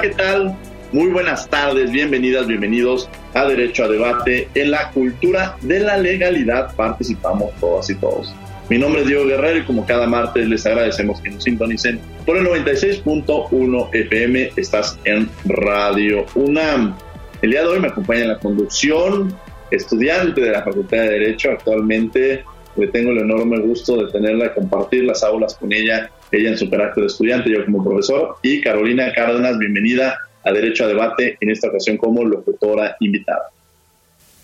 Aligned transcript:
¿Qué 0.00 0.10
tal? 0.10 0.56
Muy 0.92 1.08
buenas 1.08 1.48
tardes, 1.48 1.90
bienvenidas, 1.90 2.46
bienvenidos 2.46 3.10
a 3.34 3.46
Derecho 3.46 3.84
a 3.84 3.88
Debate. 3.88 4.48
En 4.54 4.70
la 4.70 4.90
cultura 4.90 5.56
de 5.62 5.80
la 5.80 5.96
legalidad 5.96 6.74
participamos 6.76 7.52
todas 7.58 7.90
y 7.90 7.96
todos. 7.96 8.32
Mi 8.70 8.78
nombre 8.78 9.00
es 9.02 9.08
Diego 9.08 9.26
Guerrero 9.26 9.58
y 9.58 9.64
como 9.64 9.84
cada 9.86 10.06
martes 10.06 10.48
les 10.48 10.64
agradecemos 10.66 11.20
que 11.20 11.30
nos 11.30 11.42
sintonicen 11.42 12.00
por 12.24 12.36
el 12.36 12.46
96.1 12.46 13.88
FM. 13.92 14.52
Estás 14.56 14.98
en 15.04 15.28
Radio 15.46 16.26
UNAM. 16.36 16.96
El 17.42 17.50
día 17.50 17.62
de 17.62 17.68
hoy 17.68 17.80
me 17.80 17.88
acompaña 17.88 18.22
en 18.22 18.28
la 18.28 18.38
conducción, 18.38 19.36
estudiante 19.70 20.40
de 20.40 20.50
la 20.50 20.62
Facultad 20.62 20.98
de 20.98 21.10
Derecho 21.10 21.50
actualmente. 21.50 22.44
Le 22.76 22.86
tengo 22.88 23.10
el 23.10 23.18
enorme 23.18 23.58
gusto 23.60 23.96
de 23.96 24.12
tenerla, 24.12 24.54
compartir 24.54 25.04
las 25.04 25.24
aulas 25.24 25.56
con 25.56 25.72
ella 25.72 26.10
ella 26.30 26.50
en 26.50 26.58
su 26.58 26.68
carácter 26.70 27.02
de 27.02 27.06
estudiante, 27.06 27.50
yo 27.50 27.64
como 27.64 27.84
profesor, 27.84 28.36
y 28.42 28.60
Carolina 28.60 29.12
Cárdenas, 29.14 29.58
bienvenida 29.58 30.18
a 30.44 30.52
Derecho 30.52 30.84
a 30.84 30.88
Debate, 30.88 31.36
en 31.40 31.50
esta 31.50 31.68
ocasión 31.68 31.96
como 31.96 32.24
locutora 32.24 32.96
invitada. 33.00 33.50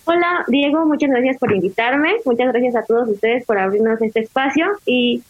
Hola 0.06 0.44
Diego, 0.48 0.84
muchas 0.84 1.10
gracias 1.10 1.38
por 1.38 1.52
invitarme, 1.52 2.16
muchas 2.24 2.52
gracias 2.52 2.76
a 2.76 2.84
todos 2.84 3.08
ustedes 3.08 3.46
por 3.46 3.58
abrirnos 3.58 4.00
este 4.02 4.20
espacio 4.20 4.66
y 4.84 5.22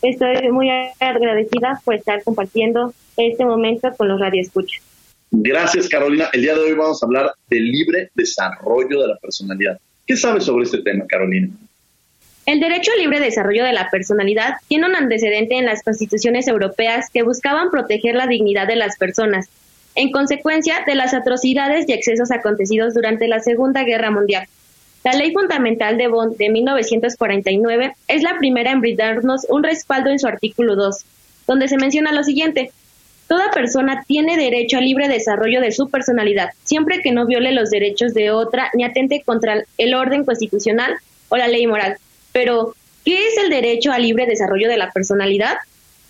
estoy 0.00 0.50
muy 0.50 0.70
agradecida 0.98 1.80
por 1.84 1.94
estar 1.94 2.22
compartiendo 2.22 2.94
este 3.18 3.44
momento 3.44 3.92
con 3.96 4.08
los 4.08 4.18
radioescuchas. 4.18 4.82
Gracias 5.30 5.88
Carolina, 5.88 6.30
el 6.32 6.40
día 6.40 6.54
de 6.54 6.60
hoy 6.60 6.72
vamos 6.72 7.02
a 7.02 7.06
hablar 7.06 7.32
del 7.50 7.70
libre 7.70 8.10
desarrollo 8.14 9.02
de 9.02 9.08
la 9.08 9.16
personalidad. 9.16 9.78
¿Qué 10.06 10.16
sabes 10.16 10.44
sobre 10.44 10.64
este 10.64 10.82
tema, 10.82 11.04
Carolina? 11.06 11.48
El 12.46 12.60
derecho 12.60 12.92
al 12.92 13.00
libre 13.00 13.20
desarrollo 13.20 13.64
de 13.64 13.72
la 13.72 13.88
personalidad 13.88 14.56
tiene 14.68 14.86
un 14.86 14.94
antecedente 14.94 15.56
en 15.56 15.64
las 15.64 15.82
constituciones 15.82 16.46
europeas 16.46 17.08
que 17.10 17.22
buscaban 17.22 17.70
proteger 17.70 18.14
la 18.14 18.26
dignidad 18.26 18.66
de 18.66 18.76
las 18.76 18.98
personas, 18.98 19.48
en 19.94 20.12
consecuencia 20.12 20.82
de 20.86 20.94
las 20.94 21.14
atrocidades 21.14 21.88
y 21.88 21.94
excesos 21.94 22.30
acontecidos 22.30 22.92
durante 22.92 23.28
la 23.28 23.40
Segunda 23.40 23.82
Guerra 23.82 24.10
Mundial. 24.10 24.46
La 25.04 25.12
Ley 25.12 25.32
Fundamental 25.32 25.96
de 25.96 26.08
Bonn 26.08 26.36
de 26.36 26.50
1949 26.50 27.94
es 28.08 28.22
la 28.22 28.36
primera 28.36 28.72
en 28.72 28.82
brindarnos 28.82 29.46
un 29.48 29.62
respaldo 29.62 30.10
en 30.10 30.18
su 30.18 30.26
artículo 30.26 30.76
2, 30.76 31.04
donde 31.46 31.68
se 31.68 31.78
menciona 31.78 32.12
lo 32.12 32.24
siguiente. 32.24 32.72
Toda 33.26 33.52
persona 33.52 34.04
tiene 34.06 34.36
derecho 34.36 34.76
al 34.76 34.84
libre 34.84 35.08
desarrollo 35.08 35.62
de 35.62 35.72
su 35.72 35.88
personalidad, 35.88 36.50
siempre 36.62 37.00
que 37.00 37.12
no 37.12 37.24
viole 37.26 37.52
los 37.52 37.70
derechos 37.70 38.12
de 38.12 38.30
otra 38.30 38.70
ni 38.74 38.84
atente 38.84 39.22
contra 39.24 39.62
el 39.78 39.94
orden 39.94 40.26
constitucional 40.26 40.94
o 41.30 41.38
la 41.38 41.48
ley 41.48 41.66
moral. 41.66 41.96
Pero, 42.34 42.74
¿qué 43.04 43.28
es 43.28 43.38
el 43.38 43.48
derecho 43.48 43.92
al 43.92 44.02
libre 44.02 44.26
desarrollo 44.26 44.68
de 44.68 44.76
la 44.76 44.90
personalidad? 44.90 45.54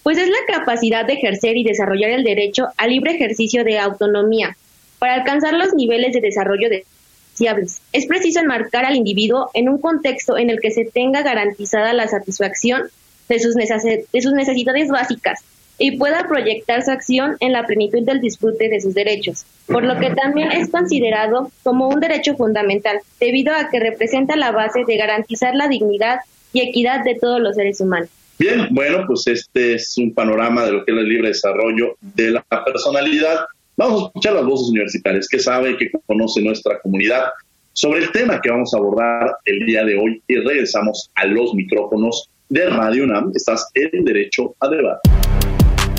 Pues 0.03 0.17
es 0.17 0.29
la 0.29 0.57
capacidad 0.59 1.05
de 1.05 1.12
ejercer 1.12 1.59
y 1.59 1.65
desarrollar 1.65 2.11
el 2.11 2.25
derecho 2.25 2.69
al 2.79 2.91
libre 2.91 3.15
ejercicio 3.15 3.62
de 3.62 3.79
autonomía 3.79 4.57
para 4.99 5.17
alcanzar 5.17 5.53
los 5.53 5.75
niveles 5.75 6.15
de 6.15 6.23
desarrollo 6.23 6.71
deseables. 6.71 7.83
Es 7.93 8.07
preciso 8.07 8.41
enmarcar 8.41 8.87
al 8.87 8.97
individuo 8.97 9.51
en 9.53 9.69
un 9.69 9.79
contexto 9.79 10.39
en 10.39 10.49
el 10.49 10.61
que 10.61 10.71
se 10.71 10.87
tenga 10.87 11.21
garantizada 11.21 11.93
la 11.93 12.09
satisfacción 12.09 12.84
de 13.29 13.39
sus, 13.39 13.55
de 13.55 14.23
sus 14.23 14.33
necesidades 14.33 14.89
básicas 14.89 15.45
y 15.79 15.97
pueda 15.99 16.27
proyectar 16.29 16.83
su 16.83 16.91
acción 16.91 17.37
en 17.41 17.53
la 17.53 17.67
plenitud 17.67 18.03
del 18.03 18.21
disfrute 18.21 18.69
de 18.69 18.81
sus 18.81 18.95
derechos, 18.95 19.45
por 19.67 19.85
lo 19.85 19.99
que 19.99 20.11
también 20.11 20.53
es 20.53 20.71
considerado 20.71 21.51
como 21.62 21.89
un 21.89 22.01
derecho 22.01 22.37
fundamental, 22.37 23.01
debido 23.19 23.55
a 23.55 23.69
que 23.71 23.81
representa 23.81 24.37
la 24.37 24.53
base 24.53 24.84
de 24.87 24.97
garantizar 24.97 25.55
la 25.55 25.69
dignidad 25.69 26.19
y 26.53 26.61
equidad 26.61 27.05
de 27.05 27.17
todos 27.17 27.41
los 27.41 27.57
seres 27.57 27.81
humanos. 27.81 28.09
Bien, 28.39 28.69
bueno, 28.71 29.05
pues 29.07 29.27
este 29.27 29.75
es 29.75 29.97
un 29.97 30.13
panorama 30.13 30.65
de 30.65 30.73
lo 30.73 30.84
que 30.84 30.93
es 30.93 30.99
el 30.99 31.09
libre 31.09 31.29
desarrollo 31.29 31.97
de 32.01 32.33
la 32.33 32.45
personalidad. 32.65 33.41
Vamos 33.77 34.03
a 34.03 34.07
escuchar 34.07 34.34
las 34.34 34.45
voces 34.45 34.69
universitarias 34.69 35.29
que 35.29 35.39
sabe 35.39 35.77
que 35.77 35.91
conoce 36.07 36.41
nuestra 36.41 36.81
comunidad 36.81 37.25
sobre 37.73 38.01
el 38.01 38.13
tema 38.13 38.41
que 38.41 38.51
vamos 38.51 38.73
a 38.73 38.79
abordar 38.79 39.37
el 39.45 39.67
día 39.67 39.84
de 39.84 39.97
hoy 39.97 40.23
y 40.29 40.37
regresamos 40.37 41.11
a 41.15 41.27
los 41.27 41.55
micrófonos 41.55 42.29
de 42.49 42.67
Radio 42.71 43.05
UNAM. 43.05 43.33
Estás 43.34 43.69
en 43.75 44.05
Derecho 44.05 44.55
a 44.61 44.69
Debate. 44.69 45.44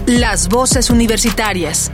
Las 0.07 0.49
voces 0.49 0.91
universitarias. 0.91 1.91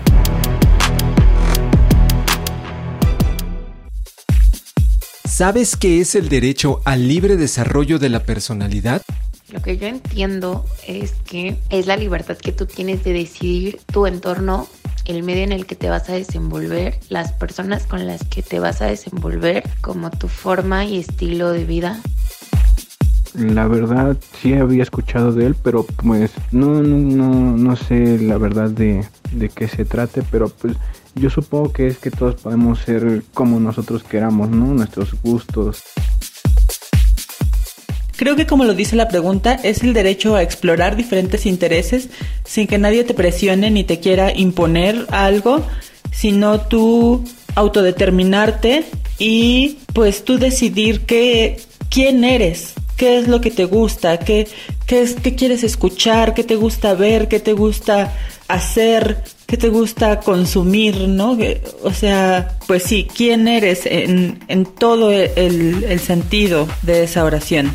¿Sabes 5.24 5.78
qué 5.78 6.02
es 6.02 6.16
el 6.16 6.28
derecho 6.28 6.82
al 6.84 7.08
libre 7.08 7.38
desarrollo 7.38 8.00
de 8.00 8.10
la 8.10 8.24
personalidad? 8.24 9.02
Lo 9.48 9.62
que 9.62 9.78
yo 9.78 9.88
entiendo 9.88 10.66
es 10.86 11.14
que 11.26 11.56
es 11.70 11.88
la 11.88 11.96
libertad 11.96 12.36
que 12.36 12.52
tú 12.52 12.66
tienes 12.66 13.06
de 13.06 13.14
decidir 13.14 13.80
tu 13.86 14.06
entorno, 14.06 14.68
el 15.06 15.24
medio 15.24 15.44
en 15.44 15.54
el 15.54 15.66
que 15.66 15.76
te 15.76 15.90
vas 15.90 16.10
a 16.10 16.14
desenvolver, 16.14 17.00
las 17.08 17.32
personas 17.32 17.84
con 17.84 18.06
las 18.08 18.26
que 18.26 18.44
te 18.44 18.60
vas 18.60 18.82
a 18.82 18.88
desenvolver, 18.88 19.64
como 19.80 20.12
tu 20.12 20.28
forma 20.28 20.84
y 20.84 21.00
estilo 21.00 21.52
de 21.52 21.64
vida. 21.64 22.02
La 23.34 23.68
verdad 23.68 24.18
sí 24.42 24.54
había 24.54 24.84
escuchado 24.84 25.32
de 25.32 25.46
él, 25.46 25.56
pero 25.64 25.84
pues 25.84 26.32
no, 26.52 26.82
no, 26.82 26.98
no, 26.98 27.58
no 27.58 27.76
sé 27.76 28.20
la 28.20 28.38
verdad 28.38 28.70
de, 28.70 29.06
de 29.32 29.50
qué 29.50 29.68
se 29.68 29.86
trate, 29.86 30.22
pero 30.30 30.50
pues 30.50 30.76
yo 31.16 31.30
supongo 31.30 31.72
que 31.72 31.88
es 31.88 31.98
que 31.98 32.12
todos 32.12 32.36
podemos 32.36 32.80
ser 32.80 33.24
como 33.34 33.60
nosotros 33.60 34.04
queramos, 34.04 34.50
¿no? 34.50 34.66
Nuestros 34.68 35.14
gustos. 35.22 35.84
Creo 38.22 38.36
que 38.36 38.46
como 38.46 38.66
lo 38.66 38.76
dice 38.76 38.96
la 38.96 39.08
pregunta, 39.08 39.56
es 39.64 39.82
el 39.82 39.94
derecho 39.94 40.36
a 40.36 40.44
explorar 40.44 40.96
diferentes 40.96 41.46
intereses 41.46 42.10
sin 42.44 42.68
que 42.68 42.78
nadie 42.78 43.04
te 43.04 43.16
presione 43.16 43.72
ni 43.72 43.84
te 43.84 44.00
quiera 44.00 44.32
imponer 44.32 45.08
algo, 45.10 45.66
sino 46.12 46.62
tú 46.62 47.24
autodeterminarte 47.56 48.86
y 49.18 49.80
pues 49.94 50.24
tú 50.24 50.38
decidir 50.38 51.02
qué, 51.02 51.60
quién 51.90 52.24
eres, 52.24 52.76
qué 53.02 53.18
es 53.18 53.28
lo 53.28 53.42
que 53.42 53.50
te 53.50 53.66
gusta, 53.66 54.20
qué, 54.20 54.48
qué, 54.86 55.02
es, 55.02 55.16
qué 55.16 55.34
quieres 55.34 55.64
escuchar, 55.64 56.36
qué 56.36 56.44
te 56.44 56.56
gusta 56.56 56.94
ver, 56.94 57.28
qué 57.28 57.40
te 57.40 57.54
gusta 57.54 58.14
hacer, 58.48 59.24
qué 59.48 59.58
te 59.58 59.70
gusta 59.70 60.20
consumir, 60.20 61.08
¿no? 61.08 61.36
O 61.82 61.92
sea, 61.94 62.60
pues 62.68 62.84
sí, 62.84 63.08
quién 63.18 63.48
eres 63.48 63.88
en, 63.88 64.44
en 64.50 64.66
todo 64.66 65.12
el, 65.12 65.84
el 65.84 66.00
sentido 66.00 66.68
de 66.84 67.06
esa 67.06 67.26
oración. 67.26 67.74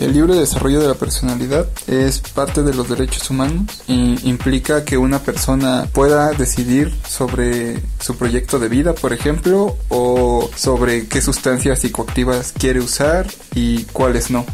El 0.00 0.14
libre 0.14 0.34
desarrollo 0.34 0.80
de 0.80 0.88
la 0.88 0.94
personalidad 0.94 1.66
es 1.86 2.20
parte 2.20 2.62
de 2.62 2.72
los 2.72 2.88
derechos 2.88 3.28
humanos 3.28 3.82
e 3.86 4.16
implica 4.22 4.82
que 4.82 4.96
una 4.96 5.18
persona 5.18 5.90
pueda 5.92 6.32
decidir 6.32 6.90
sobre 7.06 7.82
su 8.00 8.16
proyecto 8.16 8.58
de 8.58 8.70
vida, 8.70 8.94
por 8.94 9.12
ejemplo, 9.12 9.76
o 9.90 10.48
sobre 10.56 11.06
qué 11.06 11.20
sustancias 11.20 11.80
psicoactivas 11.80 12.54
quiere 12.58 12.80
usar 12.80 13.26
y 13.54 13.84
cuáles 13.92 14.30
no. 14.30 14.46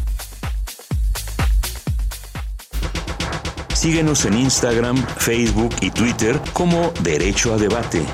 Síguenos 3.73 4.25
en 4.25 4.33
Instagram, 4.33 4.97
Facebook 5.15 5.73
y 5.79 5.91
Twitter 5.91 6.41
como 6.51 6.91
Derecho 7.01 7.53
a 7.53 7.57
Debate. 7.57 8.05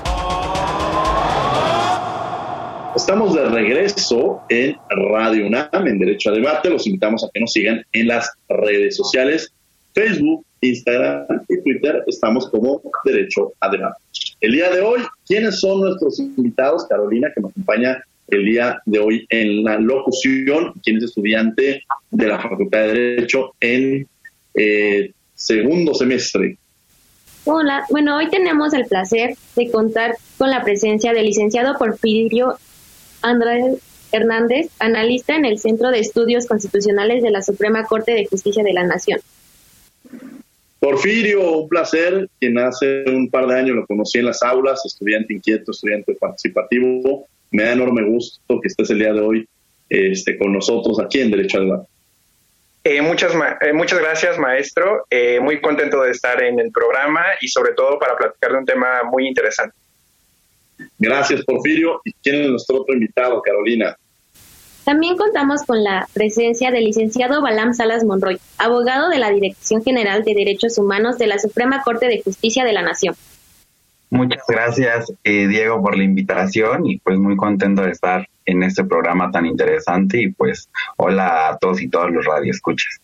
Estamos 2.95 3.33
de 3.33 3.43
regreso 3.49 4.41
en 4.49 4.77
Radio 4.89 5.47
UNAM, 5.47 5.87
en 5.87 5.97
Derecho 5.97 6.29
a 6.29 6.33
Debate. 6.33 6.69
Los 6.69 6.85
invitamos 6.85 7.23
a 7.23 7.29
que 7.33 7.39
nos 7.39 7.51
sigan 7.51 7.83
en 7.91 8.07
las 8.07 8.29
redes 8.47 8.95
sociales, 8.95 9.51
Facebook, 9.95 10.45
Instagram 10.61 11.25
y 11.49 11.61
Twitter 11.61 12.03
estamos 12.05 12.47
como 12.49 12.83
Derecho 13.03 13.53
Adelante. 13.59 13.97
El 14.41 14.51
día 14.51 14.69
de 14.69 14.81
hoy, 14.81 15.01
¿quiénes 15.25 15.59
son 15.59 15.81
nuestros 15.81 16.19
invitados? 16.19 16.85
Carolina, 16.87 17.29
que 17.33 17.41
nos 17.41 17.51
acompaña 17.51 18.03
el 18.27 18.45
día 18.45 18.79
de 18.85 18.99
hoy 18.99 19.25
en 19.29 19.63
la 19.63 19.79
locución, 19.79 20.73
quien 20.83 20.97
es 20.97 21.05
estudiante 21.05 21.83
de 22.11 22.27
la 22.27 22.39
Facultad 22.39 22.79
de 22.83 22.93
Derecho 22.93 23.55
en 23.59 24.07
eh, 24.53 25.11
segundo 25.33 25.95
semestre. 25.95 26.57
Hola, 27.45 27.85
bueno, 27.89 28.17
hoy 28.17 28.29
tenemos 28.29 28.71
el 28.73 28.85
placer 28.85 29.35
de 29.55 29.71
contar 29.71 30.15
con 30.37 30.51
la 30.51 30.63
presencia 30.63 31.11
del 31.11 31.25
licenciado 31.25 31.77
Porfirio 31.77 32.57
Andrés 33.23 33.79
Hernández, 34.11 34.69
analista 34.79 35.35
en 35.35 35.45
el 35.45 35.57
Centro 35.57 35.89
de 35.89 35.99
Estudios 35.99 36.45
Constitucionales 36.45 37.23
de 37.23 37.31
la 37.31 37.41
Suprema 37.41 37.85
Corte 37.85 38.13
de 38.13 38.27
Justicia 38.27 38.63
de 38.63 38.73
la 38.73 38.83
Nación. 38.83 39.19
Porfirio, 40.79 41.59
un 41.59 41.69
placer, 41.69 42.29
quien 42.39 42.59
hace 42.59 43.05
un 43.07 43.29
par 43.29 43.47
de 43.47 43.57
años 43.57 43.75
lo 43.75 43.85
conocí 43.87 44.19
en 44.19 44.25
las 44.25 44.43
aulas, 44.43 44.85
estudiante 44.85 45.33
inquieto, 45.33 45.71
estudiante 45.71 46.13
participativo. 46.13 47.25
Me 47.51 47.63
da 47.63 47.71
enorme 47.71 48.03
gusto 48.03 48.59
que 48.61 48.67
estés 48.67 48.89
el 48.89 48.99
día 48.99 49.13
de 49.13 49.21
hoy 49.21 49.47
este, 49.89 50.37
con 50.37 50.51
nosotros 50.51 50.99
aquí 50.99 51.21
en 51.21 51.31
Derecho 51.31 51.57
al 51.57 51.65
Debate. 51.65 51.87
Eh, 52.83 53.01
muchas, 53.01 53.31
eh, 53.61 53.71
muchas 53.71 53.99
gracias, 53.99 54.37
maestro. 54.37 55.05
Eh, 55.09 55.39
muy 55.39 55.61
contento 55.61 56.01
de 56.01 56.11
estar 56.11 56.43
en 56.43 56.59
el 56.59 56.69
programa 56.69 57.23
y 57.39 57.47
sobre 57.47 57.73
todo 57.73 57.97
para 57.97 58.17
platicar 58.17 58.51
de 58.51 58.57
un 58.57 58.65
tema 58.65 59.03
muy 59.09 59.25
interesante. 59.25 59.75
Gracias, 60.99 61.43
Porfirio. 61.43 62.01
¿Y 62.03 62.13
quién 62.13 62.41
es 62.41 62.49
nuestro 62.49 62.81
otro 62.81 62.93
invitado, 62.93 63.41
Carolina? 63.41 63.95
También 64.83 65.15
contamos 65.15 65.63
con 65.63 65.81
la 65.81 66.07
presencia 66.13 66.69
del 66.69 66.83
licenciado 66.83 67.41
Balam 67.41 67.73
Salas 67.73 68.03
Monroy, 68.03 68.37
abogado 68.57 69.09
de 69.09 69.17
la 69.17 69.31
Dirección 69.31 69.81
General 69.81 70.23
de 70.23 70.33
Derechos 70.33 70.77
Humanos 70.77 71.17
de 71.17 71.27
la 71.27 71.39
Suprema 71.39 71.83
Corte 71.83 72.07
de 72.07 72.21
Justicia 72.21 72.65
de 72.65 72.73
la 72.73 72.81
Nación. 72.81 73.15
Muchas 74.09 74.43
gracias, 74.47 75.11
eh, 75.23 75.47
Diego, 75.47 75.81
por 75.81 75.97
la 75.97 76.03
invitación 76.03 76.85
y 76.85 76.99
pues 76.99 77.17
muy 77.17 77.35
contento 77.35 77.81
de 77.81 77.91
estar 77.91 78.27
en 78.45 78.61
este 78.61 78.83
programa 78.83 79.31
tan 79.31 79.45
interesante 79.45 80.21
y 80.21 80.31
pues 80.31 80.69
hola 80.97 81.49
a 81.49 81.57
todos 81.57 81.81
y 81.81 81.87
todas 81.87 82.11
los 82.11 82.25
radioescuchas. 82.25 82.99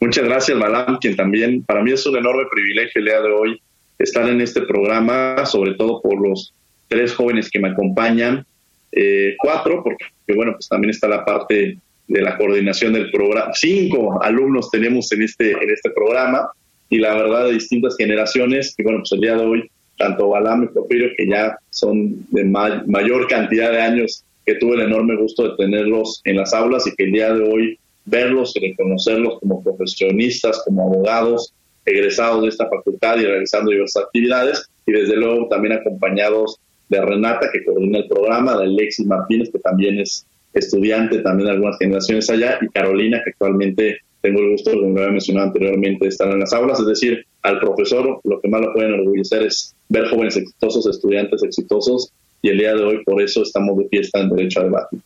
Muchas 0.00 0.24
gracias, 0.24 0.58
Balam, 0.58 0.98
quien 0.98 1.16
también 1.16 1.62
para 1.62 1.82
mí 1.82 1.92
es 1.92 2.04
un 2.04 2.16
enorme 2.16 2.44
privilegio 2.50 2.98
el 2.98 3.04
día 3.04 3.20
de 3.22 3.30
hoy 3.30 3.62
estar 3.98 4.28
en 4.28 4.40
este 4.40 4.62
programa, 4.62 5.46
sobre 5.46 5.74
todo 5.74 6.02
por 6.02 6.20
los 6.20 6.52
tres 6.94 7.12
jóvenes 7.12 7.50
que 7.50 7.58
me 7.58 7.70
acompañan, 7.70 8.46
eh, 8.92 9.34
cuatro, 9.38 9.82
porque 9.82 10.06
bueno, 10.34 10.52
pues 10.52 10.68
también 10.68 10.90
está 10.90 11.08
la 11.08 11.24
parte 11.24 11.76
de 12.06 12.22
la 12.22 12.36
coordinación 12.38 12.92
del 12.92 13.10
programa. 13.10 13.52
Cinco 13.54 14.22
alumnos 14.22 14.70
tenemos 14.70 15.10
en 15.12 15.22
este, 15.22 15.52
en 15.52 15.70
este 15.70 15.90
programa 15.90 16.50
y 16.88 16.98
la 16.98 17.16
verdad 17.16 17.46
de 17.46 17.54
distintas 17.54 17.96
generaciones, 17.96 18.74
que 18.76 18.84
bueno, 18.84 19.00
pues 19.00 19.10
el 19.12 19.20
día 19.20 19.36
de 19.36 19.44
hoy, 19.44 19.70
tanto 19.98 20.28
Balam 20.28 20.62
y 20.62 20.68
Porfirio, 20.68 21.08
que 21.16 21.26
ya 21.26 21.58
son 21.70 22.24
de 22.30 22.44
mayor 22.44 23.26
cantidad 23.26 23.72
de 23.72 23.80
años, 23.80 24.24
que 24.46 24.54
tuve 24.54 24.76
el 24.76 24.82
enorme 24.82 25.16
gusto 25.16 25.48
de 25.48 25.56
tenerlos 25.56 26.20
en 26.24 26.36
las 26.36 26.54
aulas 26.54 26.86
y 26.86 26.94
que 26.94 27.04
el 27.04 27.12
día 27.12 27.34
de 27.34 27.42
hoy 27.42 27.78
verlos 28.04 28.54
y 28.54 28.68
reconocerlos 28.68 29.40
como 29.40 29.64
profesionistas, 29.64 30.62
como 30.64 30.82
abogados, 30.82 31.52
egresados 31.84 32.42
de 32.42 32.48
esta 32.50 32.68
facultad 32.68 33.18
y 33.18 33.24
realizando 33.24 33.72
diversas 33.72 34.04
actividades 34.04 34.68
y 34.86 34.92
desde 34.92 35.16
luego 35.16 35.48
también 35.48 35.72
acompañados 35.74 36.60
de 36.88 37.00
Renata, 37.00 37.48
que 37.52 37.64
coordina 37.64 37.98
el 37.98 38.08
programa, 38.08 38.56
de 38.56 38.64
Alexis 38.64 39.06
Martínez, 39.06 39.50
que 39.50 39.58
también 39.58 39.98
es 39.98 40.26
estudiante 40.52 41.18
también 41.18 41.46
de 41.46 41.52
algunas 41.54 41.78
generaciones 41.78 42.30
allá, 42.30 42.58
y 42.60 42.68
Carolina, 42.68 43.20
que 43.24 43.30
actualmente 43.30 43.98
tengo 44.20 44.40
el 44.40 44.52
gusto, 44.52 44.70
como 44.72 44.96
había 44.98 45.10
mencionado 45.10 45.48
anteriormente, 45.48 46.04
de 46.04 46.08
estar 46.08 46.30
en 46.30 46.40
las 46.40 46.52
aulas. 46.52 46.80
Es 46.80 46.86
decir, 46.86 47.26
al 47.42 47.58
profesor 47.60 48.20
lo 48.24 48.40
que 48.40 48.48
más 48.48 48.60
lo 48.60 48.72
pueden 48.72 48.94
enorgullecer 48.94 49.42
es 49.42 49.74
ver 49.88 50.08
jóvenes 50.08 50.36
exitosos, 50.36 50.86
estudiantes 50.86 51.42
exitosos, 51.42 52.12
y 52.40 52.50
el 52.50 52.58
día 52.58 52.74
de 52.74 52.84
hoy 52.84 53.04
por 53.04 53.20
eso 53.22 53.42
estamos 53.42 53.78
de 53.78 53.88
fiesta 53.88 54.20
en 54.20 54.30
Derecho 54.30 54.60
a 54.60 54.64
Debate. 54.64 54.96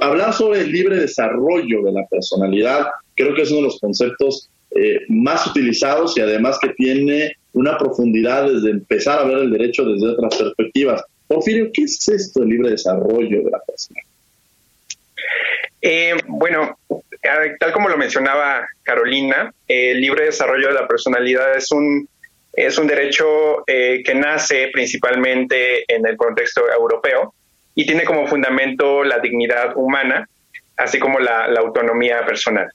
hablar 0.00 0.32
sobre 0.32 0.60
el 0.60 0.72
libre 0.72 0.96
desarrollo 0.96 1.82
de 1.82 1.92
la 1.92 2.06
personalidad 2.06 2.86
creo 3.16 3.34
que 3.34 3.42
es 3.42 3.50
uno 3.50 3.58
de 3.58 3.66
los 3.66 3.80
conceptos 3.80 4.48
eh, 4.70 5.00
más 5.08 5.46
utilizados 5.46 6.16
y 6.16 6.20
además 6.20 6.58
que 6.60 6.70
tiene 6.70 7.32
una 7.52 7.76
profundidad 7.78 8.50
desde 8.50 8.70
empezar 8.70 9.20
a 9.20 9.24
ver 9.24 9.38
el 9.38 9.50
derecho 9.50 9.84
desde 9.84 10.08
otras 10.08 10.36
perspectivas. 10.36 11.04
Porfirio, 11.26 11.70
¿qué 11.72 11.82
es 11.82 12.08
esto 12.08 12.42
el 12.42 12.48
libre 12.48 12.70
desarrollo 12.70 13.42
de 13.44 13.50
la 13.50 13.60
persona? 13.60 14.00
Eh, 15.82 16.14
bueno, 16.26 16.78
tal 17.58 17.72
como 17.72 17.88
lo 17.88 17.96
mencionaba 17.96 18.66
Carolina, 18.82 19.52
el 19.66 20.00
libre 20.00 20.26
desarrollo 20.26 20.68
de 20.68 20.74
la 20.74 20.88
personalidad 20.88 21.56
es 21.56 21.70
un, 21.70 22.08
es 22.52 22.76
un 22.78 22.86
derecho 22.86 23.64
eh, 23.66 24.02
que 24.04 24.14
nace 24.14 24.68
principalmente 24.72 25.84
en 25.92 26.06
el 26.06 26.16
contexto 26.16 26.62
europeo 26.70 27.34
y 27.74 27.86
tiene 27.86 28.04
como 28.04 28.26
fundamento 28.26 29.04
la 29.04 29.20
dignidad 29.20 29.76
humana, 29.76 30.28
así 30.76 30.98
como 30.98 31.18
la, 31.18 31.44
autonomía 31.44 32.24
personal. 32.26 32.70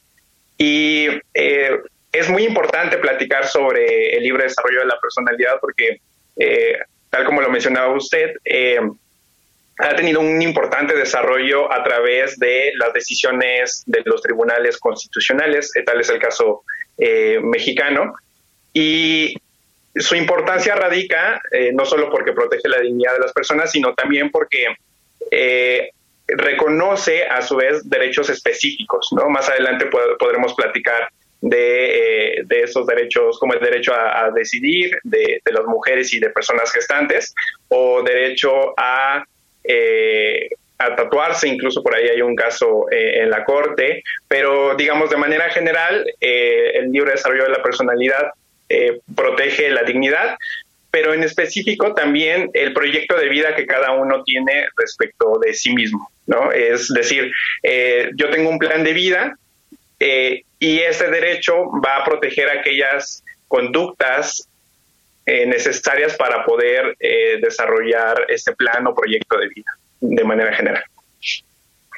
Y 0.58 1.08
eh, 1.34 1.72
es 2.20 2.30
muy 2.30 2.44
importante 2.44 2.98
platicar 2.98 3.46
sobre 3.48 4.16
el 4.16 4.24
libre 4.24 4.44
desarrollo 4.44 4.80
de 4.80 4.86
la 4.86 5.00
personalidad 5.00 5.60
porque, 5.60 6.00
eh, 6.38 6.80
tal 7.10 7.26
como 7.26 7.42
lo 7.42 7.50
mencionaba 7.50 7.94
usted, 7.94 8.36
eh, 8.46 8.80
ha 9.80 9.96
tenido 9.96 10.22
un 10.22 10.42
importante 10.42 10.96
desarrollo 10.96 11.72
a 11.72 11.84
través 11.84 12.40
de 12.40 12.72
las 12.76 12.94
decisiones 12.94 13.84
de 13.86 14.02
los 14.06 14.22
tribunales 14.22 14.78
constitucionales, 14.78 15.76
eh, 15.76 15.84
tal 15.84 16.00
es 16.00 16.10
el 16.10 16.20
caso 16.20 16.64
mexicano, 16.98 18.14
y 18.72 19.36
su 19.98 20.16
importancia 20.16 20.76
radica 20.76 21.42
no 21.74 21.84
solo 21.84 22.10
porque 22.10 22.32
protege 22.32 22.70
la 22.70 22.80
dignidad 22.80 23.14
de 23.14 23.20
las 23.20 23.34
personas, 23.34 23.70
sino 23.72 23.94
también 23.94 24.32
porque 24.32 24.78
reconoce 26.28 27.26
a 27.26 27.42
su 27.42 27.58
vez 27.58 27.90
derechos 27.90 28.30
específicos. 28.30 29.10
¿no? 29.12 29.30
Más 29.30 29.50
adelante 29.50 29.88
podremos 30.18 30.54
platicar 30.54 31.10
de, 31.46 32.38
eh, 32.40 32.44
de 32.44 32.62
esos 32.64 32.88
derechos, 32.88 33.38
como 33.38 33.54
el 33.54 33.60
derecho 33.60 33.94
a, 33.94 34.32
decidir 34.32 34.98
de, 35.04 35.40
las 35.46 35.66
mujeres 35.66 36.12
y 36.14 36.20
de 36.20 36.32
personas 36.32 36.72
gestantes, 36.72 37.36
o 37.68 38.02
derecho 38.02 38.74
a, 38.76 39.24
eh, 39.64 40.50
a 40.80 40.96
tatuarse, 40.96 41.48
incluso 41.48 41.84
por 41.84 41.96
ahí 41.96 42.08
hay 42.10 42.22
un 42.22 42.36
caso 42.36 42.88
eh, 42.92 43.22
en 43.22 43.30
la 43.30 43.46
Corte, 43.46 44.02
pero 44.28 44.76
digamos 44.76 45.12
de 45.12 45.18
manera 45.18 45.48
general, 45.52 46.04
el 46.20 46.92
libre 46.92 47.12
desarrollo 47.12 47.44
de 47.44 47.52
la 47.52 47.62
personalidad 47.62 48.32
protege 49.16 49.70
la 49.70 49.84
dignidad, 49.84 50.38
pero 50.90 51.14
en 51.14 51.22
específico 51.22 51.94
también 51.94 52.50
el 52.54 52.74
proyecto 52.74 53.16
de 53.20 53.30
vida 53.30 53.56
que 53.56 53.68
cada 53.68 53.92
uno 53.92 54.24
tiene 54.24 54.66
respecto 54.76 55.38
de 55.46 55.54
sí 55.54 55.76
mismo, 55.76 56.10
¿no? 56.26 56.52
Es 56.52 56.88
decir, 56.88 57.32
yo 58.16 58.30
tengo 58.32 58.50
un 58.50 58.58
plan 58.58 58.84
de 58.84 58.94
vida, 58.94 59.38
eh, 60.00 60.44
y 60.60 60.80
este 60.80 61.10
derecho 61.10 61.54
va 61.84 61.98
a 61.98 62.04
proteger 62.04 62.50
aquellas 62.50 63.24
conductas 63.48 64.48
eh, 65.26 65.46
necesarias 65.46 66.16
para 66.16 66.44
poder 66.46 66.96
eh, 67.00 67.40
desarrollar 67.42 68.26
este 68.30 68.54
plan 68.54 68.86
o 68.88 68.96
proyecto 68.96 69.38
de 69.40 69.48
vida 69.50 69.72
de 70.02 70.24
manera 70.24 70.54
general. 70.54 70.84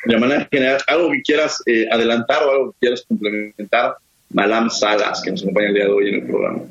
De 0.06 0.18
manera 0.18 0.48
general, 0.50 0.82
algo 0.88 1.12
que 1.12 1.22
quieras 1.22 1.62
adelantar 1.92 2.44
o 2.44 2.52
algo 2.52 2.72
que 2.72 2.78
quieras 2.80 3.04
complementar, 3.08 3.96
Malam 4.30 4.70
Salas, 4.70 5.22
que 5.22 5.32
nos 5.32 5.42
acompaña 5.42 5.70
el 5.70 5.74
día 5.74 5.86
de 5.86 5.92
hoy 5.92 6.10
en 6.10 6.16
el 6.16 6.24
programa. 6.24 6.62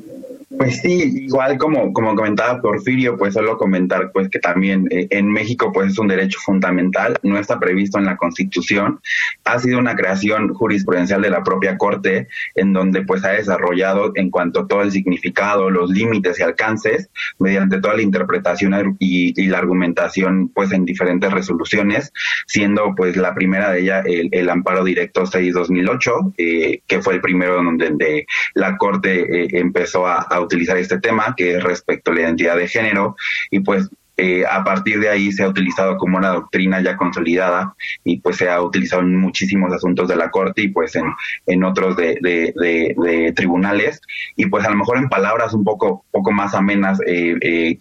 Pues 0.58 0.80
sí, 0.80 1.24
igual 1.24 1.58
como, 1.58 1.92
como 1.92 2.14
comentaba 2.14 2.60
Porfirio, 2.62 3.16
pues 3.16 3.34
solo 3.34 3.58
comentar 3.58 4.10
pues 4.12 4.28
que 4.30 4.38
también 4.38 4.86
eh, 4.90 5.06
en 5.10 5.30
México 5.30 5.70
pues 5.72 5.92
es 5.92 5.98
un 5.98 6.08
derecho 6.08 6.38
fundamental, 6.42 7.16
no 7.22 7.38
está 7.38 7.58
previsto 7.58 7.98
en 7.98 8.06
la 8.06 8.16
Constitución, 8.16 9.00
ha 9.44 9.58
sido 9.58 9.78
una 9.78 9.94
creación 9.96 10.54
jurisprudencial 10.54 11.20
de 11.20 11.30
la 11.30 11.42
propia 11.42 11.76
Corte 11.76 12.28
en 12.54 12.72
donde 12.72 13.02
pues 13.02 13.24
ha 13.24 13.30
desarrollado 13.30 14.12
en 14.14 14.30
cuanto 14.30 14.60
a 14.60 14.68
todo 14.68 14.82
el 14.82 14.92
significado, 14.92 15.68
los 15.68 15.90
límites 15.90 16.38
y 16.40 16.42
alcances 16.42 17.10
mediante 17.38 17.80
toda 17.80 17.94
la 17.94 18.02
interpretación 18.02 18.96
y, 18.98 19.46
la 19.46 19.58
argumentación 19.58 20.48
pues 20.48 20.72
en 20.72 20.84
diferentes 20.84 21.32
resoluciones, 21.32 22.12
siendo 22.46 22.94
pues 22.96 23.16
la 23.16 23.34
primera 23.34 23.70
de 23.70 23.80
ellas 23.80 24.04
el, 24.06 24.48
amparo 24.48 24.82
directo 24.82 25.22
6-2008, 25.22 26.34
eh, 26.38 26.80
que 26.86 27.00
fue 27.00 27.14
el 27.14 27.20
primero 27.20 27.62
donde, 27.62 28.26
la 28.54 28.76
Corte 28.76 29.44
eh, 29.44 29.48
empezó 29.52 30.06
a 30.06 30.26
utilizar 30.46 30.76
este 30.76 30.98
tema, 30.98 31.34
que 31.36 31.56
es 31.56 31.62
respecto 31.62 32.10
a 32.10 32.14
la 32.14 32.22
identidad 32.22 32.56
de 32.56 32.68
género, 32.68 33.16
y 33.50 33.60
pues 33.60 33.90
eh, 34.18 34.44
a 34.50 34.64
partir 34.64 34.98
de 34.98 35.10
ahí 35.10 35.30
se 35.30 35.42
ha 35.42 35.48
utilizado 35.48 35.98
como 35.98 36.16
una 36.16 36.30
doctrina 36.30 36.80
ya 36.80 36.96
consolidada 36.96 37.74
y 38.02 38.18
pues 38.18 38.36
se 38.36 38.48
ha 38.48 38.62
utilizado 38.62 39.02
en 39.02 39.14
muchísimos 39.14 39.70
asuntos 39.74 40.08
de 40.08 40.16
la 40.16 40.30
Corte 40.30 40.62
y 40.62 40.68
pues 40.68 40.96
en, 40.96 41.04
en 41.46 41.64
otros 41.64 41.98
de, 41.98 42.18
de, 42.22 43.32
tribunales. 43.36 44.00
Y 44.34 44.46
pues 44.46 44.64
a 44.64 44.70
lo 44.70 44.76
mejor 44.76 44.96
en 44.96 45.10
palabras 45.10 45.52
un 45.52 45.64
poco, 45.64 46.06
poco 46.10 46.32
más 46.32 46.54
amenas, 46.54 46.98
eh, 47.06 47.36
eh, 47.42 47.76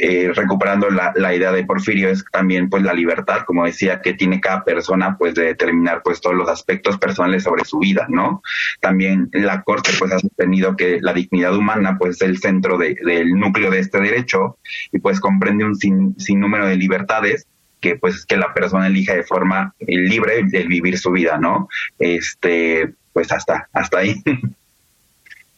eh, 0.00 0.30
recuperando 0.32 0.90
la, 0.90 1.12
la, 1.16 1.34
idea 1.34 1.50
de 1.50 1.64
Porfirio, 1.64 2.08
es 2.08 2.24
también 2.30 2.70
pues 2.70 2.84
la 2.84 2.94
libertad, 2.94 3.40
como 3.44 3.64
decía, 3.64 4.00
que 4.00 4.14
tiene 4.14 4.40
cada 4.40 4.62
persona 4.62 5.18
pues 5.18 5.34
de 5.34 5.46
determinar 5.46 6.02
pues 6.04 6.20
todos 6.20 6.36
los 6.36 6.48
aspectos 6.48 6.98
personales 6.98 7.42
sobre 7.42 7.64
su 7.64 7.80
vida, 7.80 8.06
¿no? 8.08 8.40
También 8.80 9.28
la 9.32 9.62
Corte 9.62 9.90
pues 9.98 10.12
ha 10.12 10.20
sostenido 10.20 10.76
que 10.76 11.00
la 11.00 11.12
dignidad 11.12 11.56
humana 11.56 11.96
pues 11.98 12.14
es 12.14 12.22
el 12.22 12.38
centro 12.38 12.78
de, 12.78 12.94
del 13.04 13.30
núcleo 13.30 13.72
de 13.72 13.80
este 13.80 14.00
derecho 14.00 14.58
y 14.92 15.00
pues 15.00 15.18
comprende 15.18 15.64
un 15.64 15.74
sin, 15.74 16.14
sinnúmero 16.16 16.68
de 16.68 16.76
libertades 16.76 17.48
que 17.80 17.96
pues 17.96 18.24
que 18.24 18.36
la 18.36 18.54
persona 18.54 18.86
elija 18.86 19.14
de 19.14 19.24
forma 19.24 19.74
libre 19.80 20.44
el 20.52 20.68
vivir 20.68 20.96
su 20.96 21.10
vida, 21.10 21.38
¿no? 21.38 21.68
Este, 21.98 22.94
pues 23.12 23.32
hasta, 23.32 23.68
hasta 23.72 23.98
ahí. 23.98 24.22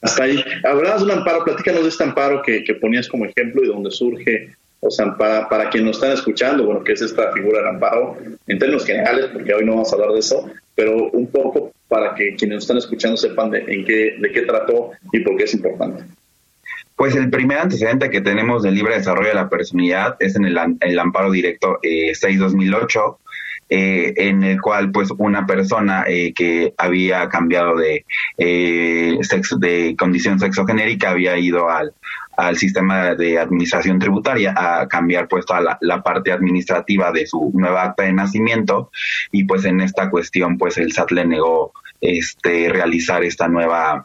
Hasta 0.02 0.24
ahí. 0.24 0.42
Hablabas 0.64 1.00
de 1.00 1.06
un 1.06 1.18
amparo, 1.18 1.44
platícanos 1.44 1.82
de 1.82 1.88
este 1.88 2.04
amparo 2.04 2.42
que, 2.42 2.64
que 2.64 2.74
ponías 2.74 3.08
como 3.08 3.26
ejemplo 3.26 3.62
y 3.62 3.68
donde 3.68 3.90
surge, 3.90 4.54
o 4.80 4.90
sea, 4.90 5.14
para, 5.16 5.48
para 5.48 5.68
quienes 5.68 5.88
nos 5.88 5.96
están 5.96 6.12
escuchando, 6.12 6.64
bueno, 6.64 6.82
que 6.82 6.92
es 6.92 7.02
esta 7.02 7.32
figura 7.32 7.58
del 7.58 7.68
amparo 7.68 8.16
en 8.46 8.58
términos 8.58 8.86
generales, 8.86 9.26
porque 9.32 9.52
hoy 9.52 9.64
no 9.64 9.72
vamos 9.72 9.92
a 9.92 9.96
hablar 9.96 10.12
de 10.12 10.20
eso, 10.20 10.50
pero 10.74 11.10
un 11.10 11.26
poco 11.26 11.72
para 11.88 12.14
que 12.14 12.34
quienes 12.36 12.56
nos 12.56 12.64
están 12.64 12.78
escuchando 12.78 13.16
sepan 13.16 13.50
de, 13.50 13.58
en 13.58 13.84
qué, 13.84 14.16
de 14.18 14.32
qué 14.32 14.42
trató 14.42 14.92
y 15.12 15.20
por 15.20 15.36
qué 15.36 15.44
es 15.44 15.54
importante. 15.54 16.04
Pues 16.96 17.16
el 17.16 17.30
primer 17.30 17.58
antecedente 17.58 18.10
que 18.10 18.20
tenemos 18.20 18.62
del 18.62 18.74
libre 18.74 18.94
desarrollo 18.94 19.28
de 19.28 19.34
la 19.34 19.48
personalidad 19.48 20.16
es 20.20 20.36
en 20.36 20.44
el, 20.44 20.58
el 20.80 20.98
amparo 20.98 21.30
directo 21.30 21.78
eh, 21.82 22.12
6-2008, 22.12 23.16
eh, 23.72 24.12
en 24.16 24.42
el 24.42 24.60
cual 24.60 24.90
pues 24.90 25.10
una 25.16 25.46
persona 25.46 26.02
eh, 26.08 26.32
que 26.34 26.74
había 26.76 27.28
cambiado 27.28 27.76
de, 27.76 28.04
eh, 28.36 29.16
sexo, 29.22 29.58
de 29.58 29.94
condición 29.96 30.40
sexogenérica 30.40 31.10
había 31.10 31.38
ido 31.38 31.70
al, 31.70 31.94
al 32.36 32.56
sistema 32.56 33.14
de 33.14 33.38
administración 33.38 34.00
tributaria 34.00 34.54
a 34.56 34.88
cambiar 34.88 35.28
pues 35.28 35.46
toda 35.46 35.60
la, 35.60 35.78
la, 35.82 36.02
parte 36.02 36.32
administrativa 36.32 37.12
de 37.12 37.28
su 37.28 37.52
nueva 37.54 37.84
acta 37.84 38.02
de 38.02 38.12
nacimiento. 38.12 38.90
Y 39.30 39.44
pues 39.44 39.64
en 39.64 39.80
esta 39.80 40.10
cuestión 40.10 40.58
pues 40.58 40.76
el 40.76 40.90
SAT 40.90 41.12
le 41.12 41.26
negó 41.26 41.72
este 42.00 42.70
realizar 42.70 43.22
esta 43.22 43.46
nueva 43.46 44.04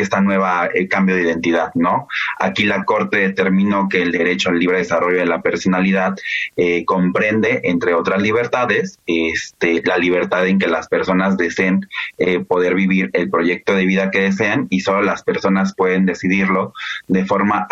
esta 0.00 0.20
nueva 0.20 0.68
eh, 0.72 0.88
cambio 0.88 1.16
de 1.16 1.22
identidad, 1.22 1.70
¿no? 1.74 2.08
Aquí 2.38 2.64
la 2.64 2.84
Corte 2.84 3.18
determinó 3.18 3.88
que 3.88 4.02
el 4.02 4.12
derecho 4.12 4.50
al 4.50 4.58
libre 4.58 4.78
desarrollo 4.78 5.18
de 5.18 5.26
la 5.26 5.42
personalidad 5.42 6.16
eh, 6.56 6.84
comprende, 6.84 7.60
entre 7.64 7.94
otras 7.94 8.22
libertades, 8.22 8.98
este, 9.06 9.82
la 9.84 9.98
libertad 9.98 10.46
en 10.46 10.58
que 10.58 10.68
las 10.68 10.88
personas 10.88 11.36
deseen 11.36 11.86
eh, 12.18 12.40
poder 12.40 12.74
vivir 12.74 13.10
el 13.12 13.30
proyecto 13.30 13.74
de 13.74 13.86
vida 13.86 14.10
que 14.10 14.22
desean 14.22 14.66
y 14.70 14.80
solo 14.80 15.02
las 15.02 15.22
personas 15.22 15.74
pueden 15.74 16.06
decidirlo 16.06 16.72
de 17.06 17.24
forma, 17.24 17.66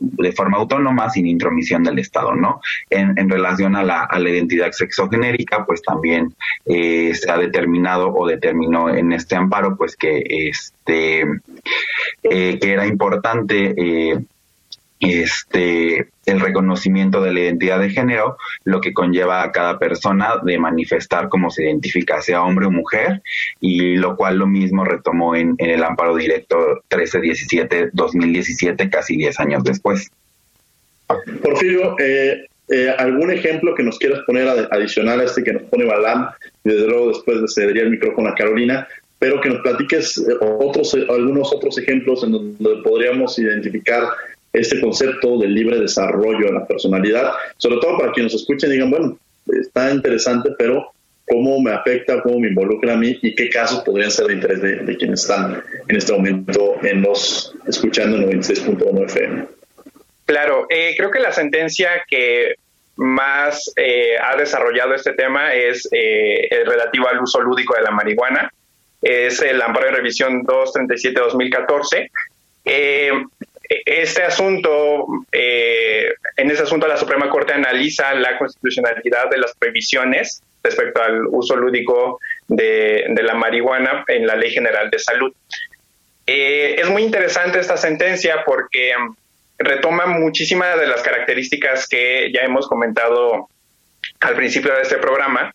de 0.00 0.32
forma 0.32 0.58
autónoma 0.58 1.10
sin 1.10 1.26
intromisión 1.26 1.82
del 1.82 1.98
Estado, 1.98 2.34
¿no? 2.34 2.60
En, 2.90 3.28
relación 3.28 3.76
a 3.76 3.82
la, 3.82 4.04
a 4.04 4.18
la 4.18 4.30
identidad 4.30 4.72
sexogenérica, 4.72 5.66
pues 5.66 5.82
también 5.82 6.34
eh, 6.64 7.14
se 7.14 7.30
ha 7.30 7.36
determinado 7.36 8.12
o 8.14 8.26
determinó 8.26 8.88
en 8.88 9.12
este 9.12 9.36
amparo, 9.36 9.76
pues 9.76 9.96
que 9.96 10.22
este 10.26 11.24
eh, 12.22 12.58
que 12.60 12.72
era 12.72 12.86
importante 12.86 13.74
eh, 13.76 14.18
este 15.00 16.08
el 16.28 16.40
reconocimiento 16.40 17.22
de 17.22 17.32
la 17.32 17.40
identidad 17.40 17.80
de 17.80 17.88
género, 17.90 18.36
lo 18.64 18.82
que 18.82 18.92
conlleva 18.92 19.42
a 19.42 19.50
cada 19.50 19.78
persona 19.78 20.34
de 20.44 20.58
manifestar 20.58 21.30
cómo 21.30 21.50
se 21.50 21.64
identifica, 21.64 22.20
sea 22.20 22.42
hombre 22.42 22.66
o 22.66 22.70
mujer, 22.70 23.22
y 23.60 23.96
lo 23.96 24.14
cual 24.16 24.36
lo 24.36 24.46
mismo 24.46 24.84
retomó 24.84 25.34
en, 25.34 25.54
el 25.58 25.82
amparo 25.82 26.14
directo 26.16 26.82
1317-2017, 26.90 28.90
casi 28.90 29.16
10 29.16 29.40
años 29.40 29.64
después. 29.64 30.10
Porfirio, 31.42 31.98
eh, 31.98 32.44
eh, 32.68 32.94
¿algún 32.98 33.30
ejemplo 33.30 33.74
que 33.74 33.82
nos 33.82 33.98
quieras 33.98 34.20
poner 34.26 34.46
adicional 34.70 35.20
a 35.20 35.24
este 35.24 35.42
que 35.42 35.54
nos 35.54 35.62
pone 35.62 35.86
Balam? 35.86 36.28
Desde 36.62 36.86
luego 36.86 37.08
después 37.08 37.38
le 37.38 37.48
cedería 37.48 37.84
el 37.84 37.90
micrófono 37.90 38.28
a 38.28 38.34
Carolina, 38.34 38.86
pero 39.18 39.40
que 39.40 39.48
nos 39.48 39.60
platiques 39.60 40.18
eh, 40.18 40.34
otros, 40.40 40.94
algunos 40.94 41.52
otros 41.52 41.78
ejemplos 41.78 42.22
en 42.24 42.32
donde 42.32 42.82
podríamos 42.82 43.38
identificar 43.38 44.04
este 44.52 44.80
concepto 44.80 45.38
del 45.38 45.54
libre 45.54 45.78
desarrollo 45.78 46.46
de 46.46 46.52
la 46.52 46.66
personalidad, 46.66 47.32
sobre 47.56 47.78
todo 47.78 47.98
para 47.98 48.12
quienes 48.12 48.32
nos 48.32 48.42
escuchen 48.42 48.70
y 48.70 48.74
digan, 48.74 48.90
bueno, 48.90 49.18
está 49.60 49.90
interesante, 49.92 50.50
pero 50.58 50.92
¿cómo 51.26 51.60
me 51.60 51.72
afecta, 51.72 52.22
cómo 52.22 52.40
me 52.40 52.48
involucra 52.48 52.94
a 52.94 52.96
mí 52.96 53.18
y 53.22 53.34
qué 53.34 53.50
casos 53.50 53.80
podrían 53.80 54.10
ser 54.10 54.26
de 54.26 54.34
interés 54.34 54.62
de, 54.62 54.96
quienes 54.96 55.22
están 55.22 55.62
en 55.86 55.96
este 55.96 56.12
momento 56.12 56.76
en 56.82 57.02
los 57.02 57.54
escuchando 57.66 58.16
en 58.16 58.40
96.1 58.40 59.04
FM? 59.04 59.46
Claro, 60.24 60.66
eh, 60.68 60.94
creo 60.96 61.10
que 61.10 61.20
la 61.20 61.32
sentencia 61.32 61.90
que 62.08 62.54
más 62.96 63.72
eh, 63.76 64.16
ha 64.20 64.36
desarrollado 64.36 64.94
este 64.94 65.12
tema 65.12 65.54
es 65.54 65.88
eh, 65.92 66.48
el 66.50 66.66
relativo 66.66 67.08
al 67.08 67.22
uso 67.22 67.40
lúdico 67.40 67.74
de 67.76 67.82
la 67.82 67.92
marihuana. 67.92 68.52
Es 69.00 69.40
el 69.42 69.60
amparo 69.62 69.86
de 69.86 69.92
revisión 69.92 70.44
237-2014. 70.44 72.10
Eh, 72.64 73.12
este 73.68 74.22
asunto, 74.22 75.06
eh, 75.30 76.14
en 76.36 76.50
ese 76.50 76.62
asunto 76.62 76.86
la 76.86 76.96
Suprema 76.96 77.28
Corte 77.28 77.52
analiza 77.52 78.14
la 78.14 78.38
constitucionalidad 78.38 79.30
de 79.30 79.38
las 79.38 79.54
previsiones 79.56 80.42
respecto 80.62 81.02
al 81.02 81.26
uso 81.26 81.54
lúdico 81.56 82.18
de, 82.46 83.06
de 83.08 83.22
la 83.22 83.34
marihuana 83.34 84.04
en 84.08 84.26
la 84.26 84.36
Ley 84.36 84.50
General 84.50 84.90
de 84.90 84.98
Salud. 84.98 85.32
Eh, 86.26 86.76
es 86.78 86.88
muy 86.90 87.02
interesante 87.02 87.58
esta 87.58 87.76
sentencia 87.76 88.42
porque 88.44 88.92
retoma 89.58 90.06
muchísimas 90.06 90.78
de 90.78 90.86
las 90.86 91.02
características 91.02 91.88
que 91.88 92.30
ya 92.32 92.42
hemos 92.42 92.68
comentado 92.68 93.48
al 94.20 94.34
principio 94.34 94.74
de 94.74 94.82
este 94.82 94.98
programa 94.98 95.54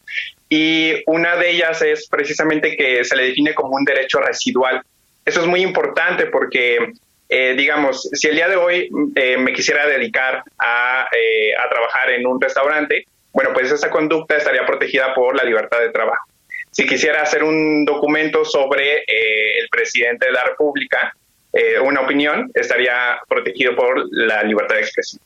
y 0.49 0.93
una 1.07 1.35
de 1.35 1.51
ellas 1.51 1.81
es 1.81 2.07
precisamente 2.07 2.75
que 2.75 3.03
se 3.03 3.15
le 3.15 3.25
define 3.25 3.53
como 3.53 3.75
un 3.75 3.85
derecho 3.85 4.19
residual. 4.19 4.81
Eso 5.25 5.41
es 5.41 5.47
muy 5.47 5.61
importante 5.61 6.27
porque, 6.27 6.93
eh, 7.29 7.53
digamos, 7.55 8.09
si 8.11 8.27
el 8.27 8.35
día 8.35 8.47
de 8.47 8.55
hoy 8.55 8.89
eh, 9.15 9.37
me 9.37 9.53
quisiera 9.53 9.87
dedicar 9.87 10.43
a, 10.59 11.07
eh, 11.15 11.53
a 11.55 11.69
trabajar 11.69 12.11
en 12.11 12.27
un 12.27 12.39
restaurante, 12.39 13.05
bueno, 13.31 13.51
pues 13.53 13.71
esa 13.71 13.89
conducta 13.89 14.35
estaría 14.35 14.65
protegida 14.65 15.13
por 15.13 15.35
la 15.35 15.43
libertad 15.43 15.79
de 15.79 15.89
trabajo. 15.89 16.25
Si 16.71 16.85
quisiera 16.85 17.21
hacer 17.21 17.43
un 17.43 17.85
documento 17.85 18.45
sobre 18.45 19.03
el 19.07 19.69
presidente 19.69 20.25
de 20.25 20.31
la 20.31 20.43
República, 20.43 21.13
eh, 21.53 21.79
una 21.79 22.01
opinión, 22.01 22.49
estaría 22.55 23.19
protegido 23.29 23.75
por 23.75 24.07
la 24.11 24.41
libertad 24.41 24.75
de 24.75 24.81
expresión. 24.81 25.21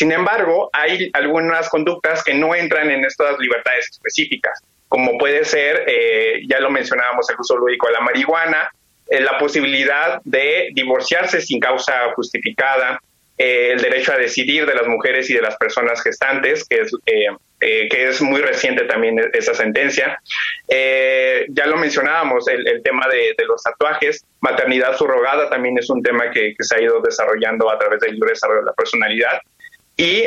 Sin 0.00 0.12
embargo, 0.12 0.70
hay 0.72 1.10
algunas 1.12 1.68
conductas 1.68 2.24
que 2.24 2.32
no 2.32 2.54
entran 2.54 2.90
en 2.90 3.04
estas 3.04 3.38
libertades 3.38 3.90
específicas, 3.90 4.58
como 4.88 5.18
puede 5.18 5.44
ser, 5.44 5.84
eh, 5.86 6.40
ya 6.48 6.58
lo 6.58 6.70
mencionábamos, 6.70 7.28
el 7.28 7.36
uso 7.38 7.58
lúdico 7.58 7.86
de 7.88 7.92
la 7.92 8.00
marihuana, 8.00 8.70
eh, 9.10 9.20
la 9.20 9.36
posibilidad 9.36 10.22
de 10.24 10.70
divorciarse 10.72 11.42
sin 11.42 11.60
causa 11.60 12.14
justificada, 12.14 12.98
eh, 13.36 13.72
el 13.72 13.82
derecho 13.82 14.14
a 14.14 14.16
decidir 14.16 14.64
de 14.64 14.74
las 14.74 14.86
mujeres 14.86 15.28
y 15.28 15.34
de 15.34 15.42
las 15.42 15.58
personas 15.58 16.02
gestantes, 16.02 16.66
que 16.66 16.80
es, 16.80 16.96
eh, 17.04 17.86
que 17.90 18.08
es 18.08 18.22
muy 18.22 18.40
reciente 18.40 18.84
también 18.84 19.20
esa 19.34 19.52
sentencia. 19.52 20.18
ya 20.66 21.66
lo 21.66 21.76
mencionábamos, 21.76 22.48
el, 22.48 22.82
tema 22.82 23.06
de, 23.08 23.34
los 23.46 23.62
tatuajes, 23.62 24.24
maternidad 24.40 24.96
subrogada 24.96 25.50
también 25.50 25.76
es 25.76 25.90
un 25.90 26.02
tema 26.02 26.30
que, 26.30 26.54
que, 26.56 26.64
se 26.64 26.76
ha 26.76 26.80
ido 26.80 27.02
desarrollando 27.02 27.70
a 27.70 27.78
través 27.78 28.00
del 28.00 28.14
libre 28.14 28.30
desarrollo 28.30 28.60
de 28.60 28.66
la 28.66 28.72
personalidad. 28.72 29.42
Y 30.00 30.22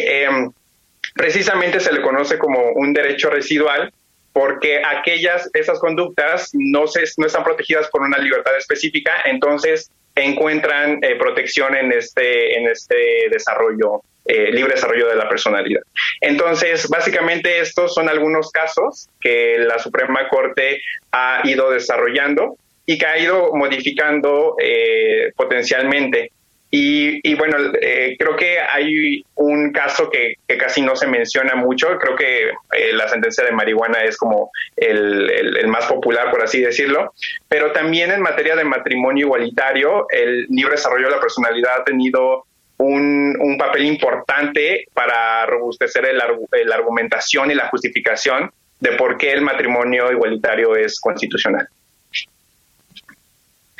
precisamente 1.15 1.79
se 1.79 1.91
le 1.91 2.01
conoce 2.01 2.37
como 2.37 2.73
un 2.73 2.93
derecho 2.93 3.29
residual 3.29 3.91
porque 4.33 4.81
aquellas, 4.83 5.49
esas 5.53 5.79
conductas 5.79 6.49
no, 6.53 6.87
se, 6.87 7.03
no 7.17 7.27
están 7.27 7.43
protegidas 7.43 7.87
por 7.89 8.01
una 8.01 8.17
libertad 8.17 8.57
específica, 8.57 9.11
entonces 9.25 9.91
encuentran 10.15 10.99
eh, 11.03 11.15
protección 11.15 11.75
en 11.75 11.91
este, 11.91 12.57
en 12.57 12.67
este 12.67 13.29
desarrollo, 13.31 14.01
eh, 14.25 14.51
libre 14.51 14.73
desarrollo 14.73 15.07
de 15.07 15.15
la 15.15 15.29
personalidad. 15.29 15.81
Entonces, 16.21 16.87
básicamente 16.89 17.59
estos 17.59 17.93
son 17.93 18.09
algunos 18.09 18.51
casos 18.51 19.07
que 19.21 19.57
la 19.59 19.79
Suprema 19.79 20.27
Corte 20.29 20.81
ha 21.11 21.41
ido 21.45 21.71
desarrollando 21.71 22.57
y 22.85 22.97
que 22.97 23.05
ha 23.05 23.17
ido 23.17 23.53
modificando 23.53 24.55
eh, 24.61 25.31
potencialmente 25.35 26.31
y, 26.75 27.19
y 27.21 27.35
bueno, 27.35 27.55
eh, 27.79 28.15
creo 28.17 28.35
que 28.35 28.57
hay 28.59 29.23
un 29.35 29.71
caso 29.71 30.09
que, 30.09 30.37
casi 30.57 30.81
no 30.81 30.95
se 30.95 31.05
menciona 31.05 31.53
mucho. 31.53 31.99
Creo 31.99 32.15
que 32.15 32.49
eh, 32.49 32.93
la 32.93 33.07
sentencia 33.07 33.45
de 33.45 33.51
marihuana 33.51 34.03
es 34.03 34.17
como 34.17 34.49
el, 34.75 35.29
el, 35.29 35.57
el, 35.57 35.67
más 35.67 35.85
popular, 35.85 36.31
por 36.31 36.43
así 36.43 36.61
decirlo. 36.61 37.13
Pero 37.47 37.73
también 37.73 38.09
en 38.09 38.21
materia 38.23 38.55
de 38.55 38.63
matrimonio 38.63 39.27
igualitario, 39.27 40.07
el 40.09 40.47
libre 40.49 40.71
desarrollo 40.71 41.09
de 41.09 41.15
la 41.15 41.21
personalidad 41.21 41.81
ha 41.81 41.83
tenido 41.83 42.47
un, 42.77 43.55
papel 43.59 43.85
importante 43.85 44.87
para 44.95 45.45
robustecer 45.45 46.07
el, 46.07 46.17
la 46.17 46.75
argumentación 46.75 47.51
y 47.51 47.53
la 47.53 47.69
justificación 47.69 48.51
de 48.79 48.93
por 48.93 49.19
qué 49.19 49.31
el 49.31 49.43
matrimonio 49.43 50.11
igualitario 50.11 50.75
es 50.75 50.99
constitucional. 50.99 51.67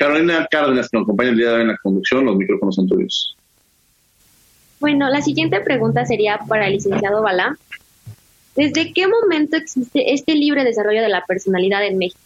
Carolina 0.04 0.46
Cárdenas, 0.50 0.90
que 0.90 0.98
nos 0.98 1.04
acompaña 1.04 1.30
el 1.30 1.38
día 1.38 1.48
de 1.48 1.54
hoy 1.54 1.60
en 1.62 1.68
la 1.68 1.78
conducción, 1.78 2.26
los 2.26 2.36
micrófonos 2.36 2.74
son 2.74 2.86
tuyos. 2.86 3.34
Bueno, 4.78 5.08
la 5.08 5.22
siguiente 5.22 5.60
pregunta 5.62 6.04
sería 6.04 6.38
para 6.46 6.66
el 6.66 6.74
licenciado 6.74 7.22
Balá. 7.22 7.56
¿Desde 8.54 8.92
qué 8.92 9.08
momento 9.08 9.56
existe 9.56 10.12
este 10.12 10.34
libre 10.34 10.62
desarrollo 10.62 11.00
de 11.00 11.08
la 11.08 11.24
personalidad 11.24 11.86
en 11.86 11.96
México? 11.96 12.20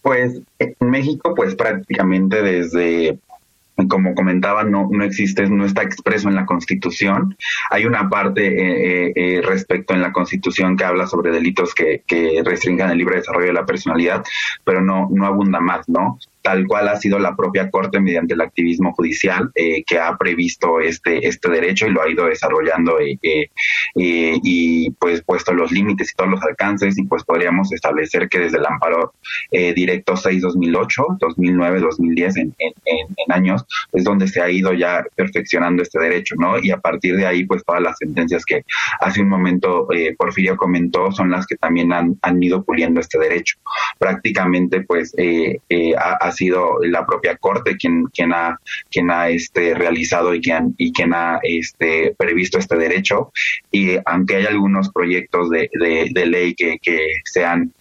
Pues 0.00 0.40
en 0.58 0.74
México, 0.80 1.34
pues 1.34 1.54
prácticamente 1.54 2.40
desde 2.40 3.18
como 3.88 4.14
comentaba, 4.14 4.64
no, 4.64 4.88
no 4.90 5.04
existe, 5.04 5.48
no 5.48 5.64
está 5.64 5.82
expreso 5.82 6.28
en 6.28 6.34
la 6.34 6.46
Constitución. 6.46 7.36
Hay 7.70 7.86
una 7.86 8.08
parte 8.08 8.46
eh, 8.46 9.06
eh, 9.06 9.12
eh, 9.14 9.42
respecto 9.42 9.94
en 9.94 10.02
la 10.02 10.12
Constitución 10.12 10.76
que 10.76 10.84
habla 10.84 11.06
sobre 11.06 11.30
delitos 11.30 11.74
que, 11.74 12.02
que 12.06 12.42
restringan 12.44 12.90
el 12.90 12.98
libre 12.98 13.16
desarrollo 13.16 13.48
de 13.48 13.52
la 13.52 13.66
personalidad, 13.66 14.24
pero 14.64 14.80
no, 14.80 15.08
no 15.10 15.26
abunda 15.26 15.60
más, 15.60 15.88
¿no? 15.88 16.18
Tal 16.42 16.66
cual 16.66 16.88
ha 16.88 16.96
sido 16.96 17.18
la 17.18 17.36
propia 17.36 17.70
Corte 17.70 18.00
mediante 18.00 18.34
el 18.34 18.40
activismo 18.40 18.92
judicial 18.92 19.50
eh, 19.54 19.82
que 19.86 19.98
ha 19.98 20.16
previsto 20.16 20.80
este, 20.80 21.26
este 21.26 21.50
derecho 21.50 21.86
y 21.86 21.90
lo 21.90 22.02
ha 22.02 22.08
ido 22.08 22.26
desarrollando 22.26 22.98
eh, 23.00 23.18
eh, 23.22 23.50
y 23.94 24.90
pues 24.92 25.22
puesto 25.22 25.52
los 25.52 25.70
límites 25.70 26.10
y 26.12 26.16
todos 26.16 26.30
los 26.30 26.42
alcances 26.42 26.98
y 26.98 27.04
pues 27.04 27.24
podríamos 27.24 27.72
establecer 27.72 28.28
que 28.28 28.38
desde 28.38 28.58
el 28.58 28.66
amparo 28.66 29.14
directo 29.50 30.14
6-2008, 30.14 31.18
2009-2010 31.18 32.36
en, 32.36 32.54
en, 32.58 32.72
en, 32.84 33.32
años 33.32 33.64
es 33.92 34.04
donde 34.04 34.28
se 34.28 34.40
ha 34.40 34.50
ido 34.50 34.72
ya 34.72 35.04
perfeccionando 35.14 35.82
este 35.82 36.00
derecho, 36.00 36.34
¿no? 36.38 36.58
Y 36.58 36.70
a 36.70 36.78
partir 36.78 37.16
de 37.16 37.26
ahí 37.26 37.44
pues 37.44 37.64
todas 37.64 37.82
las 37.82 37.96
sentencias 37.98 38.44
que 38.44 38.64
hace 39.00 39.20
un 39.22 39.28
momento 39.28 39.88
Porfirio 40.16 40.56
comentó 40.56 41.12
son 41.12 41.30
las 41.30 41.46
que 41.46 41.56
también 41.56 41.92
han, 41.92 42.18
han 42.22 42.42
ido 42.42 42.62
puliendo 42.62 43.00
este 43.00 43.18
derecho. 43.18 43.56
Prácticamente 43.98 44.82
pues 44.82 45.14
ha 45.98 46.29
ha 46.30 46.32
sido 46.32 46.78
la 46.82 47.06
propia 47.06 47.36
corte 47.36 47.76
quien 47.76 48.04
quien 48.06 48.32
ha 48.32 48.58
quien 48.90 49.10
ha 49.10 49.28
este 49.28 49.74
realizado 49.74 50.34
y 50.34 50.40
quien 50.40 50.74
y 50.78 50.92
quien 50.92 51.12
ha 51.14 51.38
este 51.42 52.14
previsto 52.16 52.58
este 52.58 52.76
derecho. 52.76 53.32
Y 53.70 53.96
aunque 54.04 54.36
hay 54.36 54.46
algunos 54.46 54.90
proyectos 54.90 55.50
de, 55.50 55.68
de, 55.72 56.26
ley 56.26 56.54
que, 56.54 56.78
que 56.80 56.98
se 57.24 57.44
han 57.44 57.72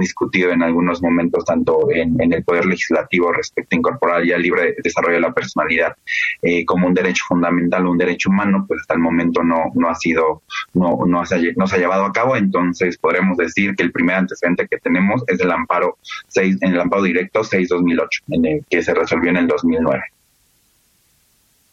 discutido 0.00 0.50
en 0.50 0.62
algunos 0.62 1.02
momentos 1.02 1.44
tanto 1.44 1.88
en, 1.90 2.32
el 2.32 2.42
poder 2.42 2.66
legislativo 2.66 3.32
respecto 3.32 3.76
a 3.76 3.78
incorporar 3.78 4.24
ya 4.24 4.36
el 4.36 4.42
libre 4.42 4.74
desarrollo 4.82 5.16
de 5.16 5.20
la 5.20 5.32
personalidad 5.32 5.94
eh, 6.42 6.64
como 6.64 6.86
un 6.86 6.94
derecho 6.94 7.24
fundamental 7.28 7.86
un 7.86 7.98
derecho 7.98 8.30
humano 8.30 8.64
pues 8.66 8.80
hasta 8.80 8.94
el 8.94 9.00
momento 9.00 9.42
no 9.42 9.70
no 9.74 9.88
ha 9.88 9.94
sido 9.94 10.42
no 10.72 11.04
no 11.06 11.24
se 11.24 11.36
ha, 11.36 11.40
no 11.56 11.66
se 11.66 11.76
ha 11.76 11.78
llevado 11.78 12.04
a 12.04 12.12
cabo. 12.12 12.36
Entonces 12.36 12.98
podremos 12.98 13.36
decir 13.36 13.74
que 13.74 13.82
el 13.82 13.92
primer 13.92 14.16
antecedente 14.16 14.66
que 14.68 14.78
tenemos 14.78 15.22
es 15.26 15.40
el 15.40 15.50
amparo 15.50 15.98
6 16.28 16.58
en 16.60 16.72
el 16.72 16.80
amparo 16.80 17.02
directo 17.02 17.44
6 17.44 17.68
2000 17.68 17.93
en 18.28 18.44
el 18.46 18.64
que 18.68 18.82
se 18.82 18.94
resolvió 18.94 19.30
en 19.30 19.36
el 19.36 19.46
2009. 19.46 20.02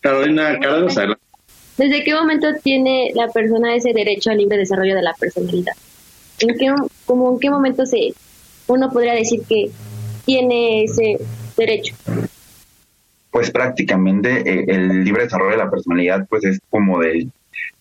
Carolina 0.01 0.57
¿Desde 1.77 2.03
qué 2.03 2.13
momento 2.13 2.47
tiene 2.63 3.11
la 3.15 3.27
persona 3.29 3.75
ese 3.75 3.93
derecho 3.93 4.31
al 4.31 4.37
libre 4.37 4.57
desarrollo 4.57 4.95
de 4.95 5.01
la 5.01 5.13
personalidad? 5.13 5.73
¿En 6.39 6.57
qué, 6.57 6.73
como 7.05 7.31
en 7.31 7.39
qué 7.39 7.49
momento 7.49 7.85
se 7.85 8.13
uno 8.67 8.91
podría 8.91 9.13
decir 9.13 9.41
que 9.47 9.69
tiene 10.25 10.83
ese 10.83 11.17
derecho? 11.57 11.95
Pues 13.29 13.51
prácticamente 13.51 14.41
eh, 14.45 14.65
el 14.67 15.03
libre 15.03 15.23
desarrollo 15.23 15.51
de 15.51 15.63
la 15.63 15.69
personalidad 15.69 16.25
pues 16.27 16.43
es 16.45 16.59
como 16.69 16.99
de 16.99 17.27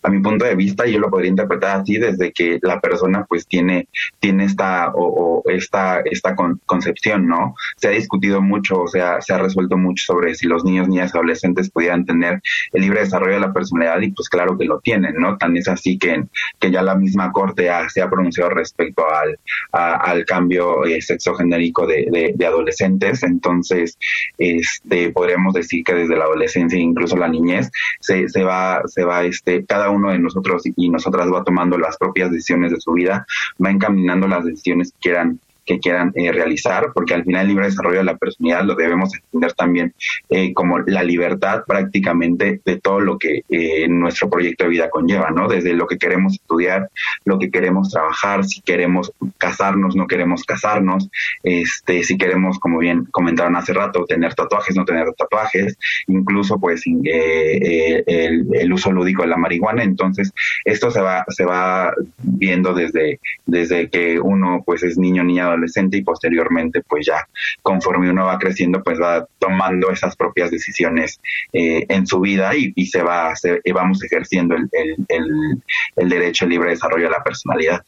a 0.03 0.09
mi 0.09 0.19
punto 0.19 0.45
de 0.45 0.55
vista 0.55 0.85
yo 0.85 0.99
lo 0.99 1.09
podría 1.09 1.29
interpretar 1.29 1.81
así 1.81 1.97
desde 1.97 2.31
que 2.31 2.59
la 2.61 2.79
persona 2.79 3.25
pues 3.27 3.47
tiene 3.47 3.87
tiene 4.19 4.45
esta 4.45 4.91
o, 4.93 5.43
esta 5.45 6.01
esta 6.01 6.35
concepción 6.65 7.27
no 7.27 7.55
se 7.77 7.87
ha 7.87 7.91
discutido 7.91 8.41
mucho 8.41 8.81
o 8.81 8.87
sea 8.87 9.21
se 9.21 9.33
ha 9.33 9.37
resuelto 9.37 9.77
mucho 9.77 10.05
sobre 10.05 10.35
si 10.35 10.47
los 10.47 10.63
niños 10.63 10.87
niñas 10.87 11.13
adolescentes 11.15 11.69
pudieran 11.69 12.05
tener 12.05 12.41
el 12.73 12.81
libre 12.81 13.01
desarrollo 13.01 13.35
de 13.35 13.41
la 13.41 13.53
personalidad 13.53 14.01
y 14.01 14.11
pues 14.11 14.29
claro 14.29 14.57
que 14.57 14.65
lo 14.65 14.79
tienen 14.79 15.15
no 15.15 15.37
tan 15.37 15.55
es 15.57 15.67
así 15.67 15.97
que 15.97 16.25
que 16.59 16.71
ya 16.71 16.81
la 16.81 16.95
misma 16.95 17.31
corte 17.31 17.69
se 17.89 18.01
ha 18.01 18.09
pronunciado 18.09 18.49
respecto 18.49 19.03
al 19.09 19.37
al 19.71 20.25
cambio 20.25 20.85
eh, 20.85 21.01
sexogenérico 21.01 21.87
de, 21.87 22.33
de, 22.35 22.45
adolescentes. 22.45 23.23
Entonces 23.23 23.97
este 24.37 25.11
podríamos 25.11 25.53
decir 25.53 25.83
que 25.83 25.93
desde 25.93 26.17
la 26.17 26.25
adolescencia 26.25 26.79
incluso 26.79 27.15
la 27.17 27.27
niñez 27.27 27.69
se, 27.99 28.27
se 28.29 28.43
va 28.43 28.81
se 28.85 29.03
va 29.03 29.23
este 29.23 29.65
cada 29.65 29.89
uno 29.91 30.11
de 30.11 30.19
nosotros 30.19 30.63
y 30.65 30.89
nosotras 30.89 31.27
va 31.31 31.43
tomando 31.43 31.77
las 31.77 31.97
propias 31.97 32.31
decisiones 32.31 32.71
de 32.71 32.81
su 32.81 32.93
vida, 32.93 33.25
va 33.63 33.71
encaminando 33.71 34.27
las 34.27 34.45
decisiones 34.45 34.91
que 34.93 34.99
quieran 34.99 35.39
que 35.71 35.79
quieran 35.79 36.11
eh, 36.15 36.31
realizar, 36.31 36.91
porque 36.93 37.13
al 37.13 37.23
final 37.23 37.43
el 37.43 37.47
libre 37.49 37.65
desarrollo 37.65 37.99
de 37.99 38.03
la 38.03 38.17
personalidad 38.17 38.65
lo 38.65 38.75
debemos 38.75 39.13
entender 39.15 39.53
también 39.53 39.93
eh, 40.29 40.53
como 40.53 40.79
la 40.79 41.01
libertad 41.03 41.63
prácticamente 41.65 42.59
de 42.65 42.77
todo 42.77 42.99
lo 42.99 43.17
que 43.17 43.43
eh, 43.49 43.87
nuestro 43.87 44.29
proyecto 44.29 44.65
de 44.65 44.71
vida 44.71 44.89
conlleva, 44.89 45.31
¿no? 45.31 45.47
Desde 45.47 45.73
lo 45.73 45.87
que 45.87 45.97
queremos 45.97 46.33
estudiar, 46.33 46.89
lo 47.23 47.39
que 47.39 47.49
queremos 47.49 47.89
trabajar, 47.89 48.43
si 48.43 48.61
queremos 48.61 49.13
casarnos, 49.37 49.95
no 49.95 50.07
queremos 50.07 50.43
casarnos, 50.43 51.09
este, 51.43 52.03
si 52.03 52.17
queremos, 52.17 52.59
como 52.59 52.79
bien 52.79 53.05
comentaron 53.05 53.55
hace 53.55 53.73
rato, 53.73 54.05
tener 54.05 54.33
tatuajes, 54.33 54.75
no 54.75 54.83
tener 54.83 55.07
tatuajes, 55.13 55.77
incluso 56.07 56.59
pues 56.59 56.83
el, 56.85 58.73
uso 58.73 58.91
lúdico 58.91 59.21
de 59.21 59.29
la 59.29 59.37
marihuana. 59.37 59.83
Entonces, 59.83 60.33
esto 60.65 60.91
se 60.91 61.01
va, 61.01 61.23
se 61.29 61.45
va 61.45 61.93
viendo 62.17 62.73
desde, 62.73 63.19
desde 63.45 63.89
que 63.89 64.19
uno 64.19 64.63
pues 64.65 64.83
es 64.83 64.97
niño, 64.97 65.23
niña, 65.23 65.47
y 65.91 66.01
posteriormente 66.01 66.81
pues 66.87 67.05
ya 67.05 67.27
conforme 67.61 68.09
uno 68.09 68.25
va 68.25 68.37
creciendo 68.37 68.81
pues 68.83 68.99
va 68.99 69.25
tomando 69.39 69.89
esas 69.89 70.15
propias 70.15 70.51
decisiones 70.51 71.19
eh, 71.53 71.85
en 71.89 72.05
su 72.07 72.19
vida 72.19 72.51
y, 72.55 72.85
se 72.85 73.01
va 73.01 73.33
vamos 73.73 74.03
ejerciendo 74.03 74.55
el, 74.55 76.09
derecho 76.09 76.45
al 76.45 76.51
libre 76.51 76.71
desarrollo 76.71 77.05
de 77.05 77.11
la 77.11 77.23
personalidad. 77.23 77.81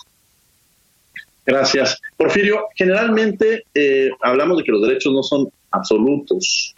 Gracias. 1.46 2.00
Porfirio, 2.16 2.68
generalmente 2.76 3.66
eh, 3.74 4.10
hablamos 4.22 4.58
de 4.58 4.64
que 4.64 4.72
los 4.72 4.82
derechos 4.88 5.14
no 5.14 5.24
son 5.24 5.50
absolutos. 5.72 6.74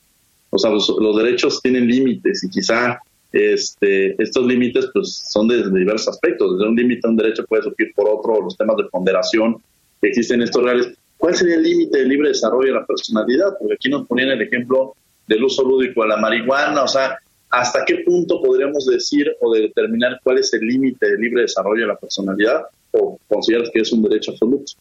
O 0.50 0.58
sea, 0.58 0.72
los, 0.72 1.18
derechos 1.18 1.62
tienen 1.62 1.88
límites 1.88 2.44
y 2.44 2.50
quizá 2.50 3.00
este, 3.32 4.22
estos 4.22 4.46
límites 4.46 4.90
pues, 4.94 5.28
son 5.30 5.48
de, 5.48 5.58
de, 5.70 5.80
diversos 5.80 6.08
aspectos. 6.08 6.58
Desde 6.58 6.70
un 6.70 6.76
límite 6.76 7.08
a 7.08 7.12
un 7.12 7.18
derecho 7.18 7.46
puede 7.46 7.64
surgir 7.64 7.92
por 7.96 8.10
otro, 8.10 8.42
los 8.42 8.58
temas 8.58 8.78
de 8.78 8.86
ponderación 8.86 9.62
existen 10.08 10.42
estos 10.42 10.64
reales. 10.64 10.94
¿Cuál 11.18 11.36
sería 11.36 11.56
el 11.56 11.64
límite 11.64 12.00
del 12.00 12.10
libre 12.10 12.30
desarrollo 12.30 12.74
de 12.74 12.80
la 12.80 12.86
personalidad? 12.86 13.56
Porque 13.58 13.76
aquí 13.76 13.90
nos 13.90 14.08
ponían 14.08 14.30
el 14.30 14.42
ejemplo 14.42 14.96
del 15.28 15.44
uso 15.44 15.64
lúdico 15.64 16.04
de 16.04 16.10
la 16.10 16.18
marihuana, 16.18 16.84
o 16.84 16.88
sea, 16.88 17.18
¿hasta 17.50 17.84
qué 17.86 17.98
punto 18.06 18.42
podríamos 18.42 18.86
decir 18.86 19.36
o 19.42 19.54
determinar 19.54 20.20
cuál 20.24 20.40
es 20.40 20.54
el 20.54 20.62
límite 20.62 21.10
del 21.10 21.20
libre 21.20 21.42
desarrollo 21.44 21.82
de 21.82 21.88
la 21.88 21.96
personalidad 21.96 22.66
o 22.92 23.18
consideras 23.28 23.70
que 23.74 23.80
es 23.80 23.92
un 23.92 24.04
derecho 24.04 24.32
absoluto? 24.32 24.74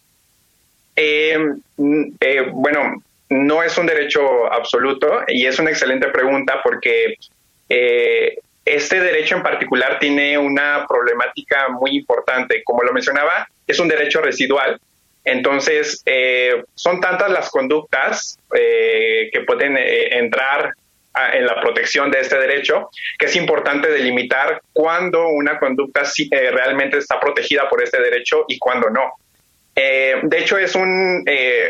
Eh, 0.97 1.39
eh, 2.21 2.51
bueno, 2.53 3.03
no 3.31 3.63
es 3.63 3.77
un 3.79 3.87
derecho 3.87 4.53
absoluto 4.53 5.23
y 5.29 5.47
es 5.47 5.59
una 5.59 5.71
excelente 5.71 6.09
pregunta 6.09 6.61
porque 6.63 7.17
eh, 7.69 8.39
este 8.65 9.01
derecho 9.01 9.37
en 9.37 9.43
particular 9.43 9.99
tiene 9.99 10.39
una 10.39 10.87
problemática 10.87 11.69
muy 11.69 11.97
importante. 11.97 12.63
Como 12.65 12.83
lo 12.83 12.93
mencionaba, 12.93 13.49
es 13.67 13.79
un 13.79 13.89
derecho 13.89 14.21
residual 14.21 14.79
entonces, 15.25 16.03
eh, 16.05 16.65
son 16.75 17.01
tantas 17.01 17.31
las 17.31 17.51
conductas 17.51 18.39
eh, 18.55 19.31
que 19.33 19.41
pueden 19.41 19.77
eh, 19.77 20.19
entrar 20.19 20.73
en 21.33 21.47
la 21.47 21.61
protección 21.61 22.11
de 22.11 22.21
este 22.21 22.37
derecho 22.37 22.91
que 23.17 23.27
es 23.27 23.37
importante 23.37 23.89
delimitar 23.89 24.61
cuándo 24.73 25.29
una 25.29 25.61
conducta 25.61 26.03
realmente 26.29 26.99
está 26.99 27.21
protegida 27.21 27.69
por 27.71 27.81
este 27.85 28.03
derecho 28.03 28.45
y 28.49 28.59
cuándo 28.59 28.91
no. 28.91 29.13
de 29.77 30.39
hecho, 30.39 30.59
es 30.59 30.75
un, 30.75 31.25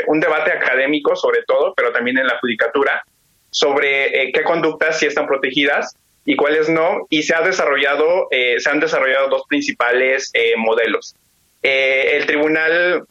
un, 0.06 0.20
debate 0.20 0.50
académico 0.50 1.14
sobre 1.14 1.42
todo, 1.46 1.74
pero 1.76 1.92
también 1.92 2.16
en 2.16 2.26
la 2.26 2.38
judicatura, 2.38 3.04
sobre 3.50 4.32
qué 4.32 4.42
conductas 4.44 4.98
sí 4.98 5.04
están 5.04 5.26
protegidas 5.26 5.94
y 6.24 6.36
cuáles 6.36 6.70
no, 6.70 7.06
y 7.10 7.22
se, 7.22 7.34
ha 7.34 7.42
desarrollado, 7.42 8.28
se 8.30 8.70
han 8.70 8.80
desarrollado 8.80 9.28
dos 9.28 9.42
principales 9.46 10.32
modelos. 10.56 11.14
el 11.60 12.24
Tribunal 12.24 13.04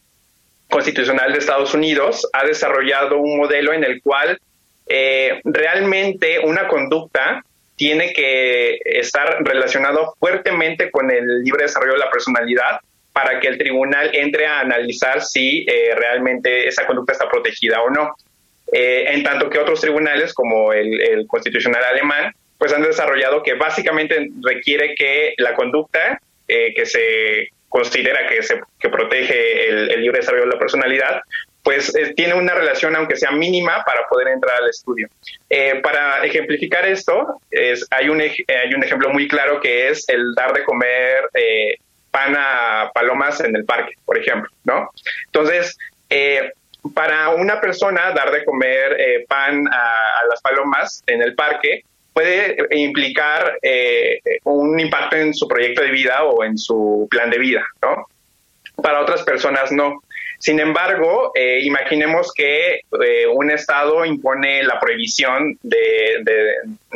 Constitucional 0.74 1.32
de 1.32 1.38
Estados 1.38 1.72
Unidos 1.72 2.28
ha 2.32 2.44
desarrollado 2.44 3.18
un 3.18 3.36
modelo 3.36 3.72
en 3.72 3.84
el 3.84 4.02
cual 4.02 4.40
eh, 4.88 5.40
realmente 5.44 6.40
una 6.40 6.66
conducta 6.66 7.44
tiene 7.76 8.12
que 8.12 8.80
estar 8.84 9.38
relacionado 9.44 10.16
fuertemente 10.18 10.90
con 10.90 11.12
el 11.12 11.44
libre 11.44 11.62
desarrollo 11.62 11.92
de 11.92 12.00
la 12.00 12.10
personalidad 12.10 12.80
para 13.12 13.38
que 13.38 13.46
el 13.46 13.56
tribunal 13.56 14.10
entre 14.14 14.46
a 14.46 14.58
analizar 14.58 15.22
si 15.22 15.64
eh, 15.68 15.94
realmente 15.94 16.66
esa 16.66 16.84
conducta 16.88 17.12
está 17.12 17.28
protegida 17.28 17.80
o 17.80 17.90
no. 17.90 18.12
Eh, 18.72 19.04
en 19.10 19.22
tanto 19.22 19.48
que 19.48 19.60
otros 19.60 19.80
tribunales, 19.80 20.34
como 20.34 20.72
el, 20.72 21.24
constitucional 21.28 21.84
alemán, 21.84 22.32
pues 22.58 22.72
han 22.72 22.82
desarrollado 22.82 23.44
que 23.44 23.54
básicamente 23.54 24.28
requiere 24.42 24.96
que 24.96 25.34
la 25.38 25.54
conducta 25.54 26.20
que 26.48 26.84
se 26.84 27.48
considera 27.74 28.28
que, 28.28 28.40
se, 28.40 28.60
que 28.78 28.88
protege 28.88 29.68
el, 29.68 30.00
libre 30.00 30.20
desarrollo 30.20 30.44
de 30.44 30.52
la 30.52 30.60
personalidad, 30.60 31.22
pues 31.64 31.92
eh, 31.96 32.14
tiene 32.14 32.34
una 32.34 32.54
relación, 32.54 32.94
aunque 32.94 33.16
sea 33.16 33.32
mínima, 33.32 33.82
para 33.84 34.06
poder 34.06 34.28
entrar 34.28 34.62
al 34.62 34.70
estudio. 34.70 35.08
Eh, 35.50 35.80
para 35.82 36.24
ejemplificar 36.24 36.86
esto, 36.86 37.40
es, 37.50 37.84
hay, 37.90 38.10
un, 38.10 38.20
hay 38.20 38.74
un 38.76 38.84
ejemplo 38.84 39.10
muy 39.10 39.26
claro 39.26 39.60
que 39.60 39.88
es 39.88 40.08
el 40.08 40.34
dar 40.36 40.52
de 40.52 40.62
comer 40.62 41.28
pan 42.12 42.36
a 42.38 42.92
palomas 42.94 43.40
en 43.40 43.56
el 43.56 43.64
parque, 43.64 43.94
por 44.04 44.18
ejemplo, 44.18 44.48
¿no? 44.62 44.88
Entonces, 45.26 45.76
para 46.94 47.30
una 47.30 47.60
persona 47.60 48.12
dar 48.12 48.30
de 48.30 48.44
comer 48.44 49.24
pan 49.26 49.66
a, 49.66 50.20
a, 50.20 50.26
las 50.30 50.40
palomas 50.42 51.02
en 51.08 51.22
el 51.22 51.34
parque 51.34 51.82
puede 52.14 52.56
implicar 52.70 53.58
un 54.44 54.80
impacto 54.80 55.16
en 55.16 55.34
su 55.34 55.46
proyecto 55.46 55.82
de 55.82 55.90
vida 55.90 56.22
o 56.24 56.44
en 56.44 56.56
su 56.56 57.06
plan 57.10 57.28
de 57.28 57.38
vida, 57.38 57.66
¿no? 57.82 58.06
Para 58.76 59.02
otras 59.02 59.22
personas 59.22 59.70
no. 59.70 60.00
Sin 60.44 60.60
embargo, 60.60 61.32
eh, 61.34 61.60
imaginemos 61.62 62.30
que 62.34 62.74
eh, 62.74 63.26
un 63.32 63.50
Estado 63.50 64.04
impone 64.04 64.62
la 64.62 64.78
prohibición 64.78 65.58
de, 65.62 66.22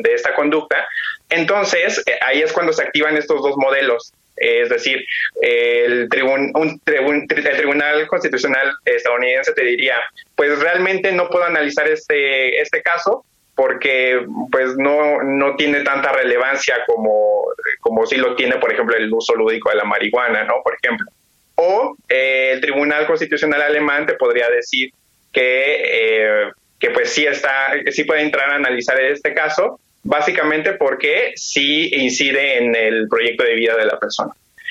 esta 0.05 0.35
conducta. 0.35 0.87
Entonces, 1.31 2.03
eh, 2.07 2.19
ahí 2.27 2.43
es 2.43 2.53
cuando 2.53 2.75
se 2.75 2.83
activan 2.83 3.17
estos 3.17 3.41
dos 3.43 3.57
modelos. 3.57 4.13
Es 4.37 4.69
decir, 4.69 5.03
el, 5.41 6.09
un 6.55 6.81
Tribunal 6.85 8.07
Constitucional 8.07 8.71
estadounidense 8.85 9.53
te 9.55 9.65
diría, 9.65 9.97
pues 10.37 10.59
realmente 10.61 11.11
no 11.13 11.31
puedo 11.31 11.45
analizar 11.45 11.89
este, 11.89 12.61
este 12.61 12.83
caso 12.83 13.25
porque 13.59 14.25
pues 14.53 14.77
no, 14.77 15.21
no 15.25 15.57
tiene 15.57 15.83
tanta 15.83 16.13
relevancia 16.13 16.77
como, 16.87 17.49
como 17.81 18.07
si 18.07 18.15
lo 18.15 18.37
tiene, 18.37 18.55
por 18.59 18.73
ejemplo, 18.73 18.97
el 18.97 19.13
uso 19.13 19.35
lúdico 19.35 19.71
de 19.71 19.75
la 19.75 19.85
marihuana, 19.85 20.45
¿no? 20.45 20.63
Por 20.63 20.77
ejemplo. 20.81 21.11
O 21.57 21.97
eh, 22.09 22.53
el 22.53 22.61
Tribunal 22.61 23.05
Constitucional 23.09 23.61
alemán 23.61 24.07
te 24.07 24.15
podría 24.15 24.49
decir 24.49 24.93
que, 25.33 25.81
eh, 25.83 26.53
que 26.79 26.91
pues 26.91 27.11
sí 27.11 27.27
está, 27.27 27.73
sí 27.91 28.05
puede 28.05 28.23
entrar 28.23 28.49
a 28.49 28.55
analizar 28.55 29.01
este 29.01 29.35
caso, 29.35 29.81
básicamente 30.05 30.75
porque 30.75 31.33
sí 31.35 31.91
incide 31.93 32.59
en 32.59 32.77
el 32.77 33.09
proyecto 33.09 33.43
de 33.43 33.57
vida 33.57 33.77
de 33.77 33.87
la 33.87 33.99
persona. 33.99 34.31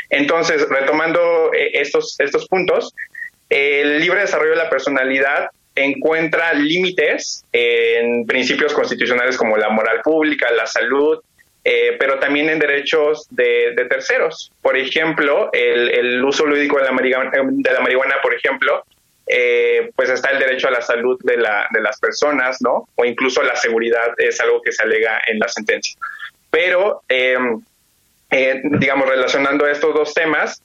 Entonces, 0.10 0.65
retomando 0.69 1.52
eh, 1.54 1.71
estos, 1.73 2.17
estos 2.21 2.47
puntos, 2.47 2.95
el 3.50 4.00
libre 4.00 4.21
desarrollo 4.21 4.52
de 4.52 4.63
la 4.63 4.69
personalidad 4.69 5.50
encuentra 5.77 6.53
límites 6.53 7.45
en 7.51 8.25
principios 8.25 8.73
constitucionales 8.73 9.37
como 9.37 9.57
la 9.57 9.69
moral 9.69 10.01
pública, 10.01 10.51
la 10.51 10.65
salud, 10.65 11.19
eh, 11.63 11.97
pero 11.99 12.17
también 12.17 12.49
en 12.49 12.59
derechos 12.59 13.27
de, 13.29 13.75
terceros. 13.89 14.51
Por 14.61 14.77
ejemplo, 14.77 15.49
el, 15.53 16.23
uso 16.23 16.45
lúdico 16.45 16.77
de 16.77 16.85
la, 16.85 16.91
marihuana, 16.91 17.31
de 17.31 17.71
la 17.73 17.79
marihuana 17.81 18.15
por 18.21 18.33
ejemplo, 18.33 18.83
eh, 19.27 19.91
pues 19.95 20.09
está 20.09 20.29
el 20.31 20.39
derecho 20.39 20.69
a 20.69 20.71
la 20.71 20.81
salud 20.81 21.19
de, 21.23 21.37
las 21.37 21.99
personas, 21.99 22.61
¿no? 22.61 22.87
O 22.95 23.05
incluso 23.05 23.43
la 23.43 23.55
seguridad 23.55 24.13
es 24.17 24.39
algo 24.39 24.61
que 24.61 24.71
se 24.71 24.83
alega 24.83 25.21
en 25.27 25.39
la 25.39 25.47
sentencia. 25.49 25.97
Pero, 26.49 27.01
eh, 27.09 27.37
digamos, 28.63 29.09
relacionando 29.09 29.67
estos 29.67 29.93
dos 29.93 30.13
temas, 30.13 30.63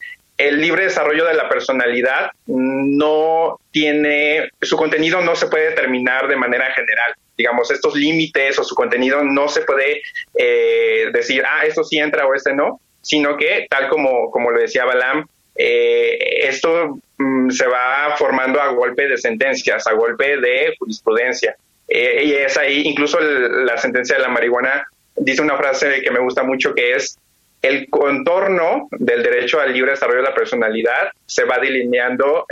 el 0.48 0.60
libre 0.60 0.84
desarrollo 0.84 1.24
de 1.24 1.34
la 1.34 1.48
personalidad 1.48 2.30
no 2.46 3.58
tiene, 3.70 4.50
su 4.60 4.76
contenido 4.76 5.20
no 5.20 5.36
se 5.36 5.46
puede 5.46 5.70
determinar 5.70 6.28
de 6.28 6.36
manera 6.36 6.72
general 6.72 7.14
digamos, 7.36 7.70
estos 7.70 7.94
límites 7.94 8.58
o 8.58 8.64
su 8.64 8.74
contenido 8.74 9.22
no 9.24 9.48
se 9.48 9.62
puede 9.62 10.02
eh, 10.38 11.06
decir, 11.12 11.42
ah, 11.44 11.64
esto 11.64 11.82
sí 11.82 11.98
entra 11.98 12.26
o 12.26 12.34
este 12.34 12.54
no, 12.54 12.80
sino 13.00 13.36
que, 13.36 13.66
tal 13.68 13.88
como, 13.88 14.30
como 14.30 14.50
lo 14.50 14.60
decía 14.60 14.84
Balam, 14.84 15.26
eh, 15.56 16.46
esto 16.48 16.98
mm, 17.18 17.50
se 17.50 17.66
va 17.66 18.14
formando 18.16 18.60
a 18.60 18.68
golpe 18.68 19.08
de 19.08 19.18
sentencias, 19.18 19.86
a 19.86 19.92
golpe 19.92 20.36
de 20.36 20.74
jurisprudencia. 20.78 21.56
Eh, 21.88 22.22
y 22.24 22.32
es 22.32 22.56
ahí, 22.56 22.82
incluso 22.84 23.18
la 23.20 23.76
sentencia 23.76 24.16
de 24.16 24.22
la 24.22 24.28
marihuana 24.28 24.86
dice 25.16 25.42
una 25.42 25.56
frase 25.56 26.00
que 26.00 26.10
me 26.10 26.20
gusta 26.20 26.42
mucho 26.42 26.74
que 26.74 26.94
es, 26.94 27.18
el 27.62 27.88
contorno 27.88 28.88
del 28.90 29.22
derecho 29.22 29.60
al 29.60 29.72
libre 29.72 29.92
desarrollo 29.92 30.22
de 30.22 30.28
la 30.28 30.34
personalidad 30.34 31.12
se 31.24 31.44
va 31.44 31.58
delineando 31.58 32.44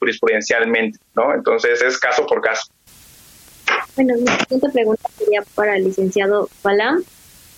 jurisprudencialmente, 0.00 0.98
¿no? 1.14 1.34
Entonces 1.34 1.82
es 1.82 1.98
caso 1.98 2.26
por 2.26 2.40
caso. 2.40 2.72
Bueno, 3.94 4.14
mi 4.16 4.26
siguiente 4.26 4.70
pregunta 4.72 5.08
sería 5.18 5.42
para 5.54 5.76
el 5.76 5.84
licenciado 5.84 6.48
Balam. 6.62 7.04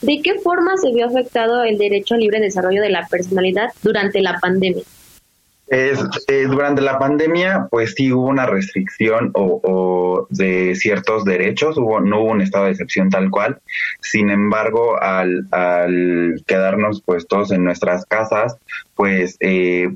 ¿De 0.03 0.21
qué 0.23 0.35
forma 0.41 0.77
se 0.77 0.93
vio 0.93 1.07
afectado 1.07 1.63
el 1.63 1.79
derecho 1.79 2.15
al 2.15 2.21
libre 2.21 2.41
desarrollo 2.41 2.83
de 2.83 2.91
la 2.91 3.07
personalidad 3.09 3.71
durante 3.83 4.21
la 4.21 4.39
pandemia? 4.39 4.83
Eh, 5.69 5.97
durante 6.49 6.81
la 6.81 6.99
pandemia, 6.99 7.67
pues 7.71 7.95
sí 7.97 8.13
hubo 8.13 8.29
una 8.29 8.47
restricción 8.47 9.33
o, 9.35 10.27
de 10.31 10.75
ciertos 10.77 11.25
derechos, 11.25 11.77
hubo, 11.77 12.01
no 12.01 12.21
hubo 12.21 12.31
un 12.31 12.41
estado 12.41 12.67
de 12.67 12.73
excepción 12.73 13.11
tal 13.11 13.31
cual. 13.31 13.61
Sin 14.01 14.31
embargo, 14.31 15.01
al, 15.01 15.47
al 15.51 16.43
quedarnos 16.47 17.03
pues 17.03 17.27
todos 17.27 17.51
en 17.51 17.65
nuestras 17.65 18.07
casas, 18.07 18.59
pues 18.95 19.37
eh, 19.41 19.91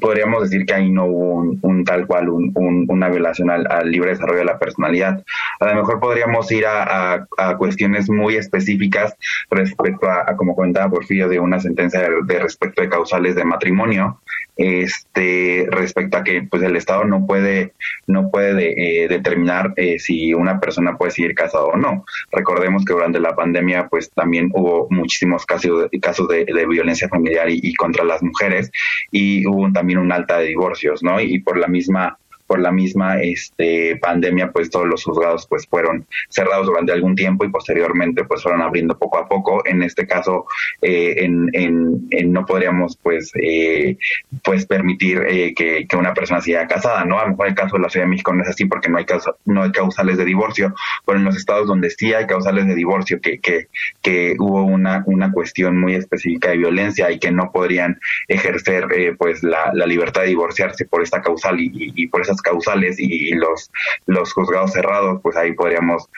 podríamos 0.00 0.42
decir 0.42 0.66
que 0.66 0.74
ahí 0.74 0.90
no 0.90 1.06
hubo 1.06 1.58
un, 1.62 1.84
tal 1.84 2.06
cual 2.06 2.28
un, 2.28 2.52
una 2.88 3.08
violación 3.08 3.50
al, 3.50 3.90
libre 3.90 4.10
desarrollo 4.10 4.40
de 4.40 4.44
la 4.44 4.58
personalidad. 4.58 5.24
A 5.60 5.66
lo 5.66 5.74
mejor 5.76 6.00
podríamos 6.00 6.50
ir 6.52 6.64
a, 6.66 7.26
cuestiones 7.56 8.10
muy 8.10 8.36
específicas 8.36 9.14
respecto 9.50 10.08
a, 10.08 10.36
como 10.36 10.54
comentaba 10.54 10.90
Porfirio, 10.90 11.28
de 11.28 11.40
una 11.40 11.60
sentencia 11.60 12.00
de, 12.00 12.38
respecto 12.38 12.82
de 12.82 12.88
causales 12.88 13.34
de 13.34 13.44
matrimonio, 13.44 14.20
este 14.58 15.68
respecto 15.70 16.16
a 16.16 16.24
que 16.24 16.42
pues 16.42 16.62
el 16.64 16.74
Estado 16.74 17.04
no 17.04 17.24
puede 17.26 17.74
no 18.08 18.28
puede 18.30 19.04
eh, 19.04 19.08
determinar 19.08 19.72
eh, 19.76 20.00
si 20.00 20.34
una 20.34 20.58
persona 20.58 20.98
puede 20.98 21.12
seguir 21.12 21.34
casada 21.34 21.64
o 21.64 21.76
no. 21.76 22.04
Recordemos 22.32 22.84
que 22.84 22.92
durante 22.92 23.20
la 23.20 23.36
pandemia 23.36 23.88
pues 23.88 24.10
también 24.10 24.50
hubo 24.52 24.88
muchísimos 24.90 25.46
casos, 25.46 25.88
casos 26.02 26.28
de, 26.28 26.44
violencia 26.68 27.08
familiar 27.08 27.48
y, 27.48 27.60
y, 27.62 27.74
contra 27.74 28.04
las 28.04 28.22
mujeres 28.22 28.70
y 29.12 29.46
hubo 29.46 29.72
también 29.72 30.00
un 30.00 30.12
alta 30.12 30.38
de 30.38 30.48
divorcios, 30.48 31.02
¿no? 31.02 31.20
Y 31.20 31.38
por 31.38 31.56
la 31.56 31.68
misma 31.68 32.18
por 32.48 32.58
la 32.58 32.72
misma 32.72 33.20
este, 33.20 33.96
pandemia, 33.96 34.50
pues 34.50 34.70
todos 34.70 34.88
los 34.88 35.04
juzgados 35.04 35.46
pues 35.46 35.66
fueron 35.66 36.06
cerrados 36.30 36.66
durante 36.66 36.92
algún 36.92 37.14
tiempo 37.14 37.44
y 37.44 37.50
posteriormente 37.50 38.24
pues 38.24 38.42
fueron 38.42 38.62
abriendo 38.62 38.98
poco 38.98 39.18
a 39.18 39.28
poco. 39.28 39.62
En 39.66 39.82
este 39.82 40.06
caso, 40.06 40.46
eh, 40.80 41.14
en, 41.18 41.50
en, 41.52 42.32
no 42.32 42.46
podríamos 42.46 42.96
pues 42.96 43.30
eh, 43.34 43.98
pues 44.42 44.64
permitir 44.64 45.22
eh, 45.28 45.54
que, 45.54 45.86
que, 45.86 45.96
una 45.96 46.14
persona 46.14 46.40
siga 46.40 46.66
casada, 46.66 47.04
¿no? 47.04 47.18
A 47.18 47.24
lo 47.24 47.30
mejor 47.30 47.48
el 47.48 47.54
caso 47.54 47.76
de 47.76 47.82
la 47.82 47.90
Ciudad 47.90 48.06
de 48.06 48.10
México 48.10 48.32
no 48.32 48.42
es 48.42 48.48
así 48.48 48.64
porque 48.64 48.88
no 48.88 48.96
hay 48.96 49.04
no 49.44 49.62
hay 49.62 49.72
causales 49.72 50.16
de 50.16 50.24
divorcio, 50.24 50.74
pero 51.04 51.18
en 51.18 51.24
los 51.24 51.36
estados 51.36 51.68
donde 51.68 51.90
sí 51.90 52.14
hay 52.14 52.26
causales 52.26 52.66
de 52.66 52.74
divorcio, 52.74 53.20
que, 53.20 53.40
que, 53.40 53.68
que 54.00 54.36
hubo 54.38 54.62
una, 54.64 55.02
una 55.06 55.30
cuestión 55.32 55.78
muy 55.78 55.94
específica 55.94 56.48
de 56.50 56.56
violencia 56.56 57.10
y 57.10 57.18
que 57.18 57.30
no 57.30 57.52
podrían 57.52 58.00
ejercer 58.26 58.86
pues 59.18 59.42
la, 59.42 59.70
la 59.74 59.86
libertad 59.86 60.22
de 60.22 60.28
divorciarse 60.28 60.86
por 60.86 61.02
esta 61.02 61.20
causal 61.20 61.60
y, 61.60 61.66
y, 61.66 61.92
y 62.04 62.06
por 62.06 62.22
esas 62.22 62.37
causales 62.42 62.96
y, 62.98 63.32
los, 63.34 63.70
los 64.06 64.32
juzgados 64.32 64.72
cerrados, 64.72 65.20
pues 65.22 65.36
ahí 65.36 65.52
podríamos 65.52 66.08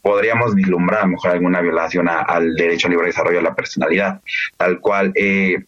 podríamos 0.00 0.54
vislumbrar 0.54 1.00
a 1.00 1.02
lo 1.02 1.12
mejor 1.12 1.32
alguna 1.32 1.60
violación 1.60 2.08
al 2.08 2.54
derecho 2.54 2.86
al 2.86 2.92
libre 2.92 3.08
desarrollo 3.08 3.38
de 3.38 3.42
la 3.42 3.54
personalidad, 3.54 4.20
tal 4.56 4.80
cual 4.80 5.12
eh, 5.14 5.64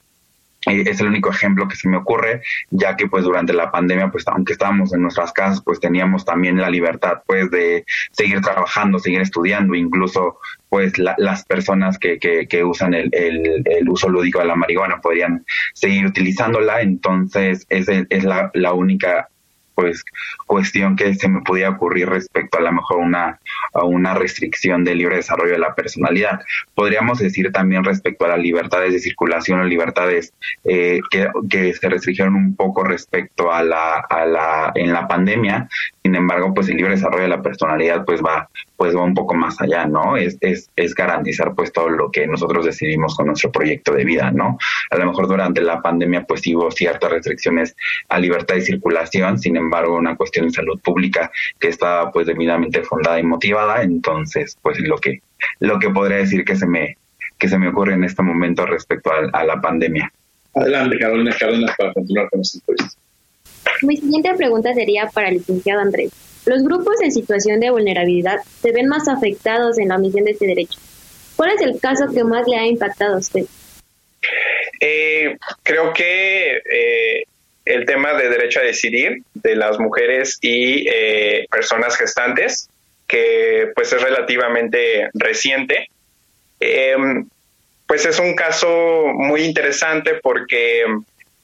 eh, 0.66 0.84
es 0.86 1.00
el 1.00 1.08
único 1.08 1.30
ejemplo 1.30 1.66
que 1.68 1.76
se 1.76 1.88
me 1.88 1.96
ocurre, 1.96 2.42
ya 2.70 2.94
que 2.96 3.06
pues 3.08 3.24
durante 3.24 3.52
la 3.52 3.70
pandemia, 3.70 4.10
pues 4.10 4.24
aunque 4.28 4.52
estábamos 4.52 4.92
en 4.92 5.02
nuestras 5.02 5.32
casas, 5.32 5.62
pues 5.64 5.80
teníamos 5.80 6.24
también 6.24 6.58
la 6.58 6.68
libertad 6.68 7.22
pues 7.26 7.50
de 7.50 7.84
seguir 8.12 8.40
trabajando, 8.42 8.98
seguir 8.98 9.22
estudiando, 9.22 9.74
incluso 9.74 10.38
pues 10.68 10.92
las 10.98 11.44
personas 11.46 11.98
que, 11.98 12.18
que, 12.18 12.64
usan 12.64 12.94
el, 12.94 13.10
el, 13.12 13.88
uso 13.88 14.08
lúdico 14.08 14.38
de 14.38 14.44
la 14.44 14.54
marihuana 14.54 15.00
podrían 15.00 15.44
seguir 15.74 16.06
utilizándola, 16.06 16.80
entonces 16.80 17.66
es, 17.70 17.88
es 17.88 18.24
la, 18.24 18.50
la 18.54 18.72
única 18.72 19.28
pues 19.74 20.04
cuestión 20.46 20.96
que 20.96 21.14
se 21.14 21.28
me 21.28 21.42
podía 21.42 21.70
ocurrir 21.70 22.08
respecto 22.08 22.58
a 22.58 22.62
lo 22.62 22.72
mejor 22.72 22.98
una, 22.98 23.38
a 23.72 23.84
una 23.84 24.14
restricción 24.14 24.84
del 24.84 24.98
libre 24.98 25.16
desarrollo 25.16 25.52
de 25.52 25.58
la 25.58 25.74
personalidad. 25.74 26.40
Podríamos 26.74 27.18
decir 27.18 27.50
también 27.52 27.84
respecto 27.84 28.24
a 28.24 28.28
las 28.28 28.38
libertades 28.38 28.92
de 28.92 28.98
circulación 28.98 29.60
o 29.60 29.64
libertades 29.64 30.32
eh, 30.64 31.00
que, 31.10 31.28
que, 31.48 31.74
se 31.74 31.88
restringieron 31.88 32.34
un 32.34 32.56
poco 32.56 32.84
respecto 32.84 33.52
a 33.52 33.62
la, 33.62 34.00
a 34.00 34.26
la, 34.26 34.72
en 34.74 34.92
la 34.92 35.06
pandemia. 35.08 35.68
Sin 36.02 36.14
embargo, 36.14 36.52
pues 36.54 36.68
el 36.68 36.76
libre 36.76 36.94
desarrollo 36.94 37.22
de 37.22 37.28
la 37.28 37.42
personalidad 37.42 38.04
pues 38.04 38.20
va, 38.22 38.48
pues 38.80 38.96
va 38.96 39.02
un 39.02 39.12
poco 39.12 39.34
más 39.34 39.60
allá, 39.60 39.84
¿no? 39.84 40.16
Es, 40.16 40.38
es, 40.40 40.70
es 40.74 40.94
garantizar 40.94 41.54
pues 41.54 41.70
todo 41.70 41.90
lo 41.90 42.10
que 42.10 42.26
nosotros 42.26 42.64
decidimos 42.64 43.14
con 43.14 43.26
nuestro 43.26 43.52
proyecto 43.52 43.92
de 43.92 44.04
vida, 44.04 44.30
¿no? 44.30 44.56
A 44.88 44.96
lo 44.96 45.04
mejor 45.04 45.28
durante 45.28 45.60
la 45.60 45.82
pandemia 45.82 46.24
pues 46.24 46.40
hubo 46.46 46.70
ciertas 46.70 47.10
restricciones 47.10 47.76
a 48.08 48.18
libertad 48.18 48.54
de 48.54 48.62
circulación, 48.62 49.38
sin 49.38 49.58
embargo 49.58 49.96
una 49.96 50.16
cuestión 50.16 50.46
de 50.46 50.52
salud 50.52 50.80
pública 50.80 51.30
que 51.58 51.68
estaba 51.68 52.10
pues 52.10 52.26
debidamente 52.26 52.82
fundada 52.82 53.20
y 53.20 53.22
motivada, 53.22 53.82
entonces 53.82 54.56
pues 54.62 54.80
lo 54.80 54.96
que, 54.96 55.20
lo 55.58 55.78
que 55.78 55.90
podría 55.90 56.16
decir 56.16 56.42
que 56.42 56.56
se 56.56 56.66
me, 56.66 56.96
que 57.36 57.48
se 57.48 57.58
me 57.58 57.68
ocurre 57.68 57.92
en 57.92 58.04
este 58.04 58.22
momento 58.22 58.64
respecto 58.64 59.10
a, 59.30 59.44
la 59.44 59.60
pandemia. 59.60 60.10
Adelante, 60.54 60.98
Carolina 60.98 61.36
Cárdenas, 61.38 61.76
para 61.76 61.92
continuar 61.92 62.30
con 62.30 62.40
esta 62.40 62.56
entrevista. 62.60 62.98
Mi 63.82 63.98
siguiente 63.98 64.32
pregunta 64.38 64.72
sería 64.72 65.06
para 65.12 65.28
el 65.28 65.34
licenciado 65.34 65.82
Andrés. 65.82 66.29
Los 66.46 66.62
grupos 66.62 67.00
en 67.02 67.12
situación 67.12 67.60
de 67.60 67.70
vulnerabilidad 67.70 68.38
se 68.60 68.72
ven 68.72 68.88
más 68.88 69.08
afectados 69.08 69.78
en 69.78 69.88
la 69.88 69.96
omisión 69.96 70.24
de 70.24 70.32
este 70.32 70.46
derecho. 70.46 70.78
¿Cuál 71.36 71.52
es 71.52 71.60
el 71.62 71.80
caso 71.80 72.06
que 72.12 72.24
más 72.24 72.46
le 72.46 72.56
ha 72.56 72.66
impactado 72.66 73.14
a 73.14 73.18
usted? 73.18 73.44
Eh, 74.80 75.36
creo 75.62 75.92
que 75.92 76.56
eh, 76.56 77.24
el 77.64 77.84
tema 77.84 78.14
de 78.14 78.28
derecho 78.28 78.60
a 78.60 78.64
decidir 78.64 79.22
de 79.34 79.56
las 79.56 79.78
mujeres 79.78 80.38
y 80.40 80.86
eh, 80.88 81.46
personas 81.50 81.96
gestantes, 81.96 82.68
que 83.06 83.70
pues 83.74 83.92
es 83.92 84.02
relativamente 84.02 85.10
reciente, 85.14 85.88
pues 87.86 88.06
es 88.06 88.18
un 88.20 88.34
caso 88.34 89.06
muy 89.14 89.42
interesante 89.42 90.14
porque 90.22 90.84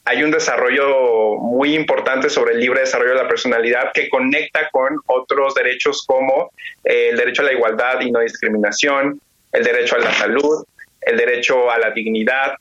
hay 0.07 0.23
un 0.23 0.31
desarrollo 0.31 1.35
muy 1.35 1.75
importante 1.75 2.29
sobre 2.29 2.53
el 2.53 2.61
libre 2.61 2.79
desarrollo 2.79 3.11
de 3.11 3.23
la 3.23 3.27
personalidad 3.27 3.91
que 3.93 4.07
conecta 4.07 4.69
con 4.71 5.01
otros 5.05 5.53
derechos 5.53 6.05
como 6.07 6.51
el 6.85 7.17
derecho 7.17 7.41
a 7.41 7.45
la 7.45 7.51
igualdad 7.51 7.99
y 7.99 8.09
no 8.09 8.21
discriminación, 8.21 9.19
el 9.51 9.63
derecho 9.65 9.97
a 9.97 9.99
la 9.99 10.13
salud, 10.13 10.65
el 11.01 11.17
derecho 11.17 11.69
a 11.69 11.77
la 11.77 11.91
dignidad, 11.91 12.53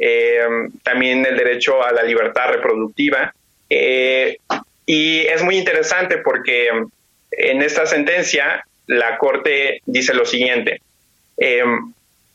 eh, 0.00 0.40
también 0.82 1.24
el 1.24 1.36
derecho 1.36 1.80
a 1.80 1.92
la 1.92 2.02
libertad 2.02 2.48
reproductiva. 2.48 3.32
Eh, 3.68 4.38
y 4.84 5.20
es 5.20 5.44
muy 5.44 5.58
interesante 5.58 6.18
porque 6.18 6.70
en 7.30 7.62
esta 7.62 7.86
sentencia 7.86 8.64
la 8.88 9.16
Corte 9.16 9.80
dice 9.86 10.12
lo 10.12 10.24
siguiente. 10.24 10.80
Eh, 11.36 11.62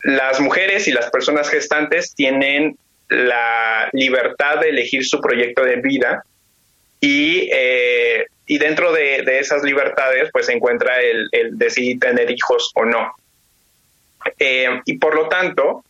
las 0.04 0.39
mujeres 0.39 0.88
y 0.88 0.94
las 0.94 1.10
personas 1.10 1.50
gestantes 1.50 2.15
tienen 2.15 2.78
la 3.10 3.89
libertad 3.94 4.60
de 4.60 4.70
elegir 4.70 5.06
su 5.06 5.22
proyecto 5.22 5.63
de 5.63 5.78
vida 5.78 6.24
y, 7.00 7.50
y 8.48 8.58
dentro 8.58 8.91
de, 8.91 9.24
esas 9.39 9.63
libertades 9.63 10.30
pues 10.32 10.48
se 10.48 10.54
encuentra 10.54 11.00
el, 11.02 11.30
decidir 11.58 12.00
tener 12.00 12.32
hijos 12.32 12.72
o 12.76 12.86
no. 12.86 13.13
y 14.86 14.98
por 14.98 15.15
lo 15.15 15.28
tanto, 15.30 15.84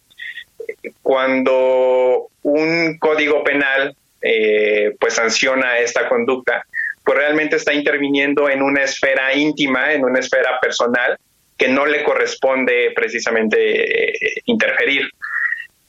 cuando 1.02 2.28
un 2.44 2.98
código 3.00 3.44
penal 3.44 3.96
eh, 4.22 4.96
pues 5.00 5.14
sanciona 5.14 5.80
esta 5.80 6.08
conducta, 6.08 6.66
pues 7.04 7.18
realmente 7.18 7.58
está 7.58 7.74
interviniendo 7.74 8.50
en 8.50 8.62
una 8.62 8.84
esfera 8.84 9.34
íntima, 9.36 9.94
en 9.94 10.04
una 10.04 10.20
esfera 10.20 10.60
personal 10.60 11.18
que 11.58 11.68
no 11.68 11.86
le 11.86 12.04
corresponde 12.04 12.92
precisamente 12.96 14.10
eh, 14.10 14.42
interferir. 14.46 15.10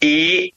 Y 0.01 0.53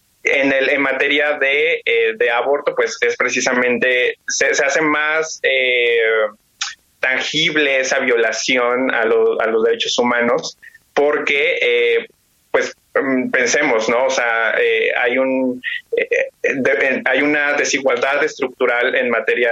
materia 0.92 1.38
de, 1.38 1.82
eh, 1.86 2.14
de 2.16 2.30
aborto, 2.32 2.74
pues 2.76 2.98
es 3.02 3.16
precisamente, 3.16 4.18
se, 4.28 4.48
hace 4.48 4.82
más 4.82 5.42
tangible 7.00 7.80
esa 7.80 8.00
violación 8.00 8.92
a, 8.94 9.06
los 9.06 9.64
derechos 9.64 9.98
humanos 9.98 10.58
porque 10.94 12.08
pues 12.52 12.76
mm, 12.96 13.30
pensemos, 13.30 13.90
¿no? 13.90 14.06
O 14.06 14.10
sea, 14.10 14.56
eh, 14.60 14.92
hay 14.96 15.18
un 15.18 15.62
eh, 15.96 16.08
eh, 16.44 17.02
hay 17.06 17.22
una 17.22 17.54
desigualdad 17.54 18.24
estructural 18.24 18.96
en 18.96 19.10
materia 19.10 19.52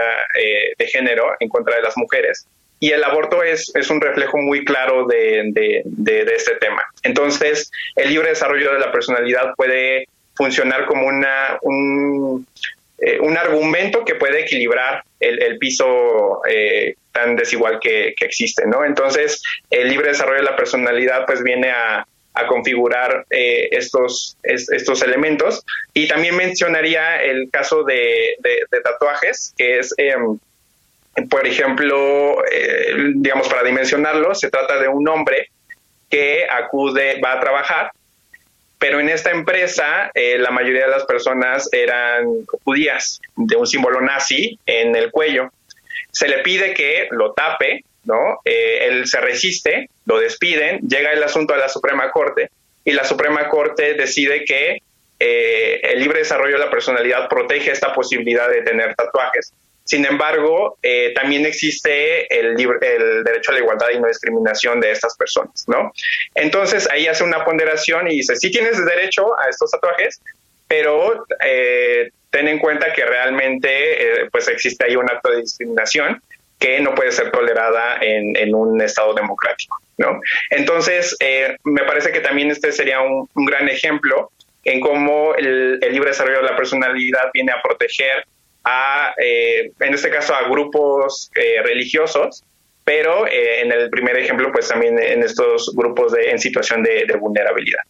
de 0.77 0.87
género 0.87 1.35
en 1.39 1.49
contra 1.49 1.75
de 1.75 1.81
las 1.81 1.97
mujeres 1.97 2.47
y 2.79 2.91
el 2.91 3.03
aborto 3.03 3.41
es, 3.43 3.71
es 3.75 3.89
un 3.89 4.01
reflejo 4.01 4.37
muy 4.37 4.63
claro 4.63 5.07
de, 5.07 5.51
este 6.35 6.55
tema. 6.55 6.83
Entonces, 7.01 7.71
el 7.95 8.09
libre 8.09 8.29
desarrollo 8.29 8.73
de 8.73 8.79
la 8.79 8.91
personalidad 8.91 9.55
puede 9.55 10.07
funcionar 10.37 10.85
como 10.85 11.07
una 11.07 11.57
un, 11.61 12.47
un 13.21 13.37
argumento 13.37 14.05
que 14.05 14.15
puede 14.15 14.41
equilibrar 14.41 15.03
el, 15.19 15.41
el 15.41 15.57
piso 15.57 16.41
tan 17.11 17.35
desigual 17.35 17.79
que, 17.79 18.13
que 18.15 18.25
existe, 18.25 18.65
¿no? 18.67 18.85
Entonces, 18.85 19.41
el 19.69 19.89
libre 19.89 20.09
desarrollo 20.09 20.37
de 20.37 20.49
la 20.49 20.55
personalidad 20.55 21.25
pues 21.25 21.43
viene 21.43 21.71
a 21.71 22.05
a 22.37 22.47
configurar 22.47 23.25
eh, 23.29 23.69
estos, 23.71 24.37
estos 24.43 25.01
elementos. 25.01 25.63
Y 25.93 26.07
también 26.07 26.35
mencionaría 26.35 27.21
el 27.23 27.49
caso 27.51 27.83
de, 27.83 28.37
tatuajes, 28.83 29.53
que 29.57 29.79
es, 29.79 29.93
em, 29.97 30.37
por 31.29 31.47
ejemplo, 31.47 32.43
eh, 32.51 33.13
digamos, 33.15 33.47
para 33.49 33.63
dimensionarlo, 33.63 34.35
se 34.35 34.51
trata 34.51 34.79
de 34.79 34.87
un 34.87 35.07
hombre 35.07 35.49
que 36.09 36.45
acude, 36.49 37.19
va 37.19 37.33
a 37.33 37.39
trabajar, 37.39 37.91
pero 38.79 38.99
en 38.99 39.09
esta 39.09 39.31
empresa 39.31 40.11
eh, 40.13 40.37
la 40.37 40.51
mayoría 40.51 40.85
de 40.85 40.91
las 40.91 41.05
personas 41.05 41.69
eran 41.71 42.45
judías, 42.63 43.19
de 43.35 43.55
un 43.55 43.65
símbolo 43.65 44.01
nazi 44.01 44.59
en 44.65 44.95
el 44.95 45.11
cuello. 45.11 45.51
Se 46.11 46.27
le 46.27 46.39
pide 46.39 46.73
que 46.73 47.07
lo 47.11 47.33
tape 47.33 47.83
¿no? 48.07 48.39
Eh, 48.45 48.87
él 48.87 49.05
se 49.05 49.19
resiste, 49.19 49.89
lo 50.05 50.19
despiden, 50.19 50.79
llega 50.87 51.11
el 51.11 51.21
asunto 51.21 51.53
a 51.53 51.57
la 51.57 51.69
Suprema 51.69 52.09
Corte 52.09 52.49
y 52.83 52.93
la 52.93 53.03
Suprema 53.03 53.49
Corte 53.49 53.93
decide 53.95 54.45
que 54.45 54.81
eh, 55.19 55.79
el 55.83 55.99
libre 55.99 56.19
desarrollo 56.19 56.57
de 56.57 56.65
la 56.65 56.71
personalidad 56.71 57.27
protege 57.27 57.71
esta 57.71 57.93
posibilidad 57.93 58.49
de 58.49 58.61
tener 58.61 58.95
tatuajes. 58.95 59.53
Sin 59.87 60.05
embargo, 60.05 60.77
eh, 60.83 61.13
también 61.15 61.45
existe 61.45 62.31
el, 62.39 62.55
derecho 62.55 63.51
a 63.51 63.53
la 63.53 63.59
igualdad 63.59 63.87
y 63.93 63.99
no 63.99 64.07
discriminación 64.07 64.79
de 64.79 64.91
estas 64.91 65.17
personas, 65.17 65.65
¿no? 65.67 65.91
Entonces 66.35 66.87
ahí 66.91 67.07
hace 67.07 67.23
una 67.23 67.43
ponderación 67.43 68.07
y 68.07 68.17
dice, 68.17 68.35
sí 68.35 68.51
tienes 68.51 68.83
derecho 68.85 69.27
a 69.39 69.49
estos 69.49 69.71
tatuajes, 69.71 70.21
pero 70.67 71.25
ten 72.29 72.47
en 72.47 72.59
cuenta 72.59 72.93
que 72.93 73.05
realmente 73.05 74.27
pues 74.31 74.47
existe 74.49 74.85
ahí 74.85 74.95
un 74.95 75.09
acto 75.09 75.31
de 75.31 75.41
discriminación 75.41 76.21
que 76.59 76.79
no 76.79 76.95
puede 76.95 77.11
ser 77.11 77.31
tolerada 77.31 77.97
en, 78.01 78.53
un 78.53 78.81
Estado 78.81 79.13
democrático. 79.13 79.77
¿no? 79.97 80.19
Entonces, 80.49 81.15
eh, 81.19 81.57
me 81.63 81.83
parece 81.83 82.11
que 82.11 82.19
también 82.19 82.51
este 82.51 82.71
sería 82.71 83.01
un, 83.01 83.27
gran 83.45 83.69
ejemplo 83.69 84.31
en 84.63 84.79
cómo 84.79 85.35
el, 85.35 85.79
libre 85.79 86.09
desarrollo 86.09 86.41
de 86.41 86.49
la 86.49 86.55
personalidad 86.55 87.29
viene 87.33 87.51
a 87.51 87.61
proteger 87.61 88.25
a, 88.67 89.13
eh, 89.17 89.71
en 89.79 89.93
este 89.93 90.09
caso, 90.09 90.35
a 90.35 90.49
grupos 90.49 91.31
eh, 91.35 91.61
religiosos, 91.63 92.43
pero 92.83 93.25
en 93.27 93.71
el 93.71 93.89
primer 93.89 94.17
ejemplo, 94.17 94.49
pues 94.51 94.69
también 94.69 94.97
en 94.97 95.21
estos 95.21 95.73
grupos 95.75 96.13
de, 96.13 96.31
en 96.31 96.39
situación 96.39 96.83
de, 96.83 97.05
de 97.05 97.17
vulnerabilidad. 97.17 97.81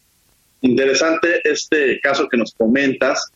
Interesante 0.61 1.39
este 1.43 1.99
caso 1.99 2.27
que 2.27 2.37
nos 2.37 2.53
comentas. 2.53 3.31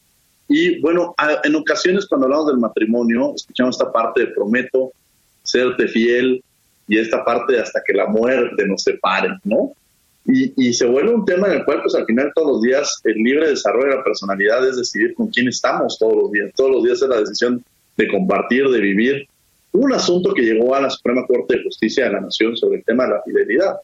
Y 0.48 0.80
bueno, 0.82 1.14
en 1.44 1.56
ocasiones 1.56 2.08
cuando 2.08 2.26
hablamos 2.26 2.48
del 2.48 2.58
matrimonio, 2.58 3.34
escuchamos 3.36 3.76
esta 3.76 3.92
parte 3.92 4.22
de 4.22 4.28
prometo 4.28 4.92
serte 5.44 5.88
fiel 5.88 6.44
y 6.88 6.98
esta 6.98 7.24
parte 7.24 7.60
hasta 7.60 7.82
que 7.86 7.94
la 7.94 8.08
muerte 8.08 8.68
nos 8.68 8.84
separe, 8.84 9.30
¿no? 9.44 9.74
Y, 10.26 10.74
se 10.74 10.86
vuelve 10.86 11.14
un 11.14 11.26
tema 11.26 11.48
en 11.48 11.54
el 11.54 11.66
cual, 11.66 11.82
pues 11.82 11.96
al 11.96 12.06
final 12.06 12.32
todos 12.36 12.54
los 12.54 12.62
días, 12.62 13.02
el 13.04 13.16
libre 13.16 13.50
desarrollo 13.50 13.90
de 13.90 13.96
la 13.98 14.04
personalidad 14.04 14.68
es 14.68 14.78
decidir 14.78 15.16
con 15.16 15.28
quién 15.28 15.48
estamos 15.48 15.98
todos 15.98 16.16
los 16.16 16.32
días. 16.32 16.52
Todos 16.56 16.72
los 16.72 16.84
días 16.84 17.02
es 17.02 17.10
la 17.10 17.20
decisión 17.20 17.64
de 17.98 18.08
compartir, 18.08 18.70
de 18.70 18.80
vivir. 18.80 19.28
un 19.74 19.94
asunto 19.94 20.34
que 20.34 20.42
llegó 20.44 20.76
a 20.76 20.82
la 20.82 20.90
Suprema 20.90 21.26
Corte 21.26 21.58
de 21.58 21.64
Justicia 21.64 22.06
de 22.06 22.12
la 22.12 22.22
Nación 22.22 22.56
sobre 22.56 22.78
el 22.78 22.84
tema 22.84 23.06
de 23.06 23.10
la 23.12 23.22
fidelidad, 23.24 23.78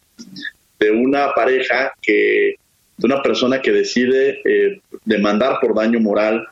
de 0.80 0.92
una 0.92 1.34
pareja 1.34 1.94
que, 2.02 2.56
de 2.98 3.06
una 3.06 3.22
persona 3.24 3.62
que 3.62 3.72
decide 3.72 4.42
eh, 4.44 4.82
demandar 5.06 5.60
por 5.62 5.74
daño 5.74 6.00
moral 6.00 6.46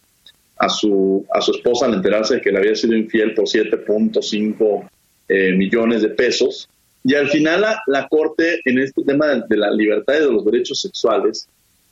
a 0.57 0.69
su, 0.69 1.25
a 1.33 1.41
su 1.41 1.51
esposa 1.51 1.85
al 1.85 1.95
enterarse 1.95 2.35
de 2.35 2.41
que 2.41 2.51
le 2.51 2.59
había 2.59 2.75
sido 2.75 2.95
infiel 2.95 3.33
por 3.33 3.45
7.5 3.45 4.89
eh, 5.27 5.51
millones 5.51 6.01
de 6.01 6.09
pesos. 6.09 6.69
Y 7.07 7.13
al 7.13 7.29
final 7.29 7.63
la, 7.85 8.07
Corte, 8.07 8.61
en 8.65 8.79
este 8.79 9.03
tema 9.03 9.27
de, 9.27 9.57
la 9.57 9.69
libertad 9.69 10.15
y 10.15 10.23
de 10.23 10.31
los 10.31 10.43
derechos 10.43 10.81
sexuales, 10.81 11.47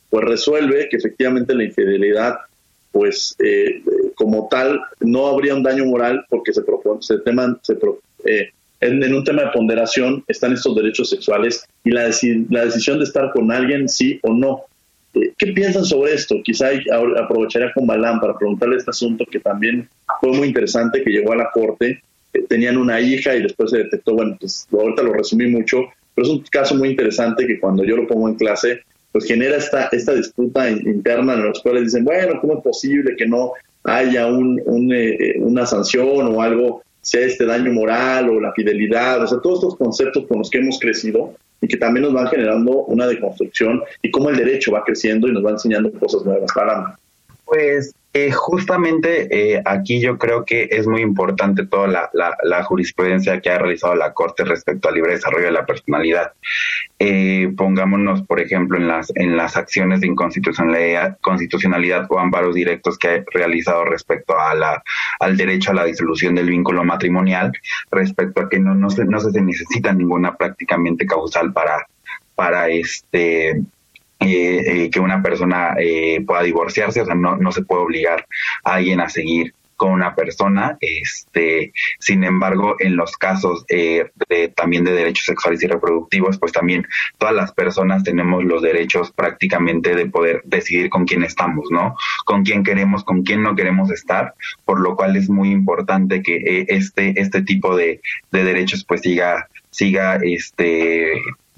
pues 0.09 0.25
resuelve 0.25 0.89
que 0.89 0.97
efectivamente 0.97 1.53
la 1.53 1.65
infidelidad, 1.65 2.37
pues 2.91 3.35
eh, 3.37 3.83
como 4.15 4.47
tal, 4.49 4.81
no 5.01 5.27
habría 5.27 5.53
un 5.53 5.61
daño 5.61 5.85
moral 5.85 6.25
porque 6.29 6.51
se 6.51 6.63
propone, 6.63 7.03
se 7.03 7.19
tema, 7.19 7.59
se 7.61 7.77
eh, 8.25 8.49
en, 8.79 9.13
un 9.13 9.23
tema 9.23 9.43
de 9.43 9.51
ponderación 9.51 10.23
están 10.27 10.53
estos 10.53 10.75
derechos 10.75 11.11
sexuales 11.11 11.63
y 11.83 11.91
la, 11.91 12.09
la 12.49 12.65
decisión 12.65 12.97
de 12.97 13.03
estar 13.03 13.31
con 13.33 13.51
alguien, 13.51 13.87
sí 13.87 14.19
o 14.23 14.33
no. 14.33 14.63
¿Qué 15.13 15.53
piensan 15.53 15.85
sobre 15.85 16.15
esto? 16.15 16.37
Quizá 16.43 16.69
aprovecharía 17.23 17.71
con 17.71 17.85
Balán 17.85 18.19
para 18.19 18.35
preguntarle 18.35 18.77
este 18.77 18.89
asunto 18.89 19.25
que 19.29 19.39
también 19.39 19.87
fue 20.19 20.31
muy 20.31 20.47
interesante, 20.47 21.03
que 21.03 21.11
llegó 21.11 21.33
a 21.33 21.35
la 21.35 21.51
Corte 21.51 22.01
tenían 22.47 22.77
una 22.77 22.99
hija 22.99 23.35
y 23.35 23.43
después 23.43 23.71
se 23.71 23.79
detectó, 23.79 24.13
bueno, 24.15 24.37
pues 24.39 24.67
ahorita 24.71 25.03
lo 25.03 25.13
resumí 25.13 25.47
mucho, 25.47 25.85
pero 26.13 26.27
es 26.27 26.33
un 26.33 26.43
caso 26.51 26.75
muy 26.75 26.89
interesante 26.89 27.47
que 27.47 27.59
cuando 27.59 27.83
yo 27.83 27.95
lo 27.95 28.07
pongo 28.07 28.29
en 28.29 28.35
clase, 28.35 28.81
pues 29.11 29.25
genera 29.25 29.57
esta, 29.57 29.87
esta 29.91 30.13
disputa 30.13 30.69
interna 30.69 31.33
en 31.33 31.43
los 31.43 31.61
cuales 31.61 31.83
dicen, 31.83 32.03
bueno, 32.03 32.39
¿cómo 32.41 32.57
es 32.57 32.63
posible 32.63 33.15
que 33.15 33.27
no 33.27 33.53
haya 33.83 34.27
un, 34.27 34.59
eh, 34.93 35.35
una 35.39 35.65
sanción 35.65 36.35
o 36.35 36.41
algo, 36.41 36.83
sea 37.01 37.25
este 37.25 37.45
daño 37.45 37.71
moral 37.71 38.29
o 38.29 38.39
la 38.39 38.53
fidelidad, 38.53 39.21
o 39.21 39.27
sea, 39.27 39.39
todos 39.39 39.59
estos 39.59 39.77
conceptos 39.77 40.25
con 40.27 40.39
los 40.39 40.49
que 40.49 40.59
hemos 40.59 40.79
crecido 40.79 41.35
y 41.61 41.67
que 41.67 41.77
también 41.77 42.03
nos 42.05 42.13
van 42.13 42.27
generando 42.27 42.85
una 42.85 43.07
deconstrucción 43.07 43.81
y 44.01 44.09
cómo 44.09 44.29
el 44.29 44.37
derecho 44.37 44.71
va 44.71 44.83
creciendo 44.83 45.27
y 45.27 45.33
nos 45.33 45.45
va 45.45 45.51
enseñando 45.51 45.91
cosas 45.93 46.25
nuevas. 46.25 46.51
Para 46.53 46.97
pues 47.45 47.93
Eh, 48.15 48.31
justamente 48.31 49.55
eh, 49.55 49.63
aquí 49.65 49.99
yo 49.99 50.19
creo 50.19 50.45
que 50.45 50.67
es 50.69 50.85
muy 50.85 51.01
importante 51.01 51.65
toda 51.65 51.87
la, 51.87 52.11
la, 52.13 52.63
jurisprudencia 52.63 53.41
que 53.41 53.49
ha 53.49 53.57
realizado 53.57 53.95
la 53.95 54.13
Corte 54.13 54.43
respecto 54.43 54.87
al 54.87 54.93
libre 54.93 55.13
desarrollo 55.13 55.45
de 55.45 55.51
la 55.51 55.65
personalidad. 55.65 56.33
Eh, 56.99 57.51
pongámonos, 57.57 58.21
por 58.21 58.39
ejemplo, 58.39 58.77
en 58.77 58.87
las, 58.87 59.11
en 59.15 59.35
las 59.35 59.57
acciones 59.57 60.01
de 60.01 60.07
inconstitucionalidad 60.07 61.17
constitucionalidad 61.21 62.05
o 62.09 62.19
amparos 62.19 62.53
directos 62.53 62.99
que 62.99 63.07
ha 63.07 63.23
realizado 63.33 63.83
respecto 63.85 64.35
al 64.39 65.35
derecho 65.35 65.71
a 65.71 65.75
la 65.75 65.85
disolución 65.85 66.35
del 66.35 66.51
vínculo 66.51 66.83
matrimonial, 66.83 67.51
respecto 67.89 68.41
a 68.41 68.49
que 68.49 68.59
no, 68.59 68.75
no, 68.75 68.91
se, 68.91 69.05
no 69.05 69.19
se 69.19 69.41
necesita 69.41 69.91
ninguna 69.91 70.35
prácticamente 70.35 71.07
causal 71.07 71.51
para, 71.51 71.87
para 72.35 72.69
este 72.69 73.59
eh, 74.23 74.83
eh, 74.85 74.89
que 74.89 74.99
una 74.99 75.21
persona 75.21 75.75
eh, 75.79 76.21
pueda 76.25 76.43
divorciarse, 76.43 77.01
o 77.01 77.05
sea, 77.05 77.15
no, 77.15 77.37
no 77.37 77.51
se 77.51 77.63
puede 77.63 77.83
obligar 77.83 78.27
a 78.63 78.75
alguien 78.75 78.99
a 78.99 79.09
seguir 79.09 79.53
con 79.75 79.91
una 79.91 80.15
persona. 80.15 80.77
Este, 80.79 81.73
sin 81.99 82.23
embargo, 82.23 82.75
en 82.79 82.95
los 82.95 83.17
casos 83.17 83.65
de, 83.67 84.11
también 84.55 84.83
de 84.83 84.93
derechos 84.93 85.25
sexuales 85.25 85.61
y 85.63 85.67
reproductivos, 85.67 86.37
pues 86.37 86.51
también 86.51 86.87
todas 87.17 87.35
las 87.35 87.51
personas 87.51 88.03
tenemos 88.03 88.43
los 88.43 88.61
derechos 88.61 89.11
prácticamente 89.11 89.95
de 89.95 90.05
poder 90.05 90.41
decidir 90.45 90.89
con 90.89 91.05
quién 91.05 91.23
estamos, 91.23 91.69
¿no? 91.71 91.95
Con 92.25 92.43
quién 92.43 92.63
queremos, 92.63 93.03
con 93.03 93.23
quién 93.23 93.41
no 93.41 93.55
queremos 93.55 93.91
estar, 93.91 94.35
por 94.63 94.79
lo 94.79 94.95
cual 94.95 95.15
es 95.15 95.29
muy 95.29 95.51
importante 95.51 96.21
que 96.21 96.65
este, 96.69 97.19
este 97.19 97.41
tipo 97.41 97.75
de, 97.75 97.99
de 98.31 98.43
derechos 98.43 98.85
pues 98.85 99.01
siga 99.01 99.49
siga 99.73 100.19
este 100.21 101.13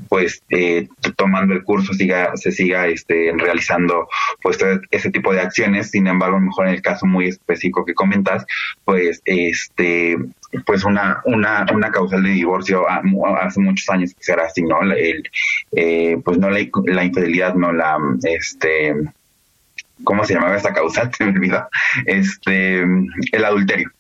pues 0.10 0.44
eh, 0.50 0.88
tomando 1.16 1.54
el 1.54 1.64
curso 1.64 1.94
siga 1.94 2.36
se 2.36 2.52
siga 2.52 2.88
este 2.88 3.32
realizando 3.38 4.08
pues 4.42 4.58
ese 4.92 5.10
tipo 5.10 5.34
de 5.34 5.42
acciones 5.42 5.92
sin 5.92 6.08
embargo 6.08 6.40
mejor 6.40 6.68
en 6.68 6.74
el 6.74 6.82
caso 6.82 7.06
muy 7.06 7.28
específico 7.28 7.86
que 7.86 7.94
comentas 7.94 8.46
pues 8.84 9.22
este 9.26 10.18
pues 10.66 10.84
una 10.84 11.22
una 11.26 11.66
una 11.74 11.92
causal 11.92 12.24
de 12.24 12.30
divorcio 12.30 12.86
hace 12.90 13.60
muchos 13.60 13.90
años 13.90 14.14
que 14.14 14.24
será 14.24 14.46
así 14.46 14.62
no 14.64 14.82
el 14.82 15.30
eh, 15.72 16.18
pues 16.24 16.38
no 16.38 16.50
la, 16.50 16.60
la 16.86 17.04
infidelidad 17.06 17.56
no 17.56 17.72
la 17.72 17.98
este 18.24 18.94
¿cómo 20.04 20.26
se 20.26 20.34
llamaba 20.34 20.58
esta 20.58 20.74
causa? 20.74 21.10
Te 21.10 21.24
me 21.26 21.32
olvidó. 21.32 21.68
Este, 22.06 22.80
el 22.80 23.46
adulterio. 23.46 23.92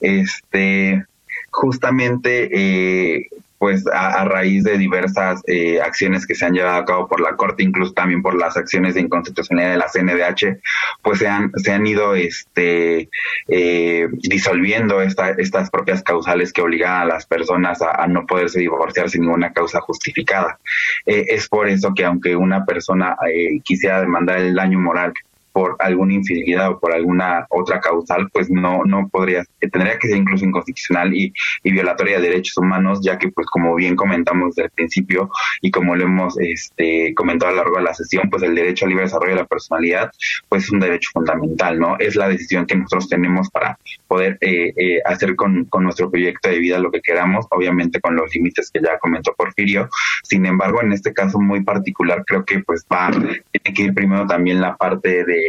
Este, 0.00 1.04
justamente 1.50 2.48
eh, 2.52 3.28
pues 3.64 3.82
a, 3.90 4.26
raíz 4.26 4.62
de 4.62 4.76
diversas 4.76 5.40
eh, 5.46 5.80
acciones 5.80 6.26
que 6.26 6.34
se 6.34 6.44
han 6.44 6.52
llevado 6.52 6.76
a 6.76 6.84
cabo 6.84 7.08
por 7.08 7.22
la 7.22 7.34
Corte, 7.34 7.62
incluso 7.62 7.94
también 7.94 8.20
por 8.20 8.38
las 8.38 8.58
acciones 8.58 8.92
de 8.92 9.00
inconstitucionalidad 9.00 9.72
de 9.72 9.78
la 9.78 9.88
CNDH, 9.88 10.60
pues 11.00 11.20
se 11.20 11.28
han, 11.28 11.50
se 11.56 11.72
han 11.72 11.86
ido 11.86 12.14
este, 12.14 13.08
eh, 13.48 14.08
disolviendo 14.12 15.00
esta, 15.00 15.30
estas 15.30 15.70
propias 15.70 16.02
causales 16.02 16.52
que 16.52 16.60
obligan 16.60 16.92
a 16.92 17.04
las 17.06 17.24
personas 17.24 17.80
a, 17.80 18.06
no 18.06 18.26
poderse 18.26 18.60
divorciar 18.60 19.08
sin 19.08 19.22
ninguna 19.22 19.54
causa 19.54 19.80
justificada. 19.80 20.58
Eh, 21.06 21.24
es 21.28 21.48
por 21.48 21.66
eso 21.66 21.94
que 21.94 22.04
aunque 22.04 22.36
una 22.36 22.66
persona 22.66 23.16
quisiera 23.62 24.02
demandar 24.02 24.40
el 24.40 24.54
daño 24.54 24.78
moral 24.78 25.14
por 25.54 25.76
alguna 25.78 26.14
infidelidad 26.14 26.72
o 26.72 26.80
por 26.80 26.92
alguna 26.92 27.46
otra 27.48 27.80
causal, 27.80 28.28
pues 28.32 28.50
no, 28.50 28.82
no 28.84 29.08
podría, 29.08 29.44
tendría 29.60 30.00
que 30.00 30.08
ser 30.08 30.16
incluso 30.16 30.44
inconstitucional 30.44 31.14
y, 31.14 31.32
y 31.62 31.70
violatoria 31.70 32.16
de 32.18 32.28
derechos 32.28 32.58
humanos, 32.58 32.98
ya 33.02 33.18
que 33.18 33.28
pues 33.28 33.46
como 33.46 33.76
bien 33.76 33.94
comentamos 33.94 34.56
desde 34.56 34.66
el 34.66 34.70
principio 34.70 35.30
y 35.60 35.70
como 35.70 35.94
lo 35.94 36.02
hemos 36.02 36.36
este, 36.40 37.14
comentado 37.14 37.52
a 37.52 37.54
lo 37.54 37.62
largo 37.62 37.76
de 37.76 37.84
la 37.84 37.94
sesión, 37.94 38.28
pues 38.28 38.42
el 38.42 38.56
derecho 38.56 38.84
al 38.84 38.88
libre 38.88 39.04
desarrollo 39.04 39.36
de 39.36 39.42
la 39.42 39.46
personalidad 39.46 40.10
pues 40.48 40.64
es 40.64 40.72
un 40.72 40.80
derecho 40.80 41.10
fundamental, 41.12 41.78
¿no? 41.78 41.96
Es 42.00 42.16
la 42.16 42.28
decisión 42.28 42.66
que 42.66 42.74
nosotros 42.74 43.08
tenemos 43.08 43.48
para 43.50 43.78
poder 44.08 44.36
eh, 44.40 44.72
eh, 44.76 45.00
hacer 45.04 45.36
con, 45.36 45.66
con 45.66 45.84
nuestro 45.84 46.10
proyecto 46.10 46.48
de 46.48 46.58
vida 46.58 46.80
lo 46.80 46.90
que 46.90 47.00
queramos, 47.00 47.46
obviamente 47.50 48.00
con 48.00 48.16
los 48.16 48.34
límites 48.34 48.72
que 48.72 48.80
ya 48.82 48.98
comentó 48.98 49.32
Porfirio. 49.34 49.88
Sin 50.24 50.46
embargo, 50.46 50.82
en 50.82 50.92
este 50.92 51.12
caso 51.12 51.38
muy 51.38 51.62
particular 51.62 52.24
creo 52.26 52.44
que 52.44 52.58
pues 52.60 52.84
va, 52.92 53.10
tiene 53.10 53.74
que 53.74 53.82
ir 53.84 53.94
primero 53.94 54.26
también 54.26 54.60
la 54.60 54.76
parte 54.76 55.24
de 55.24 55.43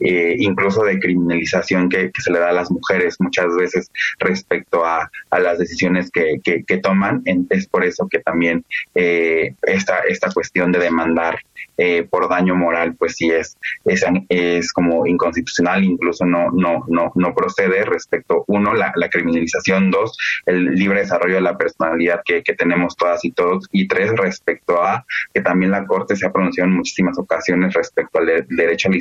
eh, 0.00 0.36
incluso 0.38 0.84
de 0.84 0.98
criminalización 0.98 1.88
que, 1.88 2.10
se 2.18 2.32
le 2.32 2.38
da 2.38 2.50
a 2.50 2.52
las 2.52 2.70
mujeres 2.70 3.16
muchas 3.20 3.54
veces 3.56 3.90
respecto 4.18 4.84
a, 4.84 5.10
las 5.30 5.58
decisiones 5.58 6.10
que, 6.10 6.40
toman. 6.82 7.22
Es 7.50 7.66
por 7.66 7.84
eso 7.84 8.08
que 8.08 8.20
también 8.20 8.64
eh, 8.94 9.54
esta, 9.62 10.00
esta 10.00 10.30
cuestión 10.30 10.72
de 10.72 10.78
demandar 10.78 11.38
eh, 11.78 12.06
por 12.08 12.28
daño 12.28 12.54
moral, 12.54 12.94
pues 12.94 13.16
sí 13.16 13.30
es, 13.30 13.58
es, 13.84 14.02
es, 14.30 14.72
como 14.72 15.06
inconstitucional, 15.06 15.84
incluso 15.84 16.24
no, 16.24 16.50
no, 16.50 16.84
no, 16.88 17.12
no 17.14 17.34
procede 17.34 17.84
respecto, 17.84 18.44
uno, 18.46 18.72
la, 18.72 18.92
criminalización, 19.10 19.90
dos, 19.90 20.16
el 20.46 20.74
libre 20.74 21.00
desarrollo 21.00 21.34
de 21.34 21.40
la 21.42 21.58
personalidad 21.58 22.22
que, 22.24 22.42
tenemos 22.56 22.96
todas 22.96 23.22
y 23.26 23.32
todos, 23.32 23.68
y 23.72 23.86
tres, 23.88 24.10
respecto 24.16 24.82
a 24.82 25.04
que 25.34 25.42
también 25.42 25.70
la 25.70 25.84
Corte 25.84 26.16
se 26.16 26.26
ha 26.26 26.32
pronunciado 26.32 26.70
en 26.70 26.76
muchísimas 26.76 27.18
ocasiones 27.18 27.74
respecto 27.74 28.18
al 28.18 28.46
derecho 28.48 28.88
a 28.88 28.92
la 28.92 28.96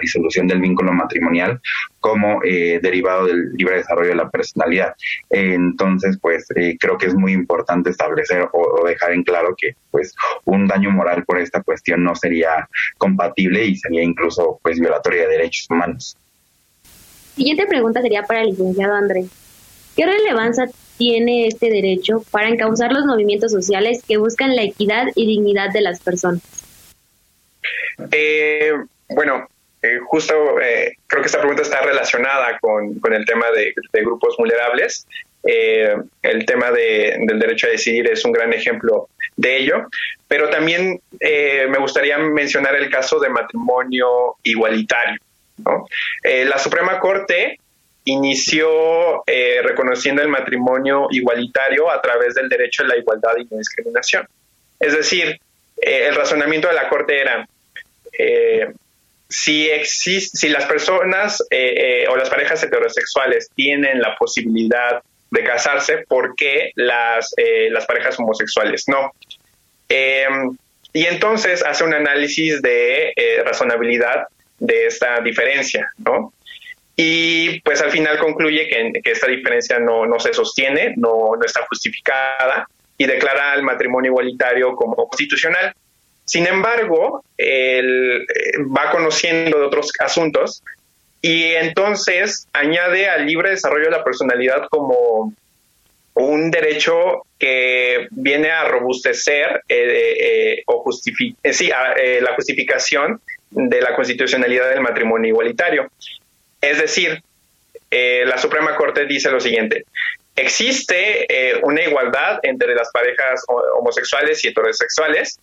disolución 0.00 0.46
del 0.46 0.60
vínculo 0.60 0.92
matrimonial 0.92 1.60
como 2.00 2.40
eh, 2.44 2.78
derivado 2.82 3.26
del 3.26 3.52
libre 3.54 3.78
desarrollo 3.78 4.10
de 4.10 4.16
la 4.16 4.30
personalidad. 4.30 4.94
entonces, 5.30 6.18
pues 6.20 6.46
eh, 6.56 6.76
creo 6.78 6.96
que 6.96 7.06
es 7.06 7.14
muy 7.14 7.32
importante 7.32 7.90
establecer 7.90 8.48
o, 8.52 8.80
o 8.80 8.86
dejar 8.86 9.12
en 9.12 9.22
claro 9.22 9.54
que 9.56 9.74
pues 9.90 10.14
un 10.44 10.66
daño 10.66 10.90
moral 10.90 11.24
por 11.24 11.38
esta 11.38 11.62
cuestión 11.62 12.04
no 12.04 12.14
sería 12.14 12.68
compatible 12.98 13.64
y 13.64 13.76
sería 13.76 14.02
incluso 14.02 14.60
pues 14.62 14.78
violatoria 14.78 15.22
de 15.22 15.28
derechos 15.28 15.66
humanos. 15.70 16.16
Siguiente 17.34 17.66
pregunta 17.66 18.02
sería 18.02 18.22
para 18.22 18.42
el 18.42 18.48
licenciado 18.48 18.94
Andrés. 18.94 19.28
¿Qué 19.96 20.06
relevancia 20.06 20.68
tiene 20.96 21.46
este 21.46 21.70
derecho 21.70 22.24
para 22.30 22.48
encauzar 22.48 22.92
los 22.92 23.04
movimientos 23.04 23.52
sociales 23.52 24.02
que 24.06 24.16
buscan 24.16 24.56
la 24.56 24.62
equidad 24.62 25.06
y 25.14 25.26
dignidad 25.26 25.72
de 25.72 25.80
las 25.80 26.00
personas? 26.00 26.42
Eh, 28.10 28.72
bueno, 29.08 29.48
eh, 29.82 29.98
justo 30.06 30.60
eh, 30.60 30.96
creo 31.06 31.22
que 31.22 31.26
esta 31.26 31.38
pregunta 31.38 31.62
está 31.62 31.80
relacionada 31.82 32.58
con, 32.58 33.00
el 33.12 33.24
tema 33.24 33.46
de, 33.50 33.72
grupos 34.02 34.36
vulnerables. 34.36 35.06
el 35.44 36.44
tema 36.46 36.70
del 36.70 37.38
derecho 37.38 37.68
a 37.68 37.70
decidir 37.70 38.10
es 38.10 38.24
un 38.24 38.32
gran 38.32 38.52
ejemplo 38.52 39.08
de 39.38 39.56
ello, 39.56 39.86
pero 40.26 40.50
también 40.50 41.00
eh, 41.20 41.66
me 41.70 41.78
gustaría 41.78 42.18
mencionar 42.18 42.74
el 42.74 42.90
caso 42.90 43.20
de 43.20 43.30
matrimonio 43.30 44.36
igualitario. 44.42 45.18
Eh, 46.22 46.44
la 46.44 46.58
Suprema 46.58 46.98
Corte 46.98 47.58
inició 48.04 49.22
eh, 49.26 49.60
reconociendo 49.62 50.22
el 50.22 50.28
matrimonio 50.28 51.06
igualitario 51.10 51.90
a 51.90 52.00
través 52.02 52.34
del 52.34 52.48
derecho 52.48 52.82
a 52.82 52.88
la 52.88 52.96
igualdad 52.96 53.36
y 53.38 53.44
no 53.44 53.58
discriminación. 53.58 54.26
Es 54.80 54.92
decir, 54.92 55.40
el 55.76 56.14
razonamiento 56.14 56.68
de 56.68 56.74
la 56.74 56.88
Corte 56.88 57.20
era, 57.20 57.46
si, 59.28 59.68
si 59.84 60.48
las 60.48 60.64
personas 60.66 61.42
o 62.08 62.16
las 62.16 62.30
parejas 62.30 62.62
heterosexuales 62.62 63.50
tienen 63.54 64.00
la 64.00 64.16
posibilidad 64.16 65.02
de 65.30 65.44
casarse, 65.44 66.04
¿por 66.08 66.34
qué 66.34 66.72
las, 66.74 67.34
las 67.70 67.86
parejas 67.86 68.18
homosexuales 68.18 68.84
no? 68.88 69.12
Em, 69.88 70.56
y 70.92 71.06
entonces 71.06 71.64
hace 71.64 71.84
un 71.84 71.94
análisis 71.94 72.60
de 72.62 73.12
eh, 73.14 73.42
razonabilidad 73.44 74.26
de 74.58 74.86
esta 74.86 75.20
diferencia, 75.20 75.90
¿no? 75.98 76.32
Y 76.96 77.60
pues 77.60 77.80
al 77.80 77.90
final 77.90 78.18
concluye 78.18 78.66
que, 78.68 79.10
esta 79.10 79.28
diferencia 79.28 79.78
no, 79.78 80.04
no 80.06 80.18
se 80.18 80.32
sostiene, 80.32 80.94
no, 80.96 81.36
no, 81.36 81.44
está 81.44 81.64
justificada 81.68 82.66
y 82.96 83.06
declara 83.06 83.54
el 83.54 83.62
matrimonio 83.62 84.10
igualitario 84.10 84.74
como 84.74 84.96
constitucional. 84.96 85.72
Sin 86.28 86.46
embargo, 86.46 87.24
él 87.38 88.26
eh, 88.28 88.58
va 88.64 88.90
conociendo 88.90 89.58
de 89.58 89.64
otros 89.64 89.90
asuntos 89.98 90.62
y 91.22 91.44
entonces 91.54 92.46
añade 92.52 93.08
al 93.08 93.26
libre 93.26 93.50
desarrollo 93.50 93.86
de 93.86 93.90
la 93.92 94.04
personalidad 94.04 94.68
como 94.68 95.32
un 96.14 96.50
derecho 96.50 97.22
que 97.38 98.08
viene 98.10 98.50
a 98.50 98.64
robustecer 98.64 99.62
eh, 99.68 100.56
eh, 100.58 100.62
o 100.66 100.84
eh, 101.42 102.20
la 102.20 102.34
justificación 102.34 103.20
de 103.50 103.80
la 103.80 103.94
constitucionalidad 103.94 104.68
del 104.70 104.80
matrimonio 104.80 105.30
igualitario. 105.30 105.90
Es 106.60 106.78
decir, 106.78 107.22
la 107.90 108.36
Suprema 108.36 108.76
Corte 108.76 109.06
dice 109.06 109.30
lo 109.30 109.40
siguiente, 109.40 109.86
existe 110.36 111.26
una 111.62 111.82
igualdad 111.82 112.40
entre 112.42 112.74
las 112.74 112.90
parejas 112.90 113.44
homosexuales 113.78 114.44
y 114.44 114.48
heterosexuales, 114.48 115.38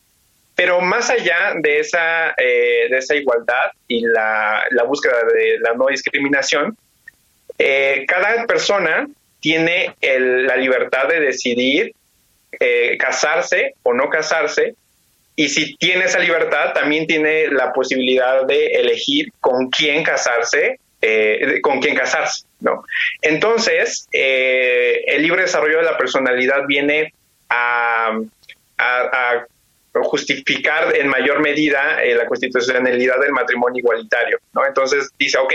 pero 0.55 0.81
más 0.81 1.09
allá 1.09 1.53
de 1.55 1.79
esa, 1.79 2.33
de 2.37 2.97
esa 2.97 3.15
igualdad 3.15 3.71
y 3.87 4.01
la, 4.01 4.63
la, 4.71 4.83
búsqueda 4.83 5.17
de 5.33 5.59
la 5.59 5.73
no 5.73 5.87
discriminación, 5.87 6.77
cada 8.07 8.45
persona 8.47 9.07
tiene 9.41 9.93
la 10.01 10.55
libertad 10.55 11.07
de 11.07 11.19
decidir 11.19 11.93
eh, 12.59 12.97
casarse 12.97 13.75
o 13.83 13.93
no 13.93 14.09
casarse 14.09 14.75
y 15.35 15.49
si 15.49 15.75
tiene 15.75 16.05
esa 16.05 16.19
libertad 16.19 16.73
también 16.73 17.05
tiene 17.05 17.49
la 17.49 17.73
posibilidad 17.73 18.45
de 18.45 18.67
elegir 18.67 19.33
con 19.41 19.69
quién 19.69 20.03
casarse 20.03 20.79
eh, 21.01 21.59
con 21.61 21.81
quién 21.81 21.95
casarse, 21.95 22.45
¿no? 22.61 22.83
Entonces, 23.21 24.07
eh, 24.11 25.03
el 25.05 25.21
libre 25.21 25.43
desarrollo 25.43 25.77
de 25.77 25.83
la 25.83 25.97
personalidad 25.97 26.65
viene 26.65 27.13
a, 27.49 28.17
justificar 30.03 30.95
en 30.95 31.07
mayor 31.07 31.39
medida 31.41 32.03
eh, 32.03 32.15
la 32.15 32.25
constitucionalidad 32.27 33.19
del 33.19 33.31
matrimonio 33.31 33.79
igualitario, 33.79 34.39
¿no? 34.53 34.65
Entonces 34.65 35.09
dice, 35.17 35.37
ok, 35.37 35.53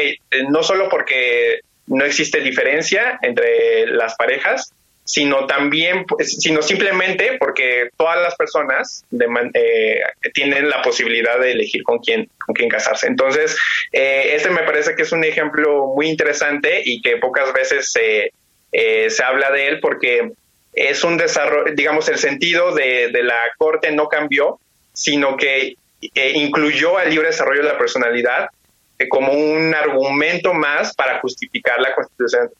no 0.48 0.62
solo 0.62 0.88
porque 0.88 1.60
no 1.86 2.04
existe 2.04 2.40
diferencia 2.40 3.18
entre 3.22 3.86
las 3.86 4.14
parejas, 4.14 4.72
sino 5.10 5.46
también, 5.46 6.04
pues, 6.06 6.36
sino 6.40 6.62
simplemente 6.62 7.36
porque 7.38 7.88
todas 7.96 8.20
las 8.22 8.36
personas 8.36 9.04
eh, 9.54 10.00
tienen 10.32 10.68
la 10.68 10.82
posibilidad 10.82 11.40
de 11.40 11.52
elegir 11.52 11.82
con 11.82 11.98
quién, 11.98 12.28
con 12.46 12.54
quién 12.54 12.68
casarse. 12.68 13.08
Entonces, 13.08 13.58
eh, 13.90 14.34
este 14.34 14.50
me 14.50 14.62
parece 14.62 14.94
que 14.94 15.02
es 15.02 15.10
un 15.10 15.24
ejemplo 15.24 15.92
muy 15.96 16.08
interesante 16.08 16.82
y 16.84 17.02
que 17.02 17.16
pocas 17.16 17.52
veces 17.52 17.90
se, 17.90 18.32
eh, 18.70 19.10
se 19.10 19.24
habla 19.24 19.50
de 19.50 19.66
él 19.66 19.80
porque 19.80 20.30
es 20.72 21.04
un 21.04 21.16
desarrollo, 21.16 21.74
digamos, 21.74 22.08
el 22.08 22.18
sentido 22.18 22.74
de, 22.74 23.08
de 23.12 23.22
la 23.22 23.38
corte 23.58 23.90
no 23.92 24.08
cambió, 24.08 24.58
sino 24.92 25.36
que 25.36 25.74
incluyó 26.34 27.00
el 27.00 27.10
libre 27.10 27.28
desarrollo 27.28 27.62
de 27.62 27.68
la 27.68 27.78
personalidad 27.78 28.48
como 29.08 29.32
un 29.32 29.74
argumento 29.74 30.52
más 30.52 30.94
para 30.94 31.20
justificar 31.20 31.80
la 31.80 31.94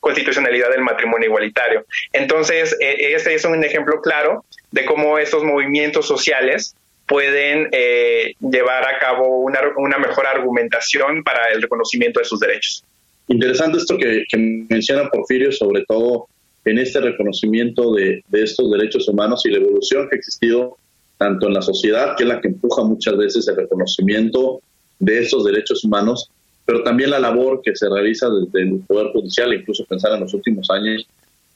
constitucionalidad 0.01 0.71
del 0.71 0.83
matrimonio 0.83 1.29
igualitario. 1.29 1.85
Entonces, 2.13 2.77
e, 2.81 3.13
este 3.15 3.35
es 3.35 3.45
un 3.45 3.63
ejemplo 3.63 4.01
claro 4.01 4.45
de 4.71 4.85
cómo 4.85 5.19
estos 5.19 5.45
movimientos 5.45 6.07
sociales 6.07 6.75
pueden 7.07 7.69
eh, 7.73 8.35
llevar 8.41 8.89
a 8.89 8.99
cabo 8.99 9.41
una, 9.41 9.99
mejor 9.99 10.27
argumentación 10.27 11.25
para 11.25 11.49
el 11.53 11.61
reconocimiento 11.61 12.21
de 12.21 12.25
sus 12.25 12.41
derechos. 12.41 12.85
Interesante 13.27 13.79
esto 13.79 13.99
que, 13.99 14.25
menciona 14.69 15.09
Porfirio, 15.11 15.53
sobre 15.53 15.85
todo 15.87 16.29
en 16.65 16.79
este 16.79 17.01
reconocimiento 17.01 17.95
de, 17.95 18.23
estos 18.33 18.71
derechos 18.71 19.09
humanos 19.09 19.43
y 19.45 19.51
la 19.51 19.59
evolución 19.59 20.09
que 20.09 20.17
ha 20.17 20.19
existido 20.19 20.77
tanto 21.17 21.49
en 21.49 21.55
la 21.55 21.63
sociedad, 21.63 22.17
que 22.17 22.25
es 22.25 22.29
la 22.29 22.41
que 22.41 22.49
empuja 22.49 22.83
muchas 22.85 23.17
veces 23.17 23.47
el 23.49 23.57
reconocimiento 23.57 24.61
de 24.99 25.21
estos 25.21 25.45
derechos 25.45 25.85
humanos, 25.85 26.31
pero 26.65 26.83
también 26.83 27.11
la 27.11 27.19
labor 27.19 27.61
que 27.63 27.75
se 27.75 27.89
realiza 27.89 28.29
desde 28.31 28.63
el 28.69 28.81
Poder 28.87 29.09
Judicial, 29.13 29.53
incluso 29.53 29.85
pensar 29.85 30.15
en 30.15 30.21
los 30.21 30.33
últimos 30.35 30.71
años, 30.71 31.07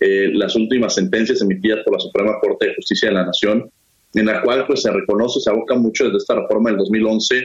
eh, 0.01 0.31
las 0.33 0.57
últimas 0.57 0.95
sentencias 0.95 1.41
emitidas 1.41 1.85
por 1.85 1.95
la 1.95 2.01
Suprema 2.01 2.39
Corte 2.41 2.69
de 2.69 2.75
Justicia 2.75 3.09
de 3.09 3.15
la 3.15 3.27
Nación, 3.27 3.71
en 4.15 4.27
la 4.27 4.43
cual 4.43 4.67
pues 4.67 4.83
se 4.83 4.91
reconoce, 4.91 5.41
se 5.41 5.51
aboca 5.51 5.75
mucho 5.75 6.05
desde 6.05 6.19
esta 6.19 6.35
reforma 6.35 6.71
del 6.71 6.79
2011 6.79 7.39